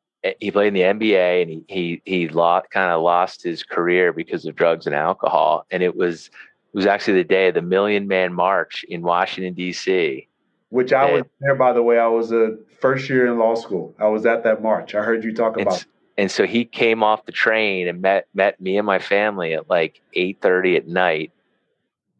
he 0.40 0.50
played 0.50 0.68
in 0.68 0.74
the 0.74 0.80
NBA 0.80 1.42
and 1.42 1.50
he 1.50 1.64
he 1.68 2.02
he 2.04 2.28
lost 2.28 2.70
kind 2.70 2.90
of 2.90 3.02
lost 3.02 3.42
his 3.42 3.62
career 3.62 4.12
because 4.12 4.46
of 4.46 4.56
drugs 4.56 4.86
and 4.86 4.94
alcohol. 4.94 5.66
And 5.70 5.82
it 5.82 5.96
was 5.96 6.30
it 6.74 6.76
was 6.76 6.86
actually 6.86 7.14
the 7.14 7.24
day 7.24 7.48
of 7.48 7.54
the 7.54 7.62
Million 7.62 8.08
Man 8.08 8.32
March 8.32 8.84
in 8.88 9.02
Washington 9.02 9.54
D.C. 9.54 10.26
Which 10.70 10.92
I 10.92 11.04
and, 11.04 11.12
was 11.14 11.24
there, 11.40 11.54
by 11.54 11.72
the 11.72 11.84
way. 11.84 12.00
I 12.00 12.08
was 12.08 12.32
a 12.32 12.56
first 12.80 13.08
year 13.08 13.28
in 13.28 13.38
law 13.38 13.54
school. 13.54 13.94
I 14.00 14.08
was 14.08 14.26
at 14.26 14.42
that 14.42 14.60
march. 14.60 14.92
I 14.96 15.02
heard 15.04 15.22
you 15.22 15.32
talk 15.32 15.56
about. 15.56 15.72
And, 15.72 15.86
and 16.18 16.30
so 16.32 16.46
he 16.46 16.64
came 16.64 17.04
off 17.04 17.26
the 17.26 17.32
train 17.32 17.86
and 17.86 18.02
met 18.02 18.26
met 18.34 18.60
me 18.60 18.76
and 18.76 18.84
my 18.84 18.98
family 18.98 19.54
at 19.54 19.70
like 19.70 20.00
eight 20.14 20.42
thirty 20.42 20.74
at 20.74 20.88
night, 20.88 21.30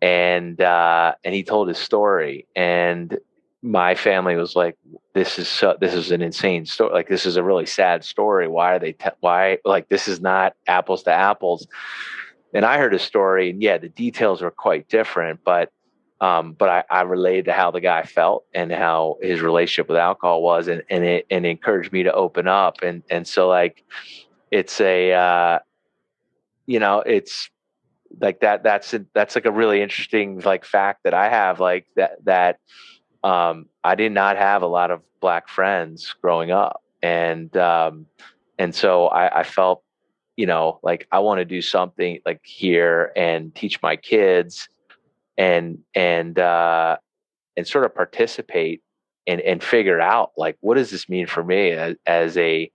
and 0.00 0.61
uh, 0.61 1.14
and 1.24 1.34
he 1.34 1.42
told 1.42 1.66
his 1.66 1.78
story. 1.78 2.46
And 2.55 3.18
my 3.61 3.96
family 3.96 4.36
was 4.36 4.55
like, 4.55 4.76
"This 5.14 5.36
is 5.36 5.48
so, 5.48 5.76
this 5.80 5.94
is 5.94 6.12
an 6.12 6.22
insane 6.22 6.64
story. 6.64 6.92
Like 6.92 7.09
this 7.09 7.26
is 7.26 7.36
a 7.36 7.42
really 7.42 7.66
sad 7.66 8.05
story. 8.05 8.46
Why 8.46 8.76
are 8.76 8.78
they? 8.78 8.92
Te- 8.92 9.11
why 9.18 9.59
like 9.64 9.88
this 9.88 10.07
is 10.07 10.20
not 10.20 10.55
apples 10.68 11.02
to 11.02 11.11
apples?" 11.11 11.66
And 12.55 12.64
I 12.64 12.78
heard 12.78 12.94
a 12.94 12.98
story, 12.98 13.50
and 13.50 13.61
yeah, 13.61 13.78
the 13.78 13.88
details 13.88 14.42
were 14.42 14.50
quite 14.50 14.88
different, 14.88 15.40
but 15.44 15.70
um, 16.20 16.52
but 16.52 16.68
I, 16.68 16.84
I 16.88 17.02
related 17.02 17.46
to 17.46 17.52
how 17.52 17.70
the 17.70 17.80
guy 17.80 18.05
felt 18.05 18.44
and 18.55 18.70
how 18.70 19.18
his 19.20 19.40
relationship 19.40 19.88
with 19.88 19.98
alcohol 19.98 20.42
was, 20.42 20.68
and 20.68 20.82
and 20.88 21.05
it 21.05 21.26
and 21.30 21.44
encouraged 21.44 21.92
me 21.92 22.05
to 22.05 22.12
open 22.12 22.46
up, 22.46 22.82
and 22.82 23.02
and 23.11 23.26
so 23.26 23.48
like 23.48 23.84
it's 24.50 24.80
a 24.80 25.12
uh, 25.12 25.59
you 26.66 26.78
know 26.78 27.00
it's 27.00 27.50
like 28.20 28.40
that 28.40 28.62
that's 28.62 28.94
a, 28.94 29.05
that's 29.14 29.34
like 29.34 29.46
a 29.46 29.50
really 29.50 29.82
interesting 29.82 30.40
like 30.40 30.64
fact 30.64 31.02
that 31.02 31.14
I 31.14 31.28
have 31.28 31.59
like 31.59 31.86
that 31.96 32.24
that 32.24 32.59
um, 33.24 33.66
I 33.82 33.96
did 33.96 34.12
not 34.12 34.36
have 34.36 34.62
a 34.62 34.66
lot 34.66 34.90
of 34.92 35.02
black 35.20 35.48
friends 35.48 36.14
growing 36.22 36.52
up, 36.52 36.82
and 37.02 37.55
um, 37.57 38.07
and 38.59 38.74
so 38.74 39.09
I, 39.09 39.40
I 39.40 39.42
felt, 39.42 39.82
you 40.37 40.47
know, 40.47 40.80
like 40.82 41.07
I 41.12 41.20
want 41.20 41.39
to 41.39 41.45
do 41.45 41.62
something 41.62 42.20
like 42.26 42.41
here 42.43 43.12
and 43.16 43.55
teach 43.55 43.80
my 43.82 43.97
kids, 43.97 44.68
and 45.37 45.78
and 45.95 46.39
uh, 46.39 46.97
and 47.57 47.66
sort 47.66 47.85
of 47.85 47.95
participate 47.95 48.82
and 49.26 49.41
and 49.41 49.62
figure 49.62 50.01
out 50.01 50.32
like 50.37 50.57
what 50.61 50.74
does 50.74 50.91
this 50.91 51.09
mean 51.09 51.26
for 51.26 51.43
me 51.43 51.70
as, 51.70 51.97
as 52.07 52.37
a 52.37 52.70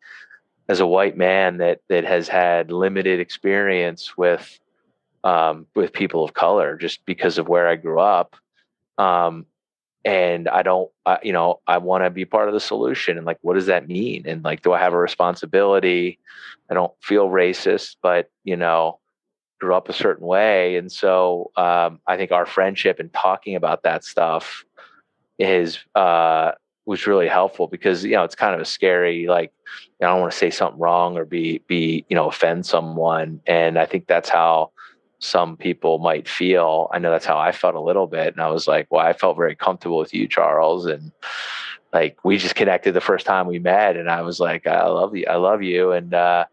as 0.68 0.80
a 0.80 0.88
white 0.88 1.18
man 1.18 1.57
that 1.57 1.80
that 1.89 2.05
has 2.05 2.28
had 2.28 2.72
limited 2.72 3.20
experience 3.20 4.18
with 4.18 4.60
um, 5.24 5.66
with 5.76 5.93
people 5.93 6.24
of 6.24 6.34
color 6.34 6.78
just 6.78 7.05
because 7.05 7.38
of 7.38 7.47
where 7.47 7.68
I 7.68 7.76
grew 7.76 7.99
up. 7.99 8.36
Um, 8.97 9.45
and 10.06 10.47
I 10.47 10.64
don't, 10.64 10.89
you 11.24 11.34
know, 11.34 11.60
I 11.68 11.78
want 11.78 12.04
to 12.04 12.10
be 12.10 12.26
part 12.26 12.47
of 12.47 12.54
the 12.54 12.60
solution. 12.60 13.18
And 13.18 13.26
like, 13.26 13.39
what 13.41 13.56
does 13.56 13.66
that 13.66 13.88
mean? 13.88 14.24
And 14.28 14.43
like, 14.43 14.62
do 14.62 14.72
I 14.72 14.80
have 14.80 14.93
a 14.93 14.97
responsibility? 14.97 16.20
I 16.70 16.74
don't 16.74 16.93
feel 17.02 17.30
racist, 17.30 17.97
but 18.02 18.30
you 18.43 18.56
know, 18.56 19.00
grew 19.60 19.76
up 19.76 19.89
a 19.89 19.93
certain 19.93 20.26
way, 20.26 20.78
and 20.78 20.91
so 20.91 21.52
um, 21.58 22.00
I 22.08 22.16
think 22.16 22.32
our 22.32 22.45
friendship 22.45 23.00
and 23.00 23.12
talking 23.12 23.56
about 23.56 23.84
that 23.84 24.06
stuff 24.06 24.64
is 25.38 25.80
uh, 25.95 26.52
was 26.86 27.08
really 27.08 27.28
helpful 27.28 27.68
because 27.68 28.06
you 28.06 28.12
know 28.12 28.24
it's 28.24 28.36
kind 28.36 28.56
of 28.56 28.62
a 28.62 28.66
scary 28.66 29.28
like 29.28 29.52
you 30.00 30.06
know, 30.06 30.08
I 30.08 30.12
don't 30.12 30.22
want 30.22 30.32
to 30.32 30.38
say 30.38 30.50
something 30.50 30.80
wrong 30.80 31.18
or 31.18 31.26
be 31.26 31.62
be 31.68 32.06
you 32.10 32.16
know 32.16 32.30
offend 32.30 32.66
someone, 32.66 33.41
and 33.47 33.78
I 33.78 33.86
think 33.86 34.08
that's 34.08 34.30
how 34.30 34.72
some 35.20 35.57
people 35.57 35.99
might 35.99 36.28
feel. 36.28 36.89
I 36.93 36.99
know 36.99 37.11
that's 37.11 37.26
how 37.26 37.38
I 37.38 37.51
felt 37.51 37.76
a 37.76 37.82
little 37.82 38.07
bit. 38.07 38.34
And 38.34 38.41
I 38.41 38.47
was 38.47 38.67
like, 38.67 38.88
well, 38.89 39.05
I 39.05 39.13
felt 39.13 39.38
very 39.38 39.55
comfortable 39.55 39.97
with 39.97 40.13
you, 40.13 40.28
Charles. 40.28 40.86
And 40.86 41.11
like, 41.93 42.24
we 42.24 42.38
just 42.38 42.55
connected 42.55 42.93
the 42.93 43.01
first 43.01 43.26
time 43.26 43.45
we 43.45 43.59
met. 43.59 43.97
And 43.97 44.09
I 44.09 44.22
was 44.22 44.39
like, 44.39 44.65
I 44.65 44.88
love 44.88 45.15
you. 45.15 45.26
I 45.30 45.36
love 45.36 45.61
you. 45.61 45.91
And, 45.91 46.13
uh, 46.13 46.45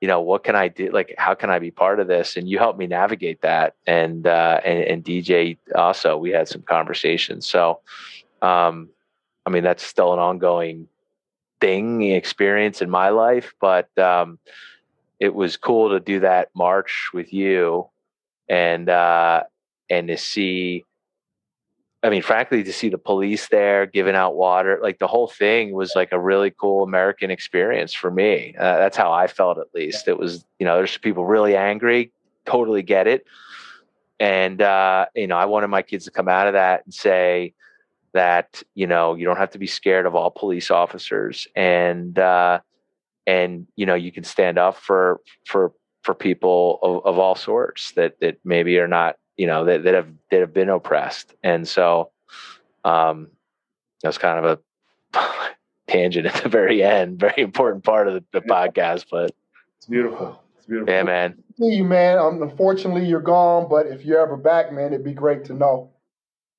you 0.00 0.08
know, 0.08 0.22
what 0.22 0.42
can 0.42 0.56
I 0.56 0.68
do? 0.68 0.90
Like, 0.90 1.14
how 1.18 1.34
can 1.34 1.50
I 1.50 1.58
be 1.58 1.70
part 1.70 2.00
of 2.00 2.08
this? 2.08 2.36
And 2.36 2.48
you 2.48 2.58
helped 2.58 2.78
me 2.78 2.86
navigate 2.86 3.42
that. 3.42 3.74
And, 3.86 4.26
uh, 4.26 4.60
and, 4.64 4.84
and 4.84 5.04
DJ 5.04 5.58
also, 5.74 6.16
we 6.16 6.30
had 6.30 6.48
some 6.48 6.62
conversations. 6.62 7.46
So, 7.46 7.80
um, 8.40 8.88
I 9.44 9.50
mean, 9.50 9.64
that's 9.64 9.82
still 9.82 10.14
an 10.14 10.18
ongoing 10.18 10.88
thing, 11.60 12.02
experience 12.02 12.80
in 12.80 12.88
my 12.88 13.10
life, 13.10 13.54
but, 13.60 13.96
um, 13.98 14.38
it 15.20 15.34
was 15.34 15.56
cool 15.56 15.90
to 15.90 16.00
do 16.00 16.20
that 16.20 16.50
march 16.54 17.10
with 17.14 17.32
you 17.32 17.88
and 18.48 18.88
uh, 18.88 19.42
and 19.90 20.08
to 20.08 20.16
see 20.16 20.84
I 22.04 22.10
mean, 22.10 22.20
frankly, 22.20 22.62
to 22.62 22.72
see 22.72 22.90
the 22.90 22.98
police 22.98 23.48
there 23.48 23.86
giving 23.86 24.14
out 24.14 24.36
water, 24.36 24.78
like 24.82 24.98
the 24.98 25.06
whole 25.06 25.26
thing 25.26 25.72
was 25.72 25.94
like 25.96 26.12
a 26.12 26.20
really 26.20 26.50
cool 26.50 26.82
American 26.82 27.30
experience 27.30 27.94
for 27.94 28.10
me. 28.10 28.54
Uh, 28.58 28.76
that's 28.76 28.96
how 28.96 29.10
I 29.10 29.26
felt, 29.26 29.56
at 29.56 29.74
least. 29.74 30.06
It 30.06 30.18
was, 30.18 30.44
you 30.58 30.66
know, 30.66 30.76
there's 30.76 30.98
people 30.98 31.24
really 31.24 31.56
angry, 31.56 32.12
totally 32.44 32.82
get 32.82 33.06
it. 33.06 33.24
And, 34.20 34.60
uh, 34.60 35.06
you 35.14 35.26
know, 35.26 35.38
I 35.38 35.46
wanted 35.46 35.68
my 35.68 35.80
kids 35.80 36.04
to 36.04 36.10
come 36.10 36.28
out 36.28 36.46
of 36.46 36.52
that 36.52 36.84
and 36.84 36.92
say 36.92 37.54
that, 38.12 38.62
you 38.74 38.86
know, 38.86 39.14
you 39.14 39.24
don't 39.24 39.38
have 39.38 39.52
to 39.52 39.58
be 39.58 39.66
scared 39.66 40.04
of 40.04 40.14
all 40.14 40.30
police 40.30 40.70
officers. 40.70 41.48
And, 41.56 42.18
uh, 42.18 42.60
and, 43.26 43.66
you 43.76 43.86
know, 43.86 43.94
you 43.94 44.12
can 44.12 44.24
stand 44.24 44.58
up 44.58 44.76
for, 44.76 45.22
for 45.46 45.72
for 46.04 46.14
people 46.14 46.78
of, 46.82 47.04
of 47.04 47.18
all 47.18 47.34
sorts 47.34 47.92
that 47.92 48.20
that 48.20 48.38
maybe 48.44 48.78
are 48.78 48.88
not 48.88 49.16
you 49.36 49.46
know 49.46 49.64
that, 49.64 49.84
that 49.84 49.94
have 49.94 50.08
that 50.30 50.40
have 50.40 50.54
been 50.54 50.68
oppressed. 50.68 51.34
And 51.42 51.66
so 51.66 52.10
um 52.84 53.28
that's 54.02 54.18
kind 54.18 54.44
of 54.44 54.58
a 55.14 55.20
tangent 55.88 56.26
at 56.26 56.42
the 56.42 56.48
very 56.48 56.82
end 56.82 57.18
very 57.18 57.42
important 57.42 57.84
part 57.84 58.08
of 58.08 58.14
the, 58.14 58.24
the 58.32 58.40
podcast 58.40 59.06
but 59.10 59.32
it's 59.78 59.86
beautiful. 59.86 60.40
It's 60.56 60.66
beautiful. 60.66 60.92
Yeah 60.94 61.02
man. 61.02 61.42
See 61.58 61.74
you 61.74 61.84
man. 61.84 62.18
Um, 62.18 62.42
unfortunately 62.42 63.06
you're 63.06 63.20
gone 63.20 63.68
but 63.68 63.86
if 63.86 64.04
you're 64.04 64.20
ever 64.20 64.36
back 64.36 64.72
man 64.72 64.92
it'd 64.92 65.04
be 65.04 65.12
great 65.12 65.44
to 65.46 65.54
know. 65.54 65.90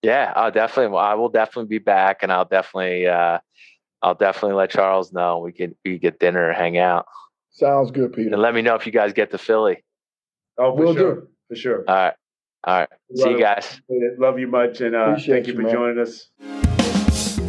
Yeah, 0.06 0.32
I'll 0.36 0.52
definitely. 0.52 0.96
I 1.00 1.16
will 1.16 1.30
definitely 1.30 1.68
be 1.68 1.84
back, 1.84 2.22
and 2.22 2.32
I'll 2.32 2.46
definitely, 2.46 3.08
uh, 3.08 3.39
I'll 4.04 4.14
definitely 4.14 4.54
let 4.54 4.70
Charles 4.70 5.12
know 5.12 5.39
we 5.39 5.52
can 5.52 5.76
we 5.84 5.98
get 5.98 6.20
dinner, 6.20 6.54
hang 6.54 6.78
out. 6.78 7.08
Sounds 7.56 7.89
good, 7.91 8.14
Peter. 8.14 8.34
And 8.34 8.41
let 8.41 8.53
me 8.53 8.62
know 8.62 8.76
if 8.76 8.86
you 8.86 8.91
guys 8.91 9.14
get 9.14 9.32
to 9.32 9.38
Philly. 9.38 9.82
Oh, 10.58 10.76
for 10.76 10.84
we'll 10.84 10.93
sure, 10.93 11.16
do. 11.16 11.30
for 11.47 11.56
sure. 11.56 11.86
All 11.88 11.95
right, 11.95 12.14
all 12.66 12.80
right. 12.80 12.89
Love 13.12 13.24
See 13.24 13.30
you 13.32 13.39
guys. 13.39 13.80
Love 14.18 14.38
you 14.39 14.47
much, 14.47 14.82
and 14.82 14.93
uh, 14.95 15.16
thank 15.18 15.47
you, 15.47 15.53
you 15.53 15.56
for 15.56 15.62
man. 15.64 15.72
joining 15.72 15.99
us. 15.99 16.28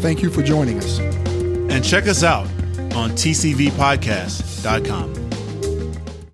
Thank 0.01 0.23
you 0.23 0.31
for 0.31 0.43
joining 0.43 0.79
us. 0.79 1.01
And 1.01 1.85
check 1.85 2.07
us 2.07 2.23
out 2.23 2.47
on 2.95 3.11
tcvpodcast.com. 3.11 5.26